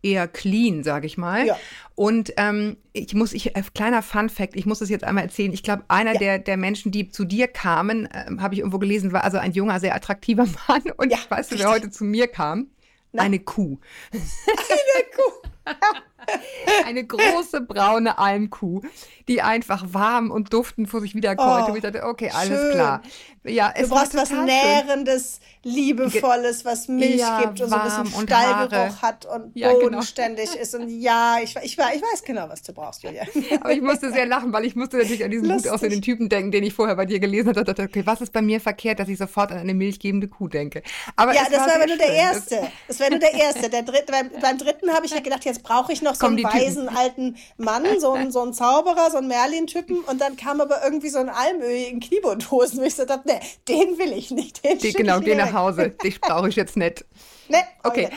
eher 0.03 0.29
clean, 0.29 0.83
sage 0.83 1.07
ich 1.07 1.19
mal. 1.19 1.47
Ja. 1.47 1.57
Und 1.95 2.33
ähm, 2.37 2.77
ich 2.93 3.15
muss, 3.15 3.33
ich, 3.33 3.57
äh, 3.57 3.63
kleiner 3.75 4.03
Fun 4.03 4.29
Fact, 4.29 4.57
ich 4.57 4.67
muss 4.67 4.79
das 4.79 4.89
jetzt 4.89 5.05
einmal 5.05 5.25
erzählen. 5.25 5.53
Ich 5.53 5.63
glaube, 5.63 5.85
einer 5.89 6.15
ja. 6.15 6.19
der, 6.19 6.39
der 6.39 6.57
Menschen, 6.57 6.93
die 6.93 7.11
zu 7.11 7.25
dir 7.25 7.49
kamen, 7.49 8.07
äh, 8.07 8.27
habe 8.39 8.55
ich 8.55 8.61
irgendwo 8.61 8.79
gelesen, 8.79 9.13
war 9.13 9.25
also 9.25 9.39
ein 9.39 9.53
junger, 9.53 9.81
sehr 9.81 9.95
attraktiver 9.95 10.47
Mann. 10.69 10.83
Und 10.97 11.11
ja, 11.11 11.19
weißt 11.29 11.53
du, 11.53 11.59
wer 11.59 11.71
heute 11.71 11.91
zu 11.91 12.05
mir 12.05 12.29
kam? 12.29 12.69
Na? 13.13 13.23
Eine 13.23 13.41
Kuh. 13.41 13.79
Eine 14.13 15.05
Kuh. 15.15 16.01
Eine 16.87 17.05
große 17.05 17.61
braune 17.63 18.19
Almkuh, 18.19 18.83
die 19.29 19.43
einfach 19.43 19.85
warm 19.93 20.31
und 20.31 20.53
duftend 20.53 20.89
vor 20.89 21.01
sich 21.01 21.15
wiederkäute. 21.15 21.67
Oh, 21.67 21.71
und 21.71 21.77
ich 21.77 21.83
dachte, 21.83 22.05
okay, 22.05 22.31
alles 22.33 22.61
schön. 22.61 22.73
klar. 22.73 23.03
Ja, 23.45 23.73
es 23.75 23.89
du 23.89 23.95
brauchst 23.95 24.15
was 24.15 24.31
Nährendes, 24.31 25.41
Liebevolles, 25.63 26.67
was 26.67 26.89
Milch 26.89 27.21
ja, 27.21 27.41
gibt 27.41 27.61
und 27.63 27.71
so 27.71 27.75
ein 27.75 27.85
bisschen 27.85 28.27
Stallgeruch 28.27 29.01
hat 29.01 29.25
und 29.25 29.57
ja, 29.57 29.69
genau. 29.69 29.81
bodenständig 29.85 30.51
genau. 30.51 30.61
ist. 30.61 30.75
Und 30.75 30.89
ja, 30.91 31.39
ich, 31.43 31.57
ich, 31.57 31.73
ich 31.73 31.79
weiß 31.79 32.23
genau, 32.25 32.51
was 32.51 32.63
du 32.63 32.75
brauchst, 32.75 33.03
Julia. 33.03 33.23
Aber 33.61 33.73
ich 33.73 33.81
musste 33.81 34.13
sehr 34.13 34.27
lachen, 34.27 34.53
weil 34.53 34.67
ich 34.67 34.77
musste 34.77 34.99
natürlich 34.99 35.25
an 35.25 35.31
diesen 35.31 35.49
Lustig. 35.49 35.65
gut 35.65 35.73
aussehenden 35.73 36.03
Typen 36.03 36.29
denken, 36.29 36.51
den 36.51 36.65
ich 36.65 36.75
vorher 36.75 36.97
bei 36.97 37.07
dir 37.07 37.19
gelesen 37.19 37.49
habe. 37.49 37.65
dachte, 37.65 37.83
okay, 37.83 38.03
was 38.05 38.21
ist 38.21 38.33
bei 38.33 38.43
mir 38.43 38.61
verkehrt, 38.61 38.99
dass 38.99 39.09
ich 39.09 39.17
sofort 39.17 39.53
an 39.53 39.59
eine 39.59 39.73
milchgebende 39.73 40.29
Kuh 40.29 40.49
denke? 40.49 40.83
Aber 41.17 41.35
ja, 41.35 41.45
das 41.51 41.61
war 41.61 41.77
aber 41.77 41.87
nur 41.87 41.97
der 41.97 42.13
Erste. 42.13 42.71
Das 42.89 43.01
war 43.01 43.09
nur 43.09 43.21
der 43.21 43.33
Erste. 43.33 43.71
Der 43.71 43.83
Dritte, 43.83 44.13
beim, 44.13 44.31
beim 44.41 44.59
dritten 44.59 44.93
habe 44.93 45.07
ich 45.07 45.13
ja 45.13 45.21
gedacht, 45.21 45.47
jetzt 45.47 45.63
brauche 45.63 45.93
ich 45.93 46.03
noch 46.03 46.10
so 46.15 46.27
einen 46.27 46.43
weisen 46.43 46.87
Typen. 46.87 46.97
alten 46.97 47.37
Mann, 47.57 47.85
so 47.99 48.13
einen, 48.13 48.31
so 48.31 48.43
einen 48.43 48.53
Zauberer, 48.53 49.11
so 49.11 49.19
einen 49.19 49.29
Merlin-Typen. 49.29 49.99
Und 49.99 50.21
dann 50.21 50.37
kam 50.37 50.61
aber 50.61 50.83
irgendwie 50.85 51.09
so 51.09 51.19
ein 51.19 51.29
Almöhi 51.29 51.85
in 51.85 52.01
Kniebundhosen. 52.01 52.81
Und 52.81 52.87
ich 52.87 52.95
so 52.95 53.05
dachte, 53.05 53.23
nee, 53.27 53.41
den 53.69 53.99
will 53.99 54.13
ich 54.13 54.31
nicht. 54.31 54.65
Den 54.65 54.79
die, 54.79 54.93
genau, 54.93 55.21
geh 55.21 55.35
nach 55.35 55.53
Hause. 55.53 55.91
Dich 56.03 56.21
brauche 56.21 56.49
ich 56.49 56.57
jetzt 56.57 56.77
nicht. 56.77 57.05
Nee, 57.49 57.59
okay. 57.83 58.07
okay. 58.07 58.17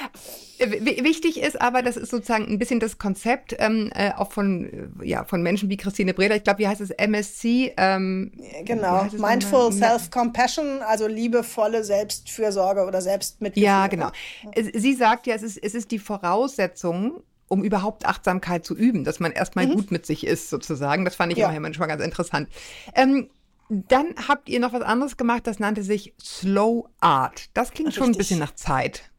Wichtig 0.59 1.41
ist 1.41 1.59
aber, 1.59 1.81
das 1.81 1.97
ist 1.97 2.11
sozusagen 2.11 2.45
ein 2.45 2.59
bisschen 2.59 2.79
das 2.79 2.97
Konzept 2.97 3.55
ähm, 3.57 3.91
äh, 3.95 4.11
auch 4.15 4.31
von, 4.31 4.99
äh, 5.01 5.05
ja, 5.05 5.25
von 5.25 5.41
Menschen 5.41 5.69
wie 5.69 5.77
Christine 5.77 6.13
Breder. 6.13 6.35
Ich 6.35 6.43
glaube, 6.43 6.59
wie 6.59 6.67
heißt 6.67 6.79
es? 6.79 6.91
MSC? 6.91 7.73
Ähm, 7.75 8.31
genau, 8.63 9.07
Mindful 9.17 9.71
Self-Compassion, 9.71 10.81
also 10.83 11.07
liebevolle 11.07 11.83
Selbstfürsorge 11.83 12.85
oder 12.85 13.01
Selbstmitgefühl. 13.01 13.63
Ja, 13.63 13.87
genau. 13.87 14.11
Sie 14.55 14.93
sagt 14.93 15.27
ja, 15.27 15.35
es 15.35 15.43
ist, 15.43 15.57
es 15.57 15.73
ist 15.73 15.91
die 15.91 15.99
Voraussetzung, 15.99 17.23
um 17.53 17.63
überhaupt 17.63 18.07
Achtsamkeit 18.07 18.65
zu 18.65 18.75
üben, 18.75 19.03
dass 19.03 19.19
man 19.19 19.31
erstmal 19.31 19.67
mhm. 19.67 19.75
gut 19.75 19.91
mit 19.91 20.07
sich 20.07 20.25
ist, 20.25 20.49
sozusagen. 20.49 21.05
Das 21.05 21.13
fand 21.13 21.31
ich 21.31 21.37
ja. 21.37 21.49
immer 21.49 21.59
manchmal 21.59 21.87
ganz 21.87 22.03
interessant. 22.03 22.49
Ähm, 22.95 23.29
dann 23.69 24.15
habt 24.27 24.49
ihr 24.49 24.59
noch 24.59 24.73
was 24.73 24.81
anderes 24.81 25.17
gemacht, 25.17 25.45
das 25.45 25.59
nannte 25.59 25.83
sich 25.83 26.15
Slow 26.19 26.89
Art. 26.99 27.51
Das 27.53 27.69
klingt 27.69 27.89
Richtig. 27.89 28.03
schon 28.03 28.11
ein 28.11 28.17
bisschen 28.17 28.39
nach 28.39 28.55
Zeit, 28.55 29.11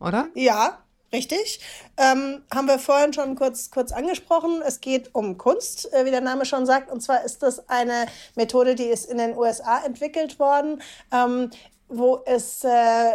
oder? 0.00 0.28
Ja, 0.34 0.82
Richtig. 1.12 1.60
Ähm, 1.96 2.42
haben 2.52 2.66
wir 2.66 2.80
vorhin 2.80 3.12
schon 3.12 3.36
kurz, 3.36 3.70
kurz 3.70 3.92
angesprochen. 3.92 4.60
Es 4.66 4.80
geht 4.80 5.14
um 5.14 5.38
Kunst, 5.38 5.90
äh, 5.92 6.04
wie 6.04 6.10
der 6.10 6.20
Name 6.20 6.44
schon 6.44 6.66
sagt. 6.66 6.90
Und 6.90 7.00
zwar 7.00 7.24
ist 7.24 7.44
das 7.44 7.68
eine 7.68 8.06
Methode, 8.34 8.74
die 8.74 8.86
ist 8.86 9.08
in 9.08 9.18
den 9.18 9.36
USA 9.36 9.84
entwickelt 9.86 10.40
worden, 10.40 10.82
ähm, 11.12 11.50
wo 11.88 12.22
es, 12.26 12.64
äh, 12.64 12.68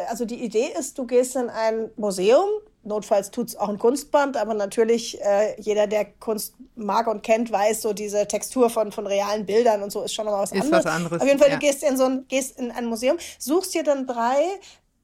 also 0.07 0.23
die 0.23 0.41
Idee 0.41 0.69
ist, 0.79 0.97
du 0.97 1.05
gehst 1.05 1.36
in 1.36 1.49
ein 1.49 1.91
Museum, 1.97 2.47
Notfalls 2.84 3.30
tut 3.30 3.50
es 3.50 3.56
auch 3.56 3.70
ein 3.70 3.78
Kunstband, 3.78 4.38
aber 4.38 4.54
natürlich 4.54 5.22
äh, 5.22 5.60
jeder, 5.62 5.86
der 5.88 6.06
Kunst 6.06 6.56
mag 6.76 7.08
und 7.08 7.22
kennt, 7.22 7.52
weiß, 7.52 7.82
so 7.82 7.94
diese 7.94 8.28
Textur 8.28 8.70
von, 8.70 8.91
von 8.91 9.06
realen 9.06 9.46
Bildern 9.46 9.84
und 9.84 9.91
so 9.91 10.02
ist 10.02 10.13
schon 10.13 10.26
noch 10.26 10.34
was 10.34 10.52
ist 10.52 10.63
anderes. 10.63 10.86
Was 10.86 10.91
anderes. 10.91 11.22
Auf 11.22 11.28
jeden 11.28 11.39
Fall, 11.39 11.50
ja. 11.50 11.56
du 11.56 11.60
gehst 11.60 11.84
in 11.84 11.98
so 11.98 12.06
ein, 12.06 12.26
gehst 12.28 12.58
in 12.60 12.72
ein 12.72 12.86
Museum, 12.86 13.17
suchst 13.38 13.76
dir 13.76 13.84
dann 13.84 14.08
drei 14.08 14.60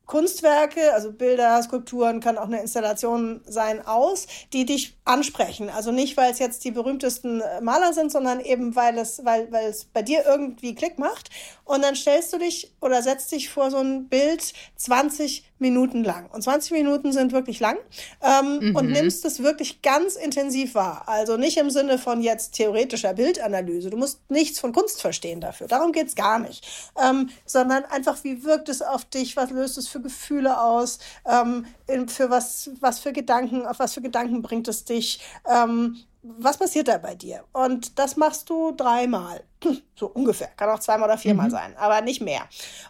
Kunstwerke, 0.08 0.94
also 0.94 1.12
Bilder, 1.12 1.62
Skulpturen, 1.62 2.22
kann 2.22 2.38
auch 2.38 2.46
eine 2.46 2.62
Installation 2.62 3.42
sein, 3.46 3.86
aus, 3.86 4.26
die 4.54 4.66
dich 4.66 4.98
ansprechen. 5.04 5.70
Also 5.70 5.92
nicht, 5.92 6.16
weil 6.16 6.32
es 6.32 6.40
jetzt 6.40 6.64
die 6.64 6.72
berühmtesten 6.72 7.42
äh, 7.42 7.62
Maler 7.62 7.92
sind, 7.92 8.12
sondern 8.12 8.40
eben, 8.40 8.76
weil 8.76 8.98
es, 8.98 9.24
weil, 9.26 9.52
weil 9.52 9.68
es 9.68 9.84
bei 9.84 10.02
dir 10.02 10.24
irgendwie 10.26 10.74
Klick 10.74 10.98
macht. 10.98 11.30
Und 11.66 11.84
dann 11.84 11.96
stellst 11.96 12.32
du 12.32 12.38
dich 12.38 12.74
oder 12.80 13.04
setzt 13.04 13.34
dich 13.34 13.50
vor 13.50 13.70
so 13.70 13.78
ein 13.78 14.08
Bild 14.08 14.54
20 14.78 15.44
Minuten 15.60 16.04
lang. 16.04 16.30
Und 16.32 16.44
20 16.44 16.72
Minuten 16.72 17.12
sind 17.12 17.32
wirklich 17.32 17.60
lang. 17.60 17.78
Ähm, 18.22 18.70
mhm. 18.70 18.76
Und 18.76 18.90
nimmst 18.90 19.26
es 19.26 19.42
wirklich 19.42 19.82
ganz 19.82 20.16
intensiv 20.16 20.76
wahr. 20.76 21.04
Also 21.08 21.38
nicht 21.38 21.58
im 21.58 21.70
Sinne 21.70 21.98
von 21.98 22.22
jetzt 22.22 22.54
theoretischer 22.54 23.14
Bildanalyse. 23.14 23.90
Du 23.90 23.98
musst 23.98 24.22
nichts 24.30 24.60
von 24.60 24.72
Kunst 24.72 25.02
verstehen 25.02 25.42
dafür. 25.42 25.68
Darum 25.68 25.92
geht's 25.92 26.16
gar 26.16 26.40
nicht. 26.40 26.68
Ähm, 27.02 27.30
sondern 27.46 27.86
einfach, 27.86 28.24
wie 28.24 28.44
wirkt 28.44 28.70
es 28.70 28.82
auf 28.82 29.06
dich? 29.06 29.36
Was 29.38 29.52
löst 29.52 29.78
es 29.78 29.88
für 29.88 30.02
Gefühle 30.02 30.62
aus? 30.62 31.00
Ähm, 31.26 31.66
für 32.08 32.30
was, 32.30 32.70
was 32.80 33.00
für 33.00 33.14
Gedanken, 33.14 33.66
auf 33.66 33.80
was 33.80 33.94
für 33.94 34.02
Gedanken 34.02 34.42
bringt 34.42 34.68
es 34.68 34.84
dich? 34.84 35.20
Ähm, 35.50 35.98
was 36.22 36.58
passiert 36.58 36.88
da 36.88 36.98
bei 36.98 37.16
dir? 37.16 37.44
Und 37.54 37.98
das 38.00 38.18
machst 38.18 38.50
du 38.50 38.72
dreimal. 38.72 39.44
So 39.96 40.06
ungefähr. 40.08 40.50
Kann 40.56 40.70
auch 40.70 40.80
zweimal 40.80 41.10
oder 41.10 41.18
viermal 41.18 41.48
mhm. 41.48 41.52
sein, 41.52 41.78
aber 41.78 42.02
nicht 42.02 42.22
mehr. 42.22 42.42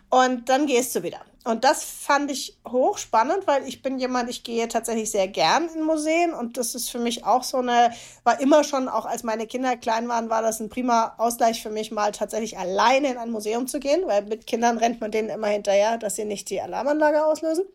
Und 0.10 0.49
dann 0.49 0.65
gehst 0.65 0.93
du 0.93 1.03
wieder. 1.03 1.21
Und 1.47 1.63
das 1.63 1.83
fand 1.83 2.29
ich 2.29 2.57
hochspannend, 2.67 3.47
weil 3.47 3.65
ich 3.65 3.81
bin 3.81 3.99
jemand, 3.99 4.29
ich 4.29 4.43
gehe 4.43 4.67
tatsächlich 4.67 5.12
sehr 5.12 5.29
gern 5.29 5.69
in 5.69 5.83
Museen 5.83 6.33
und 6.33 6.57
das 6.57 6.75
ist 6.75 6.89
für 6.89 6.99
mich 6.99 7.23
auch 7.25 7.43
so 7.43 7.57
eine, 7.57 7.91
war 8.25 8.41
immer 8.41 8.65
schon, 8.65 8.89
auch 8.89 9.05
als 9.05 9.23
meine 9.23 9.47
Kinder 9.47 9.77
klein 9.77 10.10
waren, 10.10 10.29
war 10.29 10.41
das 10.41 10.60
ein 10.60 10.67
prima 10.67 11.15
Ausgleich 11.17 11.63
für 11.63 11.69
mich, 11.69 11.89
mal 11.89 12.12
tatsächlich 12.12 12.57
alleine 12.57 13.12
in 13.12 13.17
ein 13.17 13.31
Museum 13.31 13.65
zu 13.65 13.79
gehen, 13.79 14.01
weil 14.07 14.23
mit 14.25 14.45
Kindern 14.45 14.77
rennt 14.77 14.99
man 14.99 15.12
denen 15.12 15.29
immer 15.29 15.47
hinterher, 15.47 15.97
dass 15.97 16.15
sie 16.15 16.25
nicht 16.25 16.49
die 16.49 16.60
Alarmanlage 16.60 17.23
auslösen. 17.25 17.65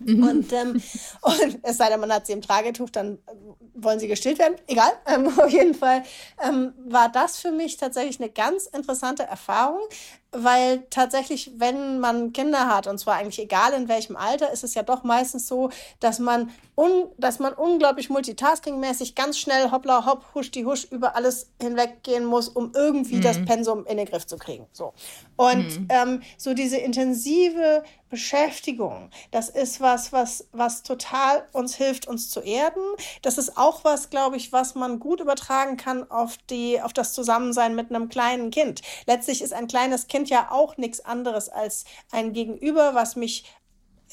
Mhm. 0.00 0.22
Und, 0.22 0.52
ähm, 0.52 0.82
und 1.22 1.58
es 1.62 1.76
sei 1.76 1.88
denn, 1.88 2.00
man 2.00 2.12
hat 2.12 2.26
sie 2.26 2.32
im 2.32 2.42
Tragetuch, 2.42 2.90
dann 2.90 3.18
wollen 3.74 3.98
sie 3.98 4.08
gestillt 4.08 4.38
werden. 4.38 4.56
Egal. 4.66 4.92
Ähm, 5.06 5.28
auf 5.38 5.50
jeden 5.50 5.74
Fall 5.74 6.02
ähm, 6.42 6.72
war 6.86 7.10
das 7.10 7.38
für 7.38 7.50
mich 7.50 7.76
tatsächlich 7.76 8.18
eine 8.20 8.30
ganz 8.30 8.66
interessante 8.66 9.22
Erfahrung, 9.24 9.80
weil 10.34 10.84
tatsächlich, 10.90 11.52
wenn 11.56 12.00
man 12.00 12.32
Kinder 12.32 12.68
hat, 12.68 12.86
und 12.86 12.98
zwar 12.98 13.16
eigentlich 13.16 13.38
egal 13.38 13.72
in 13.72 13.88
welchem 13.88 14.16
Alter, 14.16 14.52
ist 14.52 14.64
es 14.64 14.74
ja 14.74 14.82
doch 14.82 15.04
meistens 15.04 15.46
so, 15.46 15.70
dass 16.00 16.18
man, 16.18 16.50
un, 16.76 17.06
dass 17.18 17.38
man 17.38 17.52
unglaublich 17.52 18.10
multitaskingmäßig 18.10 19.14
ganz 19.14 19.38
schnell 19.38 19.70
hoppla 19.70 20.06
hopp, 20.06 20.24
husch 20.34 20.50
die 20.50 20.66
husch 20.66 20.84
über 20.90 21.16
alles 21.16 21.50
hinweggehen 21.60 22.24
muss, 22.24 22.48
um 22.48 22.72
irgendwie 22.74 23.16
mhm. 23.16 23.22
das 23.22 23.44
Pensum 23.44 23.86
in 23.86 23.96
den 23.96 24.06
Griff 24.06 24.26
zu 24.26 24.36
kriegen. 24.36 24.66
So. 24.72 24.92
Und 25.36 25.80
mhm. 25.80 25.88
ähm, 25.90 26.22
so 26.36 26.54
diese 26.54 26.76
intensive 26.76 27.82
Beschäftigung, 28.14 29.10
das 29.32 29.48
ist 29.48 29.80
was, 29.80 30.12
was, 30.12 30.46
was 30.52 30.84
total 30.84 31.48
uns 31.50 31.74
hilft, 31.74 32.06
uns 32.06 32.30
zu 32.30 32.38
erden. 32.40 32.80
Das 33.22 33.38
ist 33.38 33.56
auch 33.56 33.82
was, 33.82 34.08
glaube 34.08 34.36
ich, 34.36 34.52
was 34.52 34.76
man 34.76 35.00
gut 35.00 35.18
übertragen 35.18 35.76
kann 35.76 36.08
auf 36.12 36.36
die, 36.48 36.80
auf 36.80 36.92
das 36.92 37.12
Zusammensein 37.12 37.74
mit 37.74 37.90
einem 37.90 38.08
kleinen 38.08 38.52
Kind. 38.52 38.82
Letztlich 39.06 39.42
ist 39.42 39.52
ein 39.52 39.66
kleines 39.66 40.06
Kind 40.06 40.23
ja 40.30 40.50
auch 40.50 40.76
nichts 40.76 41.00
anderes 41.00 41.48
als 41.48 41.84
ein 42.10 42.32
Gegenüber, 42.32 42.94
was 42.94 43.16
mich 43.16 43.44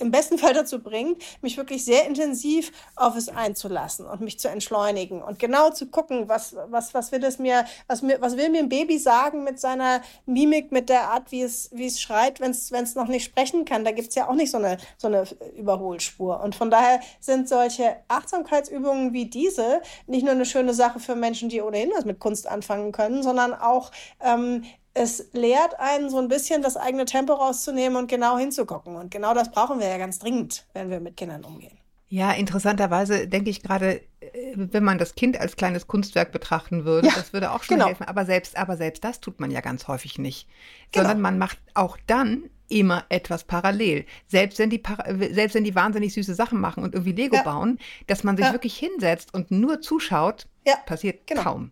im 0.02 0.12
besten 0.12 0.38
Fall 0.40 0.54
dazu 0.54 0.82
bringt, 0.82 1.24
mich 1.42 1.58
wirklich 1.58 1.86
sehr 1.86 2.06
intensiv 2.08 2.72
auf 2.96 3.16
es 3.16 3.30
einzulassen 3.30 4.06
und 4.06 4.22
mich 4.22 4.40
zu 4.40 4.50
entschleunigen 4.50 5.22
und 5.22 5.40
genau 5.40 5.70
zu 5.70 5.88
gucken, 5.88 6.28
was, 6.28 6.56
was, 6.68 6.94
was 6.94 7.12
will 7.12 7.24
es 7.24 7.40
mir, 7.40 7.66
was 7.88 8.02
mir, 8.02 8.20
was 8.22 8.38
will 8.38 8.50
mir 8.50 8.60
ein 8.60 8.70
Baby 8.70 8.98
sagen 8.98 9.44
mit 9.44 9.60
seiner 9.60 10.02
Mimik, 10.26 10.72
mit 10.72 10.90
der 10.90 11.10
Art, 11.10 11.32
wie 11.32 11.42
es, 11.42 11.70
wie 11.74 11.86
es 11.86 12.02
schreit, 12.02 12.40
wenn 12.40 12.52
es, 12.52 12.72
wenn 12.72 12.84
es 12.84 12.96
noch 12.96 13.08
nicht 13.08 13.24
sprechen 13.24 13.66
kann. 13.66 13.86
Da 13.86 13.92
gibt 13.92 14.10
es 14.10 14.16
ja 14.16 14.28
auch 14.28 14.36
nicht 14.36 14.52
so 14.52 14.58
eine, 14.58 14.78
so 14.98 15.08
eine 15.08 15.26
Überholspur. 15.56 16.42
Und 16.42 16.56
von 16.56 16.72
daher 16.72 17.00
sind 17.20 17.48
solche 17.48 17.98
Achtsamkeitsübungen 18.08 19.14
wie 19.14 19.26
diese 19.26 19.82
nicht 20.08 20.24
nur 20.24 20.34
eine 20.34 20.46
schöne 20.46 20.74
Sache 20.74 21.00
für 21.00 21.16
Menschen, 21.16 21.50
die 21.50 21.62
ohnehin 21.62 21.92
was 21.96 22.06
mit 22.06 22.20
Kunst 22.20 22.48
anfangen 22.48 22.92
können, 22.92 23.24
sondern 23.24 23.54
auch 23.54 23.92
ähm, 24.22 24.64
es 24.94 25.30
lehrt 25.34 25.80
einen 25.80 26.10
so 26.10 26.18
ein 26.18 26.28
bisschen 26.28 26.62
das 26.62 26.78
eigene 26.78 27.06
Tempo 27.06 27.34
rauszunehmen 27.34 27.98
und 27.98 28.08
genau 28.08 28.38
hinzugucken. 28.38 28.96
Und 28.96 29.12
genau 29.12 29.34
das 29.34 29.52
brauchen 29.52 29.80
wir 29.80 29.88
ja 29.88 29.98
ganz 29.98 30.20
dringend, 30.20 30.66
wenn 30.74 30.90
wir 30.90 31.00
mit 31.00 31.18
Kindern 31.18 31.44
umgehen. 31.46 31.78
Ja, 32.10 32.34
interessanterweise 32.34 33.26
denke 33.26 33.50
ich 33.50 33.64
gerade, 33.64 34.02
äh, 34.20 34.54
wenn 34.56 34.84
man 34.84 34.98
das 34.98 35.16
Kind 35.16 35.40
als 35.40 35.56
kleines 35.56 35.88
Kunstwerk 35.88 36.34
betrachten 36.34 36.84
würde, 36.84 37.08
ja, 37.08 37.14
das 37.16 37.32
würde 37.32 37.52
auch 37.52 37.64
schon 37.64 37.78
genau. 37.78 37.88
helfen. 37.88 38.04
Aber 38.04 38.26
selbst, 38.26 38.58
aber 38.58 38.76
selbst 38.76 39.06
das 39.06 39.22
tut 39.22 39.40
man 39.40 39.50
ja 39.50 39.62
ganz 39.62 39.88
häufig 39.88 40.20
nicht. 40.20 40.46
Genau. 40.92 41.06
Sondern 41.06 41.22
man 41.22 41.38
macht 41.38 41.58
auch 41.74 41.98
dann 42.08 42.50
immer 42.68 43.06
etwas 43.08 43.46
parallel. 43.46 44.06
Selbst 44.28 44.60
wenn 44.60 44.70
die, 44.70 44.84
selbst 45.32 45.56
wenn 45.56 45.64
die 45.64 45.76
wahnsinnig 45.76 46.14
süße 46.14 46.36
Sachen 46.36 46.60
machen 46.60 46.84
und 46.84 46.96
irgendwie 46.96 47.14
Lego 47.14 47.38
ja. 47.38 47.44
bauen, 47.44 47.80
dass 48.08 48.26
man 48.26 48.36
sich 48.36 48.46
ja. 48.46 48.52
wirklich 48.52 48.78
hinsetzt 48.78 49.34
und 49.34 49.50
nur 49.50 49.80
zuschaut, 49.80 50.48
ja. 50.68 50.76
passiert 50.86 51.28
genau. 51.28 51.44
kaum. 51.44 51.72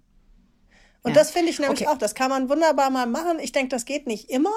Und 1.04 1.12
ja. 1.12 1.18
das 1.18 1.32
finde 1.32 1.50
ich 1.50 1.60
nämlich 1.60 1.82
okay. 1.82 1.90
auch, 1.90 1.98
das 1.98 2.14
kann 2.14 2.30
man 2.30 2.50
wunderbar 2.50 2.90
mal 2.90 3.06
machen. 3.06 3.40
Ich 3.40 3.54
denke, 3.54 3.70
das 3.70 3.86
geht 3.86 4.06
nicht 4.06 4.30
immer. 4.30 4.52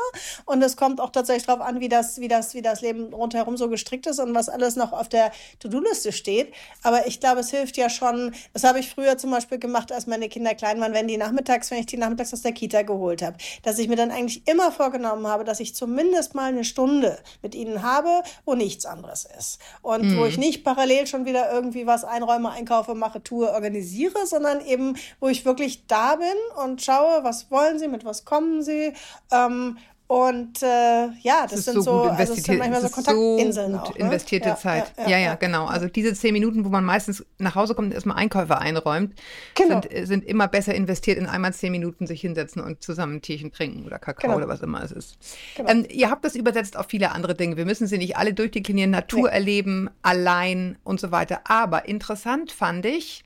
Und 0.45 0.61
es 0.63 0.77
kommt 0.77 1.01
auch 1.01 1.11
tatsächlich 1.11 1.47
darauf 1.47 1.65
an, 1.65 1.81
wie 1.81 1.89
das, 1.89 2.19
wie, 2.19 2.29
das, 2.29 2.55
wie 2.55 2.63
das 2.63 2.81
Leben 2.81 3.15
rundherum 3.15 3.57
so 3.57 3.69
gestrickt 3.69 4.07
ist 4.07 4.19
und 4.19 4.35
was 4.35 4.49
alles 4.49 4.75
noch 4.75 4.93
auf 4.93 5.09
der 5.09 5.31
To-Do-Liste 5.61 6.11
steht. 6.11 6.53
Aber 6.83 7.07
ich 7.07 7.21
glaube, 7.21 7.41
es 7.41 7.51
hilft 7.51 7.77
ja 7.77 7.89
schon, 7.89 8.35
das 8.53 8.65
habe 8.65 8.81
ich 8.81 8.91
früher 8.91 9.17
zum 9.19 9.31
Beispiel 9.31 9.59
gemacht, 9.59 9.93
als 9.93 10.07
meine 10.07 10.29
Kinder 10.29 10.55
klein 10.55 10.81
waren, 10.81 10.95
wenn 10.95 11.07
die 11.07 11.17
nachmittags, 11.17 11.71
wenn 11.71 11.79
ich 11.79 11.87
die 11.87 11.97
nachmittags 11.97 12.33
aus 12.33 12.43
der 12.43 12.53
Kita 12.53 12.83
geholt 12.83 13.23
habe, 13.23 13.37
dass 13.63 13.79
ich 13.79 13.89
mir 13.89 13.97
dann 13.97 14.11
eigentlich 14.11 14.47
immer 14.49 14.73
vorgenommen 14.73 15.27
habe, 15.29 15.45
dass 15.45 15.61
ich 15.61 15.77
zumindest 15.77 16.35
mal 16.35 16.47
eine 16.47 16.65
Stunde 16.65 17.19
mit 17.43 17.55
ihnen 17.55 17.83
habe, 17.83 18.23
wo 18.45 18.55
nichts 18.55 18.85
anderes 18.85 19.29
ist. 19.39 19.61
Und 19.83 20.03
mhm. 20.03 20.19
wo 20.19 20.25
ich 20.25 20.39
nicht 20.39 20.65
parallel 20.65 21.07
schon 21.07 21.25
wieder 21.25 21.53
irgendwie 21.53 21.87
was 21.87 22.03
einräume, 22.03 22.51
einkaufe, 22.51 22.97
mache, 22.97 23.23
tue, 23.23 23.49
organisiere, 23.53 24.27
sondern 24.27 24.65
eben, 24.65 24.97
wo 25.21 25.29
ich 25.29 25.45
wirklich 25.45 25.87
da 25.87 26.17
bin 26.17 26.32
und 26.63 26.83
schaue, 26.83 27.25
was 27.25 27.51
wollen 27.51 27.79
sie, 27.79 27.89
mit 27.89 28.05
was 28.05 28.25
kommen 28.25 28.63
sie. 28.63 28.93
Ähm, 29.33 29.79
und 30.13 30.63
äh, 30.63 31.09
ja, 31.23 31.45
das, 31.45 31.53
das 31.53 31.65
sind 31.65 31.75
so, 31.77 31.81
so 31.81 32.03
also 32.03 32.35
es 32.35 32.45
sind 32.45 32.59
manchmal 32.59 32.83
so 32.83 32.91
Kontaktinseln 32.91 33.73
so 33.73 33.79
auch. 33.79 33.95
Ne? 33.95 34.05
Investierte 34.05 34.51
ja, 34.51 34.57
Zeit. 34.57 34.93
Ja 34.99 35.05
ja, 35.05 35.11
ja 35.11 35.19
ja, 35.19 35.35
genau. 35.37 35.65
Also 35.65 35.89
diese 35.89 36.13
zehn 36.13 36.35
Minuten, 36.35 36.67
wo 36.67 36.69
man 36.69 36.85
meistens 36.85 37.25
nach 37.39 37.55
Hause 37.55 37.75
kommt 37.75 37.87
und 37.87 37.95
erstmal 37.95 38.19
Einkäufe 38.19 38.59
einräumt, 38.59 39.15
genau. 39.55 39.81
sind, 39.81 40.07
sind 40.07 40.25
immer 40.27 40.49
besser 40.49 40.75
investiert 40.75 41.17
in 41.17 41.25
einmal 41.25 41.55
zehn 41.55 41.73
Minuten 41.73 42.07
sich 42.07 42.21
hinsetzen 42.21 42.61
und 42.61 42.83
zusammen 42.83 43.17
ein 43.17 43.23
Tierchen 43.23 43.53
trinken 43.53 43.87
oder 43.87 43.99
Kakao 43.99 44.33
genau. 44.33 44.37
oder 44.37 44.49
was 44.49 44.61
immer 44.61 44.83
es 44.83 44.93
ist. 44.93 45.17
Genau. 45.57 45.71
Ähm, 45.71 45.87
ihr 45.89 46.11
habt 46.11 46.27
das 46.27 46.35
übersetzt 46.35 46.77
auf 46.77 46.89
viele 46.91 47.13
andere 47.13 47.35
Dinge. 47.35 47.57
Wir 47.57 47.65
müssen 47.65 47.87
sie 47.87 47.97
nicht 47.97 48.19
alle 48.19 48.35
durchdeklinieren, 48.35 48.91
Natur 48.91 49.31
nee. 49.31 49.35
erleben, 49.35 49.89
allein 50.03 50.77
und 50.85 51.01
so 51.01 51.11
weiter. 51.11 51.41
Aber 51.45 51.89
interessant 51.89 52.53
fand 52.53 52.85
ich 52.85 53.25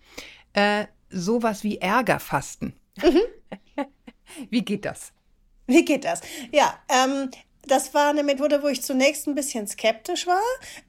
äh, 0.52 0.84
sowas 1.10 1.64
wie 1.64 1.78
Ärgerfasten. 1.78 2.74
Mhm. 3.02 3.20
Wie 4.50 4.64
geht 4.64 4.84
das? 4.84 5.12
Wie 5.66 5.84
geht 5.84 6.04
das? 6.04 6.20
Ja, 6.52 6.78
ähm, 6.88 7.30
das 7.66 7.94
war 7.94 8.10
eine 8.10 8.22
Methode, 8.22 8.62
wo 8.62 8.68
ich 8.68 8.82
zunächst 8.82 9.26
ein 9.26 9.34
bisschen 9.34 9.66
skeptisch 9.66 10.26
war, 10.26 10.40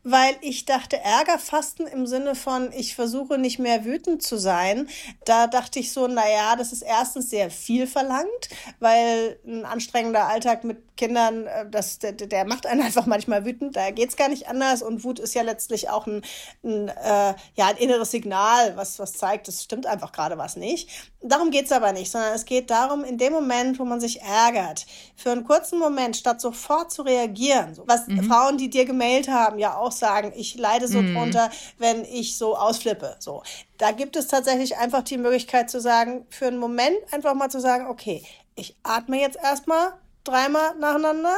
weil 0.03 0.35
ich 0.41 0.65
dachte, 0.65 0.97
Ärgerfasten 0.97 1.87
im 1.87 2.07
Sinne 2.07 2.35
von, 2.35 2.71
ich 2.71 2.95
versuche 2.95 3.37
nicht 3.37 3.59
mehr 3.59 3.85
wütend 3.85 4.23
zu 4.23 4.37
sein. 4.37 4.87
Da 5.25 5.47
dachte 5.47 5.79
ich 5.79 5.91
so, 5.91 6.07
naja, 6.07 6.55
das 6.55 6.71
ist 6.71 6.81
erstens 6.81 7.29
sehr 7.29 7.49
viel 7.49 7.87
verlangt, 7.87 8.49
weil 8.79 9.39
ein 9.45 9.65
anstrengender 9.65 10.27
Alltag 10.27 10.63
mit 10.63 10.77
Kindern, 10.97 11.47
äh, 11.47 11.69
das, 11.69 11.99
der, 11.99 12.13
der 12.13 12.45
macht 12.45 12.65
einen 12.65 12.81
einfach 12.85 13.05
manchmal 13.05 13.45
wütend. 13.45 13.75
Da 13.75 13.91
geht's 13.91 14.17
gar 14.17 14.29
nicht 14.29 14.47
anders. 14.47 14.81
Und 14.81 15.03
Wut 15.03 15.19
ist 15.19 15.35
ja 15.35 15.43
letztlich 15.43 15.89
auch 15.89 16.07
ein, 16.07 16.23
ein, 16.63 16.89
äh, 16.89 17.33
ja, 17.55 17.67
ein 17.67 17.77
inneres 17.77 18.11
Signal, 18.11 18.75
was, 18.75 18.99
was 18.99 19.13
zeigt, 19.13 19.47
es 19.47 19.63
stimmt 19.63 19.85
einfach 19.85 20.11
gerade 20.11 20.37
was 20.37 20.55
nicht. 20.55 20.89
Darum 21.21 21.51
geht's 21.51 21.71
aber 21.71 21.93
nicht, 21.93 22.11
sondern 22.11 22.33
es 22.33 22.45
geht 22.45 22.69
darum, 22.69 23.03
in 23.03 23.17
dem 23.17 23.33
Moment, 23.33 23.79
wo 23.79 23.85
man 23.85 23.99
sich 23.99 24.21
ärgert, 24.21 24.85
für 25.15 25.31
einen 25.31 25.45
kurzen 25.45 25.79
Moment, 25.79 26.15
statt 26.15 26.41
sofort 26.41 26.66
sofort 26.67 26.91
zu 26.91 27.01
reagieren. 27.03 27.73
So, 27.73 27.83
was 27.87 28.07
mhm. 28.07 28.23
Frauen, 28.23 28.57
die 28.57 28.69
dir 28.69 28.85
gemailt 28.85 29.27
haben, 29.29 29.59
ja 29.59 29.75
auch 29.75 29.91
sagen, 29.91 30.33
ich 30.35 30.55
leide 30.55 30.87
so 30.87 31.01
mhm. 31.01 31.15
drunter, 31.15 31.49
wenn 31.77 32.03
ich 32.03 32.37
so 32.37 32.57
ausflippe. 32.57 33.15
So, 33.19 33.43
da 33.77 33.91
gibt 33.91 34.15
es 34.15 34.27
tatsächlich 34.27 34.77
einfach 34.77 35.03
die 35.03 35.17
Möglichkeit 35.17 35.69
zu 35.69 35.79
sagen, 35.79 36.25
für 36.29 36.47
einen 36.47 36.57
Moment 36.57 36.97
einfach 37.11 37.33
mal 37.33 37.49
zu 37.49 37.59
sagen, 37.59 37.87
okay, 37.87 38.23
ich 38.55 38.75
atme 38.83 39.19
jetzt 39.19 39.37
erstmal 39.37 39.93
dreimal 40.23 40.75
nacheinander 40.77 41.35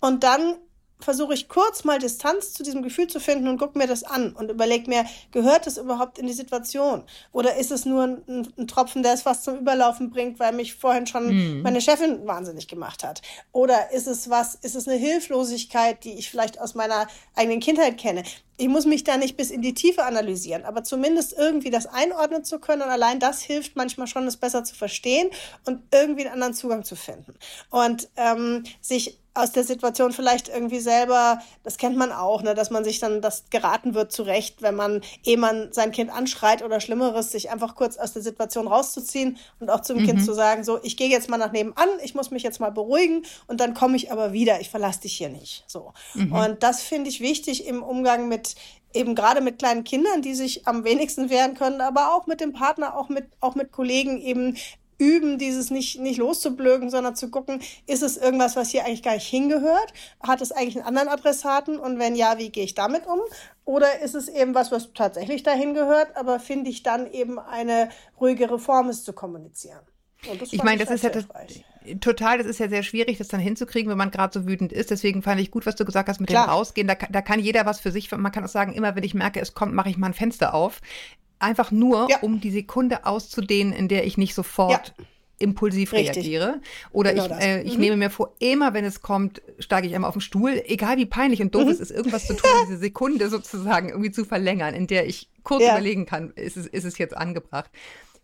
und 0.00 0.22
dann 0.22 0.56
versuche 1.00 1.34
ich 1.34 1.48
kurz 1.48 1.84
mal 1.84 1.98
Distanz 1.98 2.52
zu 2.52 2.62
diesem 2.62 2.82
Gefühl 2.82 3.06
zu 3.06 3.20
finden 3.20 3.48
und 3.48 3.58
gucke 3.58 3.78
mir 3.78 3.86
das 3.86 4.02
an 4.02 4.32
und 4.32 4.50
überlege 4.50 4.88
mir, 4.88 5.04
gehört 5.32 5.66
es 5.66 5.78
überhaupt 5.78 6.18
in 6.18 6.26
die 6.26 6.32
Situation? 6.32 7.04
Oder 7.32 7.56
ist 7.56 7.70
es 7.70 7.84
nur 7.84 8.04
ein, 8.04 8.48
ein, 8.58 8.66
Tropfen, 8.66 9.02
der 9.02 9.14
es 9.14 9.22
fast 9.22 9.44
zum 9.44 9.58
Überlaufen 9.58 10.10
bringt, 10.10 10.38
weil 10.38 10.52
mich 10.52 10.74
vorhin 10.74 11.06
schon 11.06 11.26
mhm. 11.26 11.62
meine 11.62 11.80
Chefin 11.80 12.26
wahnsinnig 12.26 12.68
gemacht 12.68 13.04
hat? 13.04 13.22
Oder 13.52 13.92
ist 13.92 14.06
es 14.06 14.30
was, 14.30 14.54
ist 14.56 14.76
es 14.76 14.88
eine 14.88 14.96
Hilflosigkeit, 14.96 16.04
die 16.04 16.14
ich 16.14 16.30
vielleicht 16.30 16.60
aus 16.60 16.74
meiner 16.74 17.06
eigenen 17.34 17.60
Kindheit 17.60 17.98
kenne? 17.98 18.22
Ich 18.60 18.68
muss 18.68 18.84
mich 18.84 19.04
da 19.04 19.16
nicht 19.16 19.38
bis 19.38 19.50
in 19.50 19.62
die 19.62 19.72
Tiefe 19.72 20.04
analysieren, 20.04 20.64
aber 20.64 20.84
zumindest 20.84 21.32
irgendwie 21.32 21.70
das 21.70 21.86
einordnen 21.86 22.44
zu 22.44 22.58
können 22.58 22.82
und 22.82 22.90
allein 22.90 23.18
das 23.18 23.40
hilft 23.40 23.74
manchmal 23.74 24.06
schon, 24.06 24.26
es 24.26 24.36
besser 24.36 24.64
zu 24.64 24.74
verstehen 24.74 25.30
und 25.64 25.82
irgendwie 25.90 26.26
einen 26.26 26.34
anderen 26.34 26.52
Zugang 26.52 26.84
zu 26.84 26.94
finden. 26.94 27.34
Und 27.70 28.10
ähm, 28.16 28.64
sich 28.82 29.18
aus 29.34 29.52
der 29.52 29.64
Situation 29.64 30.12
vielleicht 30.12 30.48
irgendwie 30.48 30.80
selber, 30.80 31.40
das 31.62 31.78
kennt 31.78 31.96
man 31.96 32.10
auch, 32.12 32.42
ne, 32.42 32.54
dass 32.54 32.70
man 32.70 32.84
sich 32.84 32.98
dann 32.98 33.22
das 33.22 33.44
geraten 33.50 33.94
wird 33.94 34.10
zurecht, 34.10 34.60
wenn 34.60 34.74
man, 34.74 35.02
ehe 35.24 35.36
man 35.36 35.72
sein 35.72 35.92
Kind 35.92 36.10
anschreit 36.10 36.62
oder 36.62 36.80
Schlimmeres, 36.80 37.30
sich 37.30 37.50
einfach 37.50 37.76
kurz 37.76 37.96
aus 37.96 38.12
der 38.12 38.22
Situation 38.22 38.66
rauszuziehen 38.66 39.38
und 39.60 39.70
auch 39.70 39.80
zum 39.80 39.98
mhm. 39.98 40.06
Kind 40.06 40.24
zu 40.24 40.32
sagen, 40.34 40.64
so, 40.64 40.80
ich 40.82 40.96
gehe 40.96 41.08
jetzt 41.08 41.30
mal 41.30 41.36
nach 41.36 41.52
nebenan, 41.52 41.88
ich 42.02 42.14
muss 42.14 42.30
mich 42.30 42.42
jetzt 42.42 42.60
mal 42.60 42.70
beruhigen 42.70 43.22
und 43.46 43.60
dann 43.60 43.74
komme 43.74 43.96
ich 43.96 44.10
aber 44.10 44.32
wieder, 44.32 44.60
ich 44.60 44.68
verlasse 44.68 45.02
dich 45.02 45.16
hier 45.16 45.28
nicht. 45.28 45.64
So. 45.68 45.92
Mhm. 46.14 46.32
Und 46.32 46.62
das 46.62 46.82
finde 46.82 47.08
ich 47.08 47.20
wichtig 47.20 47.66
im 47.66 47.82
Umgang 47.82 48.28
mit 48.28 48.49
eben 48.92 49.14
gerade 49.14 49.40
mit 49.40 49.58
kleinen 49.58 49.84
Kindern, 49.84 50.22
die 50.22 50.34
sich 50.34 50.66
am 50.66 50.84
wenigsten 50.84 51.30
wehren 51.30 51.54
können, 51.54 51.80
aber 51.80 52.14
auch 52.14 52.26
mit 52.26 52.40
dem 52.40 52.52
Partner, 52.52 52.96
auch 52.96 53.08
mit, 53.08 53.26
auch 53.40 53.54
mit 53.54 53.72
Kollegen 53.72 54.20
eben 54.20 54.56
üben, 55.00 55.38
dieses 55.38 55.70
nicht, 55.70 55.98
nicht 55.98 56.18
loszublöken, 56.18 56.90
sondern 56.90 57.16
zu 57.16 57.30
gucken, 57.30 57.60
ist 57.86 58.02
es 58.02 58.16
irgendwas, 58.16 58.54
was 58.54 58.70
hier 58.70 58.84
eigentlich 58.84 59.02
gar 59.02 59.14
nicht 59.14 59.26
hingehört? 59.26 59.92
Hat 60.22 60.42
es 60.42 60.52
eigentlich 60.52 60.76
einen 60.76 60.86
anderen 60.86 61.08
Adressaten? 61.08 61.78
Und 61.78 61.98
wenn 61.98 62.14
ja, 62.14 62.38
wie 62.38 62.50
gehe 62.50 62.64
ich 62.64 62.74
damit 62.74 63.06
um? 63.06 63.20
Oder 63.64 64.00
ist 64.00 64.14
es 64.14 64.28
eben 64.28 64.54
was, 64.54 64.70
was 64.70 64.92
tatsächlich 64.92 65.42
dahin 65.42 65.74
gehört, 65.74 66.16
aber 66.16 66.38
finde 66.38 66.70
ich 66.70 66.82
dann 66.82 67.10
eben 67.10 67.38
eine 67.38 67.88
ruhigere 68.20 68.58
Form, 68.58 68.88
es 68.88 69.02
zu 69.02 69.12
kommunizieren? 69.12 69.89
Ich 70.50 70.62
meine, 70.62 70.84
das 70.84 70.90
ist 70.90 71.04
ja 71.04 71.10
das, 71.10 71.26
total, 72.00 72.38
das 72.38 72.46
ist 72.46 72.60
ja 72.60 72.68
sehr 72.68 72.82
schwierig, 72.82 73.18
das 73.18 73.28
dann 73.28 73.40
hinzukriegen, 73.40 73.90
wenn 73.90 73.98
man 73.98 74.10
gerade 74.10 74.38
so 74.38 74.46
wütend 74.46 74.72
ist. 74.72 74.90
Deswegen 74.90 75.22
fand 75.22 75.40
ich 75.40 75.50
gut, 75.50 75.66
was 75.66 75.76
du 75.76 75.84
gesagt 75.84 76.08
hast 76.08 76.20
mit 76.20 76.28
Klar. 76.28 76.46
dem 76.46 76.50
Rausgehen. 76.50 76.86
Da, 76.86 76.94
da 76.94 77.22
kann 77.22 77.40
jeder 77.40 77.66
was 77.66 77.80
für 77.80 77.92
sich, 77.92 78.10
man 78.10 78.32
kann 78.32 78.44
auch 78.44 78.48
sagen, 78.48 78.72
immer 78.72 78.96
wenn 78.96 79.02
ich 79.02 79.14
merke, 79.14 79.40
es 79.40 79.54
kommt, 79.54 79.74
mache 79.74 79.88
ich 79.88 79.96
mal 79.96 80.08
ein 80.08 80.14
Fenster 80.14 80.54
auf. 80.54 80.80
Einfach 81.38 81.70
nur, 81.70 82.08
ja. 82.10 82.18
um 82.20 82.40
die 82.40 82.50
Sekunde 82.50 83.06
auszudehnen, 83.06 83.72
in 83.72 83.88
der 83.88 84.06
ich 84.06 84.18
nicht 84.18 84.34
sofort 84.34 84.94
ja. 84.98 85.04
impulsiv 85.38 85.92
Richtig. 85.92 86.16
reagiere. 86.16 86.60
Oder 86.92 87.14
genau 87.14 87.26
ich, 87.38 87.42
äh, 87.42 87.62
ich 87.62 87.74
mhm. 87.74 87.80
nehme 87.80 87.96
mir 87.96 88.10
vor, 88.10 88.34
immer 88.40 88.74
wenn 88.74 88.84
es 88.84 89.00
kommt, 89.00 89.40
steige 89.58 89.86
ich 89.86 89.94
einmal 89.94 90.08
auf 90.08 90.16
den 90.16 90.20
Stuhl, 90.20 90.62
egal 90.66 90.98
wie 90.98 91.06
peinlich 91.06 91.40
und 91.40 91.54
doof 91.54 91.64
mhm. 91.64 91.70
es 91.70 91.80
ist, 91.80 91.90
irgendwas 91.90 92.26
zu 92.26 92.34
tun, 92.34 92.50
diese 92.66 92.76
Sekunde 92.76 93.30
sozusagen 93.30 93.88
irgendwie 93.88 94.10
zu 94.10 94.26
verlängern, 94.26 94.74
in 94.74 94.86
der 94.86 95.06
ich 95.06 95.30
kurz 95.44 95.62
ja. 95.62 95.72
überlegen 95.72 96.04
kann, 96.04 96.30
ist 96.32 96.58
es, 96.58 96.66
ist 96.66 96.84
es 96.84 96.98
jetzt 96.98 97.16
angebracht. 97.16 97.70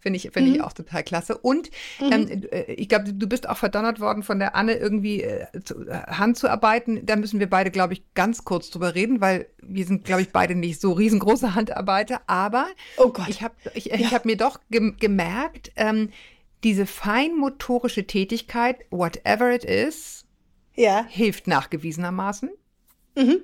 Finde 0.07 0.19
ich, 0.19 0.31
finde 0.31 0.51
mhm. 0.51 0.55
ich 0.55 0.63
auch 0.63 0.73
total 0.73 1.03
klasse. 1.03 1.37
Und 1.37 1.69
mhm. 2.01 2.13
ähm, 2.13 2.43
äh, 2.53 2.73
ich 2.75 2.89
glaube, 2.89 3.13
du 3.13 3.27
bist 3.27 3.49
auch 3.49 3.57
verdonnert 3.57 3.99
worden 3.99 4.23
von 4.23 4.39
der 4.39 4.55
Anne, 4.55 4.75
irgendwie 4.75 5.25
äh, 5.25 5.47
zu, 5.65 5.85
äh, 5.85 5.95
Hand 5.95 6.39
zu 6.39 6.49
arbeiten. 6.49 7.05
Da 7.05 7.17
müssen 7.17 7.41
wir 7.41 7.51
beide, 7.51 7.73
glaube 7.73 7.95
ich, 7.95 8.05
ganz 8.15 8.45
kurz 8.45 8.71
drüber 8.71 8.95
reden, 8.95 9.21
weil 9.21 9.49
wir 9.61 9.85
sind, 9.85 10.05
glaube 10.05 10.23
ich, 10.23 10.31
beide 10.31 10.55
nicht 10.55 10.81
so 10.81 10.93
riesengroße 10.93 11.57
Handarbeiter. 11.57 12.21
Aber 12.29 12.69
oh 12.99 13.13
ich 13.27 13.43
habe 13.43 13.57
ich, 13.75 13.87
ja. 13.87 13.97
ich 13.97 14.15
hab 14.15 14.27
mir 14.27 14.37
doch 14.37 14.61
ge 14.71 14.93
gemerkt, 14.97 15.73
ähm, 15.75 16.11
diese 16.63 16.87
feinmotorische 16.87 18.07
Tätigkeit, 18.07 18.77
whatever 18.91 19.53
it 19.53 19.65
is, 19.65 20.25
ja. 20.77 21.05
hilft 21.09 21.49
nachgewiesenermaßen. 21.49 22.51
Mhm. 23.17 23.41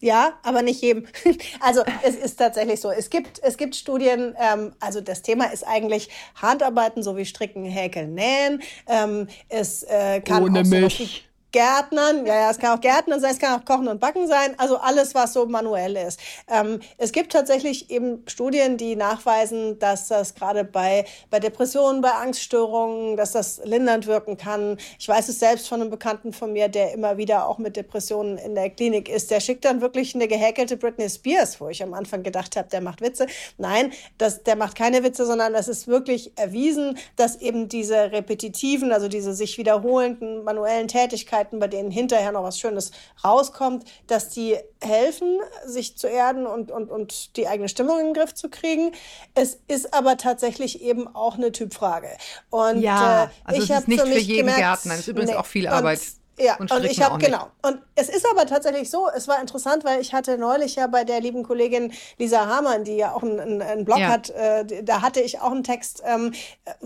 Ja, 0.00 0.38
aber 0.42 0.62
nicht 0.62 0.80
jedem. 0.80 1.06
Also 1.60 1.82
es 2.02 2.16
ist 2.16 2.36
tatsächlich 2.36 2.80
so. 2.80 2.90
Es 2.90 3.10
gibt, 3.10 3.38
es 3.42 3.56
gibt 3.56 3.76
Studien, 3.76 4.34
ähm, 4.40 4.72
also 4.80 5.00
das 5.00 5.20
Thema 5.22 5.52
ist 5.52 5.62
eigentlich 5.66 6.08
Handarbeiten, 6.40 7.02
so 7.02 7.16
wie 7.16 7.26
Stricken, 7.26 7.64
Häkeln, 7.64 8.14
Nähen. 8.14 8.62
Ähm, 8.86 9.28
es 9.48 9.82
äh, 9.82 10.20
kann 10.20 10.42
Ohne 10.42 10.60
auch 10.60 10.64
mich. 10.64 11.29
Gärtnern, 11.52 12.26
ja, 12.26 12.34
ja, 12.34 12.50
es 12.50 12.58
kann 12.58 12.76
auch 12.76 12.80
Gärtnern 12.80 13.20
sein, 13.20 13.32
es 13.32 13.38
kann 13.38 13.60
auch 13.60 13.64
Kochen 13.64 13.88
und 13.88 13.98
Backen 13.98 14.28
sein, 14.28 14.54
also 14.58 14.76
alles, 14.76 15.14
was 15.14 15.32
so 15.32 15.46
manuell 15.46 15.96
ist. 15.96 16.20
Ähm, 16.48 16.80
es 16.96 17.10
gibt 17.10 17.32
tatsächlich 17.32 17.90
eben 17.90 18.22
Studien, 18.28 18.76
die 18.76 18.94
nachweisen, 18.94 19.78
dass 19.80 20.08
das 20.08 20.34
gerade 20.34 20.62
bei, 20.62 21.04
bei 21.28 21.40
Depressionen, 21.40 22.02
bei 22.02 22.12
Angststörungen, 22.12 23.16
dass 23.16 23.32
das 23.32 23.60
lindernd 23.64 24.06
wirken 24.06 24.36
kann. 24.36 24.78
Ich 24.98 25.08
weiß 25.08 25.28
es 25.28 25.40
selbst 25.40 25.68
von 25.68 25.80
einem 25.80 25.90
Bekannten 25.90 26.32
von 26.32 26.52
mir, 26.52 26.68
der 26.68 26.92
immer 26.92 27.16
wieder 27.16 27.48
auch 27.48 27.58
mit 27.58 27.76
Depressionen 27.76 28.38
in 28.38 28.54
der 28.54 28.70
Klinik 28.70 29.08
ist. 29.08 29.30
Der 29.30 29.40
schickt 29.40 29.64
dann 29.64 29.80
wirklich 29.80 30.14
eine 30.14 30.28
gehäkelte 30.28 30.76
Britney 30.76 31.10
Spears, 31.10 31.60
wo 31.60 31.68
ich 31.68 31.82
am 31.82 31.94
Anfang 31.94 32.22
gedacht 32.22 32.56
habe, 32.56 32.68
der 32.68 32.80
macht 32.80 33.00
Witze. 33.00 33.26
Nein, 33.58 33.92
das, 34.18 34.44
der 34.44 34.54
macht 34.54 34.76
keine 34.76 35.02
Witze, 35.02 35.26
sondern 35.26 35.52
das 35.52 35.66
ist 35.66 35.88
wirklich 35.88 36.32
erwiesen, 36.36 36.96
dass 37.16 37.36
eben 37.36 37.68
diese 37.68 38.12
repetitiven, 38.12 38.92
also 38.92 39.08
diese 39.08 39.34
sich 39.34 39.58
wiederholenden 39.58 40.44
manuellen 40.44 40.86
Tätigkeiten 40.86 41.39
Tätigkeiten, 41.40 41.58
bei 41.58 41.68
denen 41.68 41.90
hinterher 41.90 42.32
noch 42.32 42.42
was 42.42 42.58
Schönes 42.58 42.90
rauskommt, 43.24 43.84
dass 44.06 44.28
die 44.28 44.56
helfen, 44.82 45.38
sich 45.66 45.96
zu 45.96 46.06
erden 46.06 46.46
und, 46.46 46.70
und, 46.70 46.90
und 46.90 47.36
die 47.36 47.48
eigene 47.48 47.68
Stimmung 47.68 47.98
in 48.00 48.06
den 48.06 48.14
Griff 48.14 48.34
zu 48.34 48.48
kriegen. 48.48 48.92
Es 49.34 49.58
ist 49.68 49.92
aber 49.94 50.16
tatsächlich 50.16 50.82
eben 50.82 51.14
auch 51.14 51.36
eine 51.36 51.52
Typfrage. 51.52 52.08
Und 52.50 52.80
ja, 52.80 53.24
äh, 53.24 53.28
also 53.44 53.62
ich 53.62 53.70
es 53.70 53.80
ist 53.80 53.88
nicht 53.88 54.00
für 54.00 54.18
jeden 54.18 54.38
gemerkt, 54.38 54.58
Gärtner, 54.58 54.92
das 54.92 55.00
ist 55.00 55.08
übrigens 55.08 55.30
nee, 55.30 55.36
auch 55.36 55.46
viel 55.46 55.66
Arbeit. 55.66 56.00
Ja, 56.40 56.56
und, 56.56 56.72
und 56.72 56.84
ich 56.84 57.02
habe 57.02 57.18
genau. 57.18 57.48
Und 57.62 57.80
es 57.94 58.08
ist 58.08 58.26
aber 58.30 58.46
tatsächlich 58.46 58.88
so, 58.88 59.08
es 59.14 59.28
war 59.28 59.40
interessant, 59.40 59.84
weil 59.84 60.00
ich 60.00 60.14
hatte 60.14 60.38
neulich 60.38 60.76
ja 60.76 60.86
bei 60.86 61.04
der 61.04 61.20
lieben 61.20 61.42
Kollegin 61.42 61.92
Lisa 62.18 62.46
Hamann, 62.46 62.84
die 62.84 62.96
ja 62.96 63.12
auch 63.12 63.22
einen, 63.22 63.60
einen 63.60 63.84
Blog 63.84 63.98
ja. 63.98 64.08
hat, 64.08 64.30
äh, 64.30 64.82
da 64.82 65.02
hatte 65.02 65.20
ich 65.20 65.40
auch 65.40 65.50
einen 65.50 65.64
Text 65.64 66.02
ähm, 66.06 66.32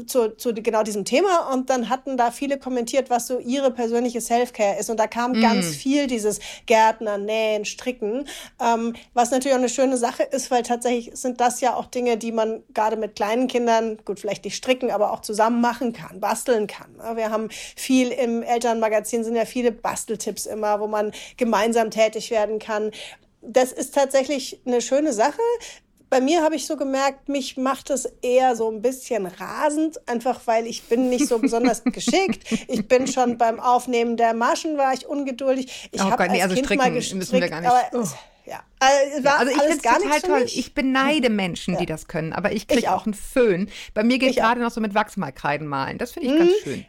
zu, 0.07 0.37
zu 0.37 0.53
genau 0.55 0.83
diesem 0.83 1.05
Thema 1.05 1.53
und 1.53 1.71
dann 1.71 1.89
hatten 1.89 2.17
da 2.17 2.31
viele 2.31 2.59
kommentiert, 2.59 3.11
was 3.11 3.29
so 3.29 3.39
ihre 3.39 3.71
persönliche 3.71 4.21
Selfcare 4.21 4.79
ist 4.79 4.91
und 4.91 4.99
da 4.99 5.07
kam 5.07 5.33
mm. 5.33 5.41
ganz 5.41 5.67
viel 5.69 6.07
dieses 6.07 6.41
Gärtner, 6.67 7.19
Nähen, 7.19 7.65
Stricken, 7.65 8.27
ähm, 8.61 8.95
was 9.13 9.31
natürlich 9.31 9.55
auch 9.55 9.61
eine 9.61 9.69
schöne 9.69 9.97
Sache 9.97 10.25
ist, 10.25 10.51
weil 10.51 10.63
tatsächlich 10.63 11.11
sind 11.15 11.41
das 11.41 11.61
ja 11.61 11.77
auch 11.77 11.87
Dinge, 11.87 12.17
die 12.17 12.33
man 12.33 12.63
gerade 12.73 12.97
mit 12.97 13.15
kleinen 13.15 13.47
Kindern, 13.47 13.99
gut 14.05 14.19
vielleicht 14.19 14.45
nicht 14.45 14.57
stricken, 14.57 14.91
aber 14.91 15.13
auch 15.13 15.21
zusammen 15.21 15.61
machen 15.61 15.93
kann, 15.93 16.21
basteln 16.21 16.67
kann. 16.67 16.91
Wir 17.15 17.31
haben 17.31 17.49
viel 17.51 18.11
im 18.11 18.43
Elternmagazin 18.43 19.23
sind 19.25 19.37
ja 19.37 19.44
viele 19.47 19.73
Basteltipps 19.73 20.47
immer, 20.47 20.81
wo 20.81 20.87
man 20.87 21.13
gemeinsam 21.37 21.91
tätig 21.91 22.31
werden 22.31 22.59
kann. 22.59 22.91
Das 23.43 23.73
ist 23.73 23.95
tatsächlich 23.95 24.61
eine 24.67 24.81
schöne 24.81 25.13
Sache. 25.13 25.41
Bei 26.11 26.21
mir 26.21 26.43
habe 26.43 26.55
ich 26.55 26.67
so 26.67 26.77
gemerkt, 26.77 27.29
mich 27.29 27.57
macht 27.57 27.91
es 27.91 28.05
eher 28.23 28.55
so 28.55 28.71
ein 28.71 28.83
bisschen 28.83 29.27
rasend, 29.27 30.09
einfach 30.09 30.43
weil 30.45 30.67
ich 30.67 30.85
bin 30.85 31.09
nicht 31.11 31.27
so 31.27 31.39
besonders 31.39 31.83
geschickt. 31.85 32.45
Ich 32.69 32.87
bin 32.87 33.07
schon 33.07 33.37
beim 33.37 33.59
Aufnehmen 33.59 34.17
der 34.17 34.33
Maschen 34.33 34.79
war 34.79 34.95
ich 34.95 35.07
ungeduldig. 35.07 35.89
Ich 35.91 36.01
oh 36.01 36.05
habe 36.05 36.23
als 36.23 36.33
nee, 36.33 36.43
also 36.43 36.55
kind 36.55 36.77
mal 36.77 36.93
gestrickt, 36.93 37.19
müssen 37.19 37.41
wir 37.41 37.49
gar 37.49 37.61
nicht. 37.61 37.73
Oh. 37.93 38.05
Ja, 38.47 38.63
also, 38.79 39.27
also 39.27 39.51
ich 39.51 39.57
finde 39.57 39.77
es 39.77 39.83
total 39.83 40.21
toll. 40.21 40.45
Ich 40.47 40.75
beneide 40.75 41.31
Menschen, 41.31 41.75
ja. 41.75 41.81
die 41.81 41.87
das 41.87 42.09
können, 42.09 42.33
aber 42.33 42.53
ich 42.53 42.69
kriege 42.69 42.91
auch. 42.93 43.01
auch 43.01 43.07
einen 43.07 43.15
Föhn. 43.15 43.71
Bei 43.95 44.05
mir 44.05 44.19
geht 44.19 44.37
gerade 44.37 44.61
noch 44.61 44.71
so 44.71 44.81
mit 44.81 44.95
Wachsmalkreiden 44.95 45.67
malen. 45.67 45.97
Das 45.97 46.13
finde 46.13 46.29
ich 46.29 46.35
mhm. 46.35 46.39
ganz 46.39 46.53
schön. 46.63 46.87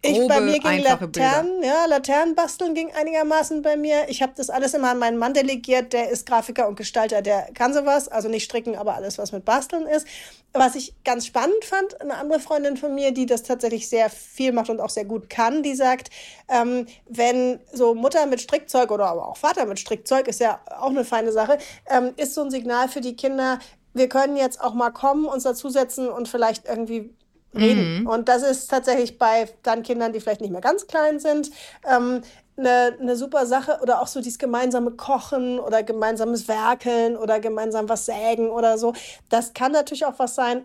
Ich, 0.00 0.28
bei 0.28 0.40
mir 0.40 0.60
ging 0.60 0.78
Laternen, 0.78 1.60
ja, 1.60 1.86
Laternen 1.86 2.36
basteln 2.36 2.72
ging 2.72 2.92
einigermaßen 2.92 3.62
bei 3.62 3.76
mir. 3.76 4.08
Ich 4.08 4.22
habe 4.22 4.32
das 4.36 4.48
alles 4.48 4.72
immer 4.74 4.90
an 4.90 4.98
meinen 4.98 5.18
Mann 5.18 5.34
delegiert, 5.34 5.92
der 5.92 6.10
ist 6.10 6.24
Grafiker 6.24 6.68
und 6.68 6.76
Gestalter, 6.76 7.20
der 7.20 7.48
kann 7.52 7.74
sowas, 7.74 8.06
also 8.06 8.28
nicht 8.28 8.44
stricken, 8.44 8.76
aber 8.76 8.94
alles, 8.94 9.18
was 9.18 9.32
mit 9.32 9.44
Basteln 9.44 9.86
ist. 9.88 10.06
Was 10.52 10.76
ich 10.76 10.94
ganz 11.04 11.26
spannend 11.26 11.64
fand, 11.64 12.00
eine 12.00 12.14
andere 12.14 12.38
Freundin 12.38 12.76
von 12.76 12.94
mir, 12.94 13.10
die 13.10 13.26
das 13.26 13.42
tatsächlich 13.42 13.88
sehr 13.88 14.08
viel 14.08 14.52
macht 14.52 14.70
und 14.70 14.80
auch 14.80 14.88
sehr 14.88 15.04
gut 15.04 15.28
kann, 15.28 15.64
die 15.64 15.74
sagt, 15.74 16.10
ähm, 16.48 16.86
wenn 17.08 17.58
so 17.72 17.94
Mutter 17.94 18.24
mit 18.26 18.40
Strickzeug 18.40 18.92
oder 18.92 19.06
aber 19.06 19.26
auch 19.26 19.36
Vater 19.36 19.66
mit 19.66 19.80
Strickzeug, 19.80 20.28
ist 20.28 20.40
ja 20.40 20.60
auch 20.78 20.90
eine 20.90 21.04
feine 21.04 21.32
Sache, 21.32 21.58
ähm, 21.90 22.14
ist 22.16 22.34
so 22.34 22.42
ein 22.42 22.50
Signal 22.50 22.88
für 22.88 23.00
die 23.00 23.16
Kinder, 23.16 23.58
wir 23.94 24.08
können 24.08 24.36
jetzt 24.36 24.60
auch 24.60 24.74
mal 24.74 24.90
kommen, 24.90 25.26
uns 25.26 25.42
dazusetzen 25.42 26.08
und 26.08 26.28
vielleicht 26.28 26.66
irgendwie 26.66 27.10
reden. 27.54 28.00
Mhm. 28.00 28.06
Und 28.06 28.28
das 28.28 28.42
ist 28.42 28.68
tatsächlich 28.68 29.18
bei 29.18 29.48
dann 29.62 29.82
Kindern, 29.82 30.12
die 30.12 30.20
vielleicht 30.20 30.40
nicht 30.40 30.50
mehr 30.50 30.60
ganz 30.60 30.86
klein 30.86 31.18
sind, 31.18 31.50
ähm, 31.90 32.22
eine, 32.56 32.96
eine 33.00 33.16
super 33.16 33.46
Sache 33.46 33.78
oder 33.82 34.02
auch 34.02 34.08
so 34.08 34.20
dieses 34.20 34.38
gemeinsame 34.38 34.90
Kochen 34.92 35.60
oder 35.60 35.82
gemeinsames 35.82 36.48
Werkeln 36.48 37.16
oder 37.16 37.40
gemeinsam 37.40 37.88
was 37.88 38.06
sägen 38.06 38.50
oder 38.50 38.78
so. 38.78 38.94
Das 39.28 39.54
kann 39.54 39.72
natürlich 39.72 40.04
auch 40.04 40.18
was 40.18 40.34
sein, 40.34 40.64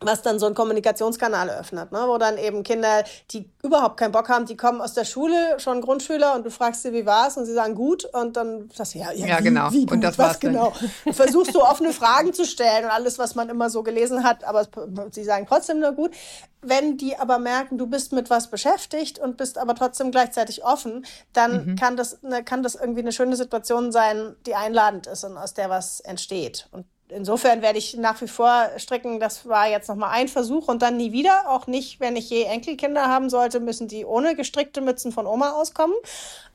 was 0.00 0.22
dann 0.22 0.38
so 0.38 0.46
einen 0.46 0.54
Kommunikationskanal 0.54 1.50
öffnet, 1.50 1.92
ne? 1.92 2.04
wo 2.06 2.18
dann 2.18 2.38
eben 2.38 2.62
Kinder, 2.62 3.04
die 3.30 3.50
überhaupt 3.62 3.96
keinen 3.96 4.12
Bock 4.12 4.28
haben, 4.28 4.46
die 4.46 4.56
kommen 4.56 4.80
aus 4.80 4.94
der 4.94 5.04
Schule, 5.04 5.58
schon 5.58 5.80
Grundschüler 5.80 6.34
und 6.34 6.46
du 6.46 6.50
fragst 6.50 6.82
sie, 6.82 6.92
wie 6.92 7.04
war's 7.04 7.36
und 7.36 7.46
sie 7.46 7.52
sagen 7.52 7.74
gut 7.74 8.04
und 8.04 8.36
dann 8.36 8.70
sagst 8.72 8.94
du, 8.94 8.98
ja, 8.98 9.10
ja, 9.12 9.26
ja 9.26 9.38
wie, 9.38 9.44
genau. 9.44 9.72
Wie 9.72 9.86
gut, 9.86 9.92
und 9.92 10.00
das 10.02 10.18
was 10.18 10.26
war's 10.26 10.40
genau. 10.40 10.72
Du 11.04 11.12
versuchst 11.12 11.54
du 11.54 11.62
offene 11.62 11.92
Fragen 11.92 12.32
zu 12.32 12.44
stellen 12.44 12.84
und 12.84 12.90
alles, 12.90 13.18
was 13.18 13.34
man 13.34 13.48
immer 13.48 13.70
so 13.70 13.82
gelesen 13.82 14.22
hat, 14.24 14.44
aber 14.44 14.66
sie 15.10 15.24
sagen 15.24 15.46
trotzdem 15.48 15.80
nur 15.80 15.92
gut. 15.92 16.12
Wenn 16.60 16.96
die 16.96 17.16
aber 17.16 17.38
merken, 17.38 17.78
du 17.78 17.86
bist 17.86 18.12
mit 18.12 18.30
was 18.30 18.50
beschäftigt 18.50 19.18
und 19.20 19.36
bist 19.36 19.58
aber 19.58 19.76
trotzdem 19.76 20.10
gleichzeitig 20.10 20.64
offen, 20.64 21.06
dann 21.32 21.66
mhm. 21.66 21.76
kann 21.76 21.96
das, 21.96 22.20
ne, 22.22 22.42
kann 22.42 22.64
das 22.64 22.74
irgendwie 22.74 23.00
eine 23.00 23.12
schöne 23.12 23.36
Situation 23.36 23.92
sein, 23.92 24.34
die 24.44 24.56
einladend 24.56 25.06
ist 25.06 25.22
und 25.24 25.36
aus 25.36 25.54
der 25.54 25.70
was 25.70 26.00
entsteht. 26.00 26.68
Und 26.72 26.84
insofern 27.10 27.62
werde 27.62 27.78
ich 27.78 27.96
nach 27.96 28.20
wie 28.20 28.28
vor 28.28 28.68
stricken. 28.76 29.20
Das 29.20 29.48
war 29.48 29.68
jetzt 29.68 29.88
nochmal 29.88 30.10
ein 30.10 30.28
Versuch 30.28 30.68
und 30.68 30.82
dann 30.82 30.96
nie 30.96 31.12
wieder. 31.12 31.48
Auch 31.48 31.66
nicht, 31.66 32.00
wenn 32.00 32.16
ich 32.16 32.30
je 32.30 32.44
Enkelkinder 32.44 33.08
haben 33.08 33.30
sollte, 33.30 33.60
müssen 33.60 33.88
die 33.88 34.04
ohne 34.04 34.34
gestrickte 34.34 34.80
Mützen 34.80 35.12
von 35.12 35.26
Oma 35.26 35.52
auskommen. 35.52 35.96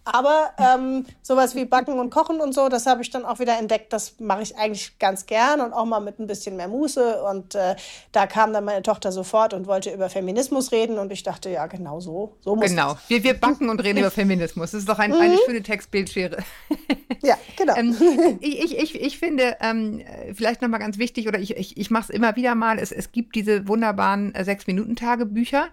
Aber 0.05 0.51
ähm, 0.57 1.05
sowas 1.21 1.55
wie 1.55 1.65
Backen 1.65 1.99
und 1.99 2.09
Kochen 2.09 2.41
und 2.41 2.53
so, 2.53 2.67
das 2.67 2.85
habe 2.85 3.01
ich 3.01 3.09
dann 3.09 3.23
auch 3.23 3.39
wieder 3.39 3.57
entdeckt. 3.57 3.93
Das 3.93 4.19
mache 4.19 4.41
ich 4.41 4.57
eigentlich 4.57 4.99
ganz 4.99 5.25
gern 5.25 5.61
und 5.61 5.71
auch 5.71 5.85
mal 5.85 6.01
mit 6.01 6.19
ein 6.19 6.27
bisschen 6.27 6.57
mehr 6.57 6.67
Muße. 6.67 7.23
Und 7.23 7.55
äh, 7.55 7.75
da 8.11 8.27
kam 8.27 8.51
dann 8.51 8.65
meine 8.65 8.83
Tochter 8.83 9.11
sofort 9.11 9.53
und 9.53 9.65
wollte 9.65 9.91
über 9.91 10.09
Feminismus 10.09 10.71
reden. 10.71 10.99
Und 10.99 11.11
ich 11.11 11.23
dachte, 11.23 11.49
ja, 11.49 11.67
genau 11.67 12.01
so. 12.01 12.35
so 12.41 12.55
muss 12.55 12.69
genau. 12.69 12.97
Wir, 13.07 13.23
wir 13.23 13.33
backen 13.33 13.69
und 13.69 13.81
reden 13.81 13.99
über 13.99 14.11
Feminismus. 14.11 14.71
Das 14.71 14.81
ist 14.81 14.89
doch 14.89 14.99
ein, 14.99 15.11
mhm. 15.11 15.21
eine 15.21 15.37
schöne 15.45 15.63
Textbildschere. 15.63 16.37
ja, 17.21 17.37
genau. 17.55 17.75
ähm, 17.77 17.95
ich, 18.41 18.77
ich, 18.77 18.99
ich 18.99 19.17
finde, 19.19 19.55
ähm, 19.61 20.03
vielleicht 20.33 20.61
nochmal 20.61 20.81
ganz 20.81 20.97
wichtig, 20.97 21.27
oder 21.29 21.39
ich, 21.39 21.55
ich, 21.55 21.77
ich 21.77 21.91
mache 21.91 22.03
es 22.03 22.09
immer 22.09 22.35
wieder 22.35 22.55
mal, 22.55 22.77
es, 22.77 22.91
es 22.91 23.13
gibt 23.13 23.35
diese 23.35 23.67
wunderbaren 23.69 24.35
äh, 24.35 24.43
Sechs-Minuten-Tagebücher 24.43 25.67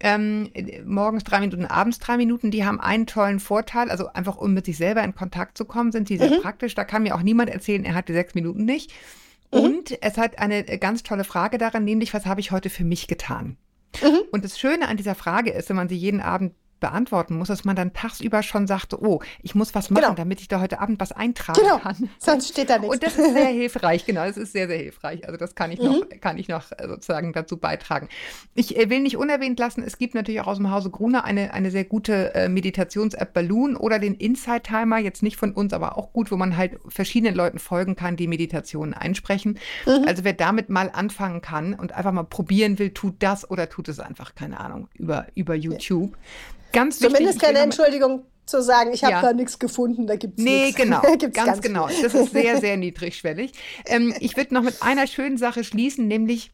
ähm, 0.00 0.50
morgens 0.84 1.24
drei 1.24 1.40
Minuten, 1.40 1.64
abends 1.64 1.98
drei 1.98 2.16
Minuten, 2.16 2.50
die 2.50 2.64
haben 2.64 2.80
einen 2.80 3.06
tollen 3.06 3.40
Vorteil, 3.40 3.90
also 3.90 4.08
einfach 4.12 4.36
um 4.36 4.54
mit 4.54 4.66
sich 4.66 4.76
selber 4.76 5.02
in 5.02 5.14
Kontakt 5.14 5.56
zu 5.56 5.64
kommen, 5.64 5.92
sind 5.92 6.08
die 6.08 6.18
sehr 6.18 6.30
mhm. 6.30 6.42
praktisch. 6.42 6.74
Da 6.74 6.84
kann 6.84 7.02
mir 7.02 7.14
auch 7.14 7.22
niemand 7.22 7.50
erzählen, 7.50 7.84
er 7.84 7.94
hat 7.94 8.08
die 8.08 8.12
sechs 8.12 8.34
Minuten 8.34 8.64
nicht. 8.64 8.92
Mhm. 9.52 9.60
Und 9.60 10.02
es 10.02 10.18
hat 10.18 10.38
eine 10.38 10.64
ganz 10.78 11.02
tolle 11.02 11.24
Frage 11.24 11.58
daran, 11.58 11.84
nämlich, 11.84 12.12
was 12.14 12.26
habe 12.26 12.40
ich 12.40 12.50
heute 12.50 12.70
für 12.70 12.84
mich 12.84 13.06
getan? 13.06 13.56
Mhm. 14.02 14.22
Und 14.32 14.44
das 14.44 14.58
Schöne 14.58 14.88
an 14.88 14.96
dieser 14.96 15.14
Frage 15.14 15.50
ist, 15.50 15.68
wenn 15.68 15.76
man 15.76 15.88
sie 15.88 15.96
jeden 15.96 16.20
Abend 16.20 16.52
beantworten 16.80 17.36
muss, 17.36 17.48
dass 17.48 17.64
man 17.64 17.76
dann 17.76 17.92
tagsüber 17.92 18.42
schon 18.42 18.66
sagt, 18.66 18.94
oh, 18.94 19.20
ich 19.42 19.54
muss 19.54 19.74
was 19.74 19.90
machen, 19.90 20.04
genau. 20.04 20.14
damit 20.14 20.40
ich 20.40 20.48
da 20.48 20.60
heute 20.60 20.80
Abend 20.80 21.00
was 21.00 21.12
eintragen 21.12 21.60
genau. 21.60 21.78
kann. 21.78 22.08
Sonst 22.18 22.48
steht 22.48 22.70
da 22.70 22.78
nichts. 22.78 22.94
Und 22.94 23.02
das 23.02 23.16
ist 23.16 23.32
sehr 23.32 23.46
hilfreich, 23.46 24.04
genau, 24.04 24.26
das 24.26 24.36
ist 24.36 24.52
sehr, 24.52 24.68
sehr 24.68 24.78
hilfreich. 24.78 25.26
Also 25.26 25.38
das 25.38 25.54
kann 25.54 25.72
ich 25.72 25.80
mhm. 25.80 25.86
noch, 25.86 26.20
kann 26.20 26.38
ich 26.38 26.48
noch 26.48 26.72
äh, 26.72 26.86
sozusagen 26.86 27.32
dazu 27.32 27.56
beitragen. 27.56 28.08
Ich 28.54 28.76
äh, 28.76 28.90
will 28.90 29.00
nicht 29.00 29.16
unerwähnt 29.16 29.58
lassen, 29.58 29.82
es 29.82 29.98
gibt 29.98 30.14
natürlich 30.14 30.40
auch 30.40 30.46
aus 30.46 30.58
dem 30.58 30.70
Hause 30.70 30.90
Gruner 30.90 31.24
eine, 31.24 31.54
eine 31.54 31.70
sehr 31.70 31.84
gute 31.84 32.34
äh, 32.34 32.48
Meditations-App 32.48 33.32
Balloon 33.32 33.76
oder 33.76 33.98
den 33.98 34.14
Insight 34.14 34.64
Timer, 34.64 34.98
jetzt 34.98 35.22
nicht 35.22 35.36
von 35.36 35.52
uns, 35.52 35.72
aber 35.72 35.96
auch 35.96 36.12
gut, 36.12 36.30
wo 36.30 36.36
man 36.36 36.56
halt 36.56 36.78
verschiedenen 36.88 37.34
Leuten 37.34 37.58
folgen 37.58 37.96
kann, 37.96 38.16
die 38.16 38.28
Meditationen 38.28 38.94
einsprechen. 38.94 39.58
Mhm. 39.86 40.04
Also 40.06 40.24
wer 40.24 40.34
damit 40.34 40.68
mal 40.68 40.90
anfangen 40.92 41.40
kann 41.40 41.74
und 41.74 41.92
einfach 41.92 42.12
mal 42.12 42.24
probieren 42.24 42.78
will, 42.78 42.90
tut 42.90 43.16
das 43.20 43.50
oder 43.50 43.68
tut 43.68 43.88
es 43.88 44.00
einfach, 44.00 44.34
keine 44.34 44.60
Ahnung, 44.60 44.88
über, 44.94 45.26
über 45.34 45.54
YouTube. 45.54 46.12
Ja 46.12 46.18
ganz 46.72 47.00
wichtig. 47.00 47.16
Zumindest 47.16 47.40
keine 47.40 47.58
Entschuldigung 47.60 48.24
zu 48.46 48.62
sagen, 48.62 48.92
ich 48.92 49.02
habe 49.02 49.12
ja. 49.12 49.22
da 49.22 49.32
nichts 49.32 49.58
gefunden, 49.58 50.06
da 50.06 50.16
gibt 50.16 50.38
es 50.38 50.44
Nee, 50.44 50.66
nix. 50.66 50.76
genau, 50.76 51.02
ganz, 51.18 51.34
ganz, 51.34 51.60
genau. 51.60 51.88
Das 51.88 52.14
ist 52.14 52.32
sehr, 52.32 52.60
sehr 52.60 52.76
niedrigschwellig. 52.76 53.52
Ähm, 53.86 54.14
ich 54.20 54.36
würde 54.36 54.54
noch 54.54 54.62
mit 54.62 54.82
einer 54.82 55.06
schönen 55.06 55.36
Sache 55.36 55.64
schließen, 55.64 56.06
nämlich 56.06 56.52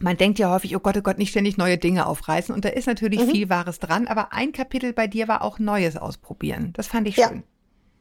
man 0.00 0.16
denkt 0.16 0.38
ja 0.38 0.50
häufig, 0.50 0.74
oh 0.76 0.80
Gott, 0.80 0.96
oh 0.96 1.02
Gott, 1.02 1.18
nicht 1.18 1.30
ständig 1.30 1.58
neue 1.58 1.76
Dinge 1.76 2.06
aufreißen. 2.06 2.54
Und 2.54 2.64
da 2.64 2.70
ist 2.70 2.86
natürlich 2.86 3.20
mhm. 3.26 3.30
viel 3.30 3.48
Wahres 3.50 3.80
dran, 3.80 4.06
aber 4.06 4.32
ein 4.32 4.52
Kapitel 4.52 4.94
bei 4.94 5.06
dir 5.06 5.28
war 5.28 5.42
auch 5.42 5.58
Neues 5.58 5.96
ausprobieren. 5.96 6.72
Das 6.74 6.86
fand 6.86 7.06
ich 7.06 7.16
schön. 7.16 7.24
Ja. 7.24 7.42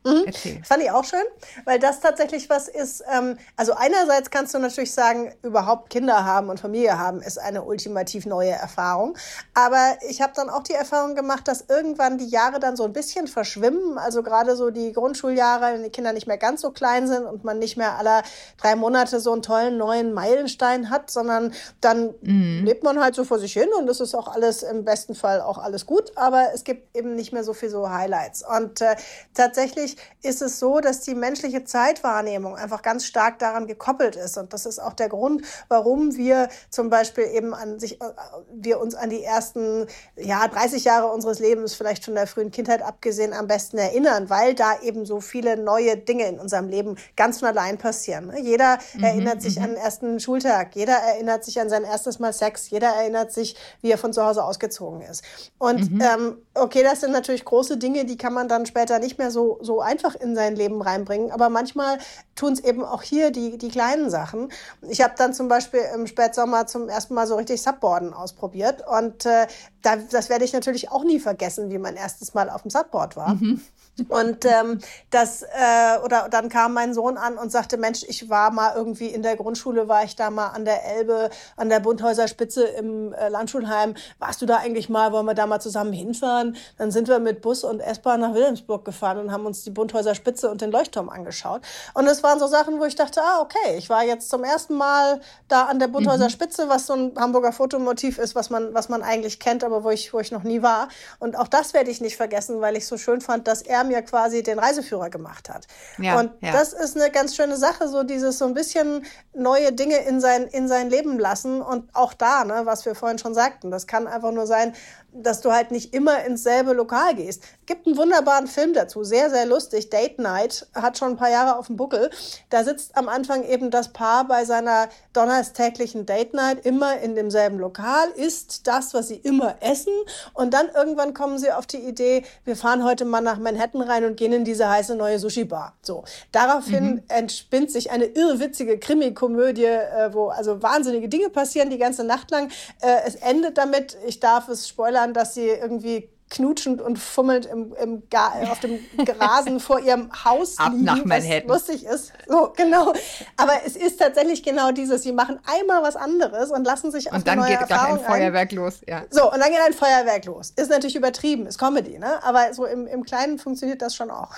Mhm. 0.06 0.64
Fand 0.64 0.82
ich 0.82 0.91
auch 0.91 1.04
schön, 1.04 1.24
weil 1.66 1.78
das 1.78 2.00
tatsächlich 2.00 2.50
was 2.50 2.70
ist. 2.70 3.04
Ähm, 3.14 3.38
also 3.58 3.74
einerseits 3.74 4.30
kannst 4.32 4.54
du 4.54 4.60
natürlich 4.60 4.93
sagen, 4.93 5.34
überhaupt 5.43 5.89
Kinder 5.89 6.24
haben 6.24 6.50
und 6.50 6.60
Familie 6.60 6.97
haben 6.97 7.22
ist 7.22 7.38
eine 7.38 7.64
ultimativ 7.64 8.26
neue 8.26 8.52
Erfahrung. 8.52 9.18
Aber 9.54 9.97
ich 10.08 10.22
habe 10.22 10.32
dann 10.36 10.50
auch 10.50 10.64
die 10.64 10.74
Erfahrung 10.74 11.16
gemacht, 11.16 11.50
dass 11.50 11.66
irgendwann 11.68 12.18
die 12.18 12.28
Jahre 12.28 12.62
dann 12.62 12.78
so 12.78 12.86
ein 12.86 12.93
bisschen 12.93 13.28
verschwimmen. 13.28 13.97
Also 13.97 14.24
gerade 14.24 14.56
so 14.56 14.70
die 14.70 14.93
Grundschuljahre, 14.93 15.74
wenn 15.74 15.84
die 15.84 15.89
Kinder 15.89 16.14
nicht 16.14 16.28
mehr 16.28 16.38
ganz 16.38 16.62
so 16.62 16.72
klein 16.72 17.08
sind 17.08 17.26
und 17.26 17.43
man 17.43 17.60
nicht 17.60 17.76
mehr 17.76 17.97
alle 17.97 18.22
drei 18.58 18.78
Monate 18.78 19.20
so 19.20 19.34
einen 19.34 19.41
tollen 19.41 19.78
neuen 19.78 20.14
Meilenstein 20.14 20.89
hat, 20.89 21.12
sondern 21.12 21.54
dann 21.82 22.14
mhm. 22.22 22.64
lebt 22.64 22.84
man 22.84 23.02
halt 23.02 23.16
so 23.16 23.26
vor 23.26 23.39
sich 23.39 23.52
hin 23.52 23.70
und 23.78 23.86
das 23.86 24.00
ist 24.00 24.16
auch 24.16 24.30
alles 24.30 24.64
im 24.64 24.86
besten 24.86 25.14
Fall 25.14 25.41
auch 25.41 25.58
alles 25.58 25.86
gut. 25.86 26.14
Aber 26.16 26.47
es 26.54 26.64
gibt 26.64 26.95
eben 26.95 27.16
nicht 27.16 27.34
mehr 27.34 27.43
so 27.43 27.54
viel 27.54 27.70
so 27.70 27.89
Highlights. 27.89 28.45
Und 28.47 28.80
äh, 28.80 28.95
tatsächlich 29.34 29.89
ist 30.22 30.42
es 30.42 30.60
so, 30.60 30.80
dass 30.80 31.02
die 31.02 31.16
menschliche 31.16 31.64
Zeitwahrnehmung 31.64 32.56
einfach 32.56 32.82
ganz 32.82 33.06
stark 33.06 33.40
daran 33.40 33.68
gekoppelt 33.68 34.16
ist. 34.16 34.38
Und 34.38 34.54
das 34.54 34.66
ist 34.66 34.80
auch 34.80 34.94
der 34.94 35.10
Grund, 35.10 35.44
warum 35.68 36.16
wir 36.16 36.50
zum 36.70 36.90
Beispiel 36.90 37.26
eben 37.26 37.54
an 37.54 37.80
sich, 37.80 38.02
äh, 38.02 38.06
wir 38.54 38.80
uns 38.80 38.96
an 38.96 39.10
die 39.10 39.24
ersten, 39.24 39.88
ja, 40.16 40.48
30 40.48 40.84
Jahre 40.84 41.08
unseres 41.08 41.40
Lebens, 41.40 41.74
vielleicht 41.74 42.06
von 42.06 42.16
der 42.16 42.28
frühen 42.28 42.52
Kindheit 42.52 42.82
abgesehen, 42.82 43.34
am 43.34 43.48
besten 43.48 43.78
erinnern, 43.78 44.30
weil 44.30 44.54
da 44.54 44.80
eben 44.82 45.06
so 45.06 45.22
viele 45.22 45.58
neue 45.58 45.98
Dinge 45.98 46.28
in 46.28 46.40
unserem 46.40 46.68
Leben 46.68 46.98
ganz 47.16 47.40
von 47.40 47.48
allein 47.48 47.78
passieren. 47.78 48.28
Ne? 48.28 48.40
Jeder 48.42 48.78
mhm, 48.94 49.04
erinnert 49.04 49.42
sich 49.42 49.58
mhm. 49.58 49.64
an 49.64 49.70
den 49.72 49.78
ersten 49.78 50.20
Schultag, 50.20 50.76
jeder 50.76 50.96
erinnert 50.96 51.44
sich 51.44 51.60
an 51.60 51.70
sein 51.70 51.84
erstes 51.84 52.20
Mal 52.20 52.34
Sex, 52.34 52.70
jeder 52.70 52.90
erinnert 52.90 53.32
sich, 53.32 53.56
wie 53.82 53.92
er 53.92 53.98
von 53.98 54.14
zu 54.14 54.24
Hause 54.24 54.44
ausgezogen 54.44 55.02
ist. 55.02 55.24
Und 55.58 55.92
mhm. 55.92 56.02
ähm, 56.02 56.38
okay, 56.54 56.84
das 56.84 57.02
sind 57.02 57.12
natürlich 57.12 57.46
große 57.46 57.78
Dinge, 57.78 58.06
die 58.06 58.18
kann 58.18 58.34
man 58.34 58.48
dann 58.48 58.66
später 58.66 59.00
nicht 59.00 59.18
mehr 59.18 59.32
so, 59.32 59.58
so 59.62 59.79
einfach 59.82 60.16
in 60.16 60.36
sein 60.36 60.56
Leben 60.56 60.82
reinbringen, 60.82 61.32
aber 61.32 61.50
manchmal 61.50 61.98
tun 62.36 62.54
es 62.54 62.60
eben 62.60 62.84
auch 62.84 63.02
hier 63.02 63.32
die, 63.32 63.58
die 63.58 63.70
kleinen 63.70 64.10
Sachen. 64.10 64.52
Ich 64.90 65.02
habe 65.02 65.14
dann 65.18 65.34
zum 65.34 65.48
Beispiel 65.48 65.82
im 65.94 66.08
Spätsommer 66.08 66.68
zum 66.68 66.90
ersten 66.90 67.14
Mal 67.14 67.28
so 67.28 67.36
richtig 67.36 67.62
Subboarden 67.62 68.14
ausprobiert 68.14 68.84
und 68.88 69.26
äh, 69.26 69.48
da, 69.82 69.96
das 69.98 70.30
werde 70.30 70.46
ich 70.46 70.54
natürlich 70.54 70.92
auch 70.92 71.04
nie 71.04 71.20
vergessen, 71.20 71.70
wie 71.70 71.78
mein 71.78 71.96
erstes 71.96 72.34
Mal 72.34 72.50
auf 72.50 72.64
dem 72.64 72.72
Subboard 72.72 73.16
war. 73.16 73.36
Mhm. 73.36 73.62
Und 74.08 74.45
ähm, 74.45 74.80
das 75.10 75.43
äh, 75.43 76.00
oder 76.04 76.28
dann 76.30 76.50
kam 76.50 76.74
mein 76.74 76.93
Sohn 76.93 77.18
an 77.18 77.38
und 77.38 77.52
sagte, 77.52 77.78
Mensch, 77.78 78.04
ich 78.08 78.30
war 78.30 78.52
mal 78.52 78.74
irgendwie 78.76 79.08
in 79.08 79.22
der 79.22 79.36
Grundschule, 79.36 79.88
war 79.88 80.04
ich 80.04 80.16
da 80.16 80.30
mal 80.30 80.47
an 80.47 80.66
der 80.66 80.86
Elbe, 80.86 81.30
an 81.58 81.70
der 81.70 81.80
Bunthäuser 81.80 82.28
Spitze 82.28 82.64
im 82.64 83.14
äh, 83.14 83.30
Landschulheim. 83.30 83.95
Warst 84.20 84.41
du 84.41 84.45
da 84.45 84.58
eigentlich 84.58 84.89
mal? 84.89 85.12
Wollen 85.12 85.26
wir 85.26 85.34
da 85.34 85.47
mal 85.47 85.60
zusammen 85.60 85.93
hinfahren? 85.93 86.56
Dann 86.78 86.91
sind 86.91 87.08
wir 87.08 87.20
mit 87.20 87.41
Bus 87.41 87.64
und 87.64 87.80
S-Bahn 87.80 88.22
nach 88.22 88.34
Wilhelmsburg 88.34 88.86
gefahren 88.86 89.18
und 89.18 89.32
haben 89.32 89.45
uns 89.45 89.64
die 89.64 89.72
Bunthäuser 89.72 90.16
Spitze 90.16 90.50
und 90.50 90.62
den 90.62 90.72
Leuchtturm 90.72 91.10
angeschaut. 91.10 91.62
Und 91.93 92.08
es 92.08 92.24
waren 92.24 92.39
so 92.39 92.47
Sachen, 92.47 92.80
wo 92.80 92.86
ich 92.86 92.95
dachte, 92.95 93.22
ah 93.22 93.41
okay, 93.41 93.78
ich 93.78 93.89
war 93.89 94.04
jetzt 94.04 94.30
zum 94.30 94.43
ersten 94.43 94.76
Mal 94.76 95.22
da 95.47 95.64
an 95.66 95.80
der 95.80 95.88
Bunthäuser 95.88 96.26
mhm. 96.26 96.30
Spitze, 96.32 96.70
was 96.70 96.86
so 96.86 96.93
ein 96.93 97.14
Hamburger 97.18 97.52
Fotomotiv 97.52 98.18
ist, 98.18 98.36
was 98.36 98.50
man 98.50 98.74
was 98.74 98.89
man 98.89 99.04
eigentlich 99.04 99.39
kennt, 99.39 99.64
aber 99.64 99.84
wo 99.84 99.89
ich 99.89 100.14
wo 100.14 100.20
ich 100.20 100.32
noch 100.32 100.43
nie 100.43 100.62
war. 100.62 100.89
Und 101.20 101.38
auch 101.38 101.47
das 101.47 101.74
werde 101.74 101.91
ich 101.91 102.02
nicht 102.02 102.18
vergessen, 102.18 102.62
weil 102.62 102.78
ich 102.78 102.88
so 102.88 102.97
schön 102.97 103.22
fand, 103.22 103.47
dass 103.47 103.62
er 103.62 103.84
mir 103.90 104.02
quasi 104.02 104.42
den 104.42 104.58
Reiseführer 104.58 105.10
gemacht 105.10 105.50
hat. 105.50 105.68
Ja, 105.98 106.20
und 106.20 106.32
ja. 106.42 106.54
das 106.54 106.72
ist 106.72 106.96
eine 106.96 107.12
ganz 107.12 107.36
schöne 107.36 107.58
Sache, 107.58 107.90
so 107.90 108.04
dieses 108.04 108.38
so 108.38 108.46
ein 108.46 108.54
bisschen 108.54 109.06
neue 109.34 109.74
Dinge 109.74 109.98
in 109.98 110.22
sein, 110.22 110.48
in 110.48 110.68
sein 110.68 110.90
Leben 110.90 111.20
lassen. 111.20 111.62
Und 111.62 111.94
auch 111.94 112.14
da, 112.14 112.46
ne, 112.46 112.62
was 112.64 112.86
wir 112.86 112.96
vorhin 112.96 113.18
schon 113.18 113.34
sagten, 113.34 113.70
das 113.70 113.86
kann 113.86 114.08
einfach 114.08 114.32
nur 114.32 114.48
sein, 114.48 114.74
dass 115.14 115.41
du 115.41 115.51
halt 115.51 115.72
nicht 115.72 115.93
immer 115.93 116.24
ins 116.24 116.43
selbe 116.43 116.74
Lokal 116.74 117.16
gehst. 117.16 117.43
Gibt 117.66 117.88
einen 117.88 117.97
wunderbaren 117.97 118.47
Film 118.47 118.74
dazu, 118.74 119.03
sehr, 119.03 119.30
sehr 119.30 119.45
lustig. 119.45 119.89
Date 119.89 120.20
Night 120.20 120.68
hat 120.74 120.97
schon 120.97 121.12
ein 121.12 121.18
paar 121.18 121.30
Jahre 121.30 121.57
auf 121.57 121.68
dem 121.68 121.76
Buckel. 121.76 122.10
Da 122.49 122.64
sitzt 122.64 122.97
am 122.97 123.10
Anfang 123.10 123.43
eben 123.43 123.72
das 123.72 123.89
Paar 123.89 124.28
bei 124.28 124.45
seiner 124.45 124.89
donnerstäglichen 125.14 126.05
Date 126.05 126.34
Night 126.34 126.66
immer 126.66 126.99
in 126.99 127.16
demselben 127.16 127.60
Lokal, 127.60 128.10
isst 128.16 128.68
das, 128.68 128.93
was 128.93 129.07
sie 129.07 129.18
immer 129.18 129.55
essen. 129.62 129.93
Und 130.34 130.53
dann 130.53 130.70
irgendwann 130.74 131.14
kommen 131.14 131.38
sie 131.38 131.51
auf 131.51 131.66
die 131.66 131.78
Idee, 131.78 132.24
wir 132.45 132.55
fahren 132.55 132.84
heute 132.84 133.05
mal 133.05 133.22
nach 133.22 133.39
Manhattan 133.39 133.82
rein 133.82 134.05
und 134.05 134.18
gehen 134.18 134.34
in 134.34 134.45
diese 134.45 134.70
heiße 134.70 134.95
neue 134.95 135.20
Sushi-Bar. 135.20 135.74
So. 135.82 136.03
Daraufhin 136.32 136.86
mhm. 136.86 137.03
entspinnt 137.07 137.72
sich 137.72 137.91
eine 137.91 138.05
irrwitzige 138.05 138.80
Krimi-Komödie, 138.80 139.66
äh, 139.66 140.14
wo 140.14 140.30
also 140.30 140.62
wahnsinnige 140.62 141.10
Dinge 141.10 141.30
passieren 141.30 141.70
die 141.70 141.78
ganze 141.78 142.03
Nacht 142.03 142.32
lang. 142.32 142.51
Äh, 142.82 143.01
es 143.05 143.16
endet 143.16 143.57
damit, 143.57 143.97
ich 144.05 144.20
darf 144.20 144.47
es 144.49 144.68
spoilern, 144.68 144.99
Spoilern, 145.00 145.14
dass 145.14 145.34
sie 145.34 145.47
irgendwie 145.47 146.10
knutschend 146.30 146.80
und 146.80 147.00
fummelnd 147.00 147.47
im, 147.47 147.74
im 147.74 148.04
auf 148.52 148.60
dem 148.60 148.80
Rasen 149.20 149.60
vor 149.60 149.80
ihrem 149.80 150.12
Haus 150.24 150.60
Ab 150.60 150.74
liegen, 150.74 150.86
nach 150.86 151.04
Manhattan. 151.04 151.50
was 151.50 151.68
lustig 151.68 151.86
ist. 151.86 152.14
So, 152.28 152.54
genau. 152.56 152.93
Aber 153.36 153.54
es 153.66 153.76
ist 153.76 153.97
tatsächlich 153.97 154.43
genau 154.43 154.72
dieses, 154.72 155.02
sie 155.02 155.12
machen 155.12 155.39
einmal 155.45 155.82
was 155.82 155.95
anderes 155.95 156.52
und 156.52 156.66
lassen 156.66 156.91
sich 156.91 157.10
auf 157.10 157.18
Und 157.18 157.28
dann 157.28 157.39
neue 157.39 157.50
geht 157.50 157.62
Erfahrung 157.62 157.97
ein 157.97 158.06
Feuerwerk 158.06 158.52
ein. 158.52 158.58
los, 158.58 158.82
ja. 158.88 159.06
So, 159.10 159.32
und 159.32 159.39
dann 159.39 159.50
geht 159.50 159.60
ein 159.60 159.74
Feuerwerk 159.74 160.26
los. 160.26 160.54
Ist 160.56 160.70
natürlich 160.70 160.95
übertrieben, 160.95 161.47
ist 161.47 161.58
Comedy, 161.58 161.97
ne? 161.97 162.24
Aber 162.24 162.54
so 162.54 162.66
im, 162.66 162.86
im 162.86 163.04
Kleinen 163.04 163.39
funktioniert 163.39 163.82
das 163.82 163.95
schon 163.95 164.12
auch. 164.12 164.36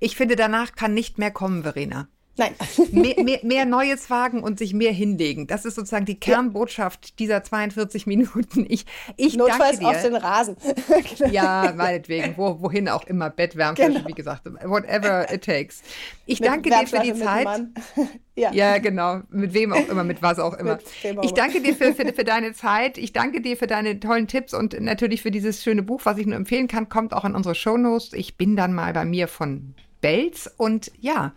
Ich 0.00 0.16
finde, 0.16 0.34
danach 0.34 0.74
kann 0.74 0.94
nicht 0.94 1.16
mehr 1.16 1.30
kommen, 1.30 1.62
Verena. 1.62 2.08
Nein. 2.36 2.54
mehr, 2.92 3.22
mehr, 3.22 3.40
mehr, 3.42 3.66
Neues 3.66 4.08
wagen 4.08 4.42
und 4.42 4.58
sich 4.58 4.72
mehr 4.72 4.92
hinlegen. 4.92 5.46
Das 5.46 5.64
ist 5.64 5.74
sozusagen 5.74 6.06
die 6.06 6.18
Kernbotschaft 6.18 7.08
ja. 7.08 7.14
dieser 7.18 7.44
42 7.44 8.06
Minuten. 8.06 8.64
Ich, 8.68 8.86
ich 9.16 9.36
Notfalls 9.36 9.78
danke 9.78 9.80
dir. 9.80 9.88
auf 9.88 10.02
den 10.02 10.16
Rasen. 10.16 10.56
ja, 11.30 11.74
meinetwegen. 11.76 12.34
Wo, 12.36 12.62
wohin 12.62 12.88
auch 12.88 13.06
immer. 13.06 13.28
Bettwärmflasche, 13.28 13.92
genau. 13.92 14.08
wie 14.08 14.14
gesagt. 14.14 14.46
Whatever 14.46 15.30
it 15.32 15.44
takes. 15.44 15.82
Ich 16.24 16.40
mit 16.40 16.48
danke 16.48 16.70
dir 16.70 16.86
für 16.86 17.00
die 17.00 17.14
Zeit. 17.14 17.48
Ja. 18.34 18.50
ja, 18.54 18.78
genau. 18.78 19.20
Mit 19.28 19.52
wem 19.52 19.74
auch 19.74 19.88
immer, 19.90 20.04
mit 20.04 20.22
was 20.22 20.38
auch 20.38 20.54
immer. 20.54 20.78
Ich 21.20 21.32
danke 21.32 21.60
dir 21.60 21.74
für, 21.74 21.92
für, 21.92 22.10
für, 22.14 22.24
deine 22.24 22.54
Zeit. 22.54 22.96
Ich 22.96 23.12
danke 23.12 23.42
dir 23.42 23.58
für 23.58 23.66
deine 23.66 24.00
tollen 24.00 24.26
Tipps 24.26 24.54
und 24.54 24.80
natürlich 24.80 25.20
für 25.20 25.30
dieses 25.30 25.62
schöne 25.62 25.82
Buch, 25.82 26.00
was 26.04 26.16
ich 26.16 26.24
nur 26.24 26.36
empfehlen 26.36 26.66
kann. 26.66 26.88
Kommt 26.88 27.12
auch 27.12 27.26
in 27.26 27.34
unsere 27.34 27.54
Shownotes. 27.54 28.14
Ich 28.14 28.38
bin 28.38 28.56
dann 28.56 28.72
mal 28.72 28.94
bei 28.94 29.04
mir 29.04 29.28
von 29.28 29.74
Belz 30.00 30.50
und 30.56 30.90
ja, 30.98 31.34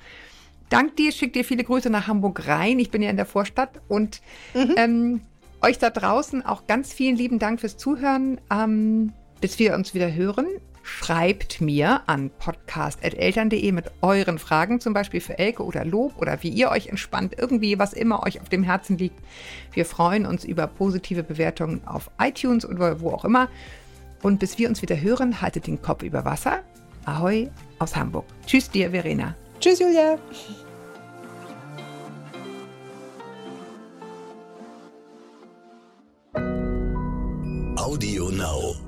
dank 0.69 0.95
dir, 0.95 1.11
schick 1.11 1.33
dir 1.33 1.43
viele 1.43 1.63
Grüße 1.63 1.89
nach 1.89 2.07
Hamburg 2.07 2.47
rein. 2.47 2.79
Ich 2.79 2.91
bin 2.91 3.01
ja 3.01 3.09
in 3.09 3.17
der 3.17 3.25
Vorstadt 3.25 3.81
und 3.87 4.21
mhm. 4.53 4.75
ähm, 4.77 5.21
euch 5.61 5.77
da 5.79 5.89
draußen 5.89 6.45
auch 6.45 6.67
ganz 6.67 6.93
vielen 6.93 7.15
lieben 7.15 7.39
Dank 7.39 7.59
fürs 7.59 7.77
Zuhören. 7.77 8.39
Ähm, 8.51 9.13
bis 9.41 9.59
wir 9.59 9.75
uns 9.75 9.93
wieder 9.93 10.13
hören, 10.13 10.47
schreibt 10.81 11.61
mir 11.61 12.01
an 12.07 12.29
podcast.eltern.de 12.29 13.71
mit 13.71 13.91
euren 14.01 14.37
Fragen, 14.37 14.79
zum 14.79 14.93
Beispiel 14.93 15.19
für 15.19 15.37
Elke 15.37 15.63
oder 15.63 15.83
Lob 15.83 16.17
oder 16.19 16.41
wie 16.43 16.49
ihr 16.49 16.69
euch 16.69 16.87
entspannt, 16.87 17.35
irgendwie, 17.37 17.79
was 17.79 17.93
immer 17.93 18.23
euch 18.23 18.39
auf 18.39 18.49
dem 18.49 18.63
Herzen 18.63 18.97
liegt. 18.97 19.19
Wir 19.73 19.85
freuen 19.85 20.25
uns 20.25 20.45
über 20.45 20.67
positive 20.67 21.23
Bewertungen 21.23 21.81
auf 21.85 22.09
iTunes 22.19 22.65
oder 22.65 23.01
wo 23.01 23.11
auch 23.11 23.25
immer. 23.25 23.49
Und 24.21 24.39
bis 24.39 24.57
wir 24.57 24.69
uns 24.69 24.81
wieder 24.81 24.99
hören, 24.99 25.41
haltet 25.41 25.67
den 25.67 25.81
Kopf 25.81 26.03
über 26.03 26.23
Wasser. 26.23 26.61
Ahoi 27.05 27.49
aus 27.79 27.95
Hamburg. 27.95 28.25
Tschüss 28.45 28.69
dir, 28.69 28.91
Verena. 28.91 29.35
Tschüss, 29.59 29.79
Julia. 29.79 30.17
Audio 37.77 38.29
Now. 38.29 38.84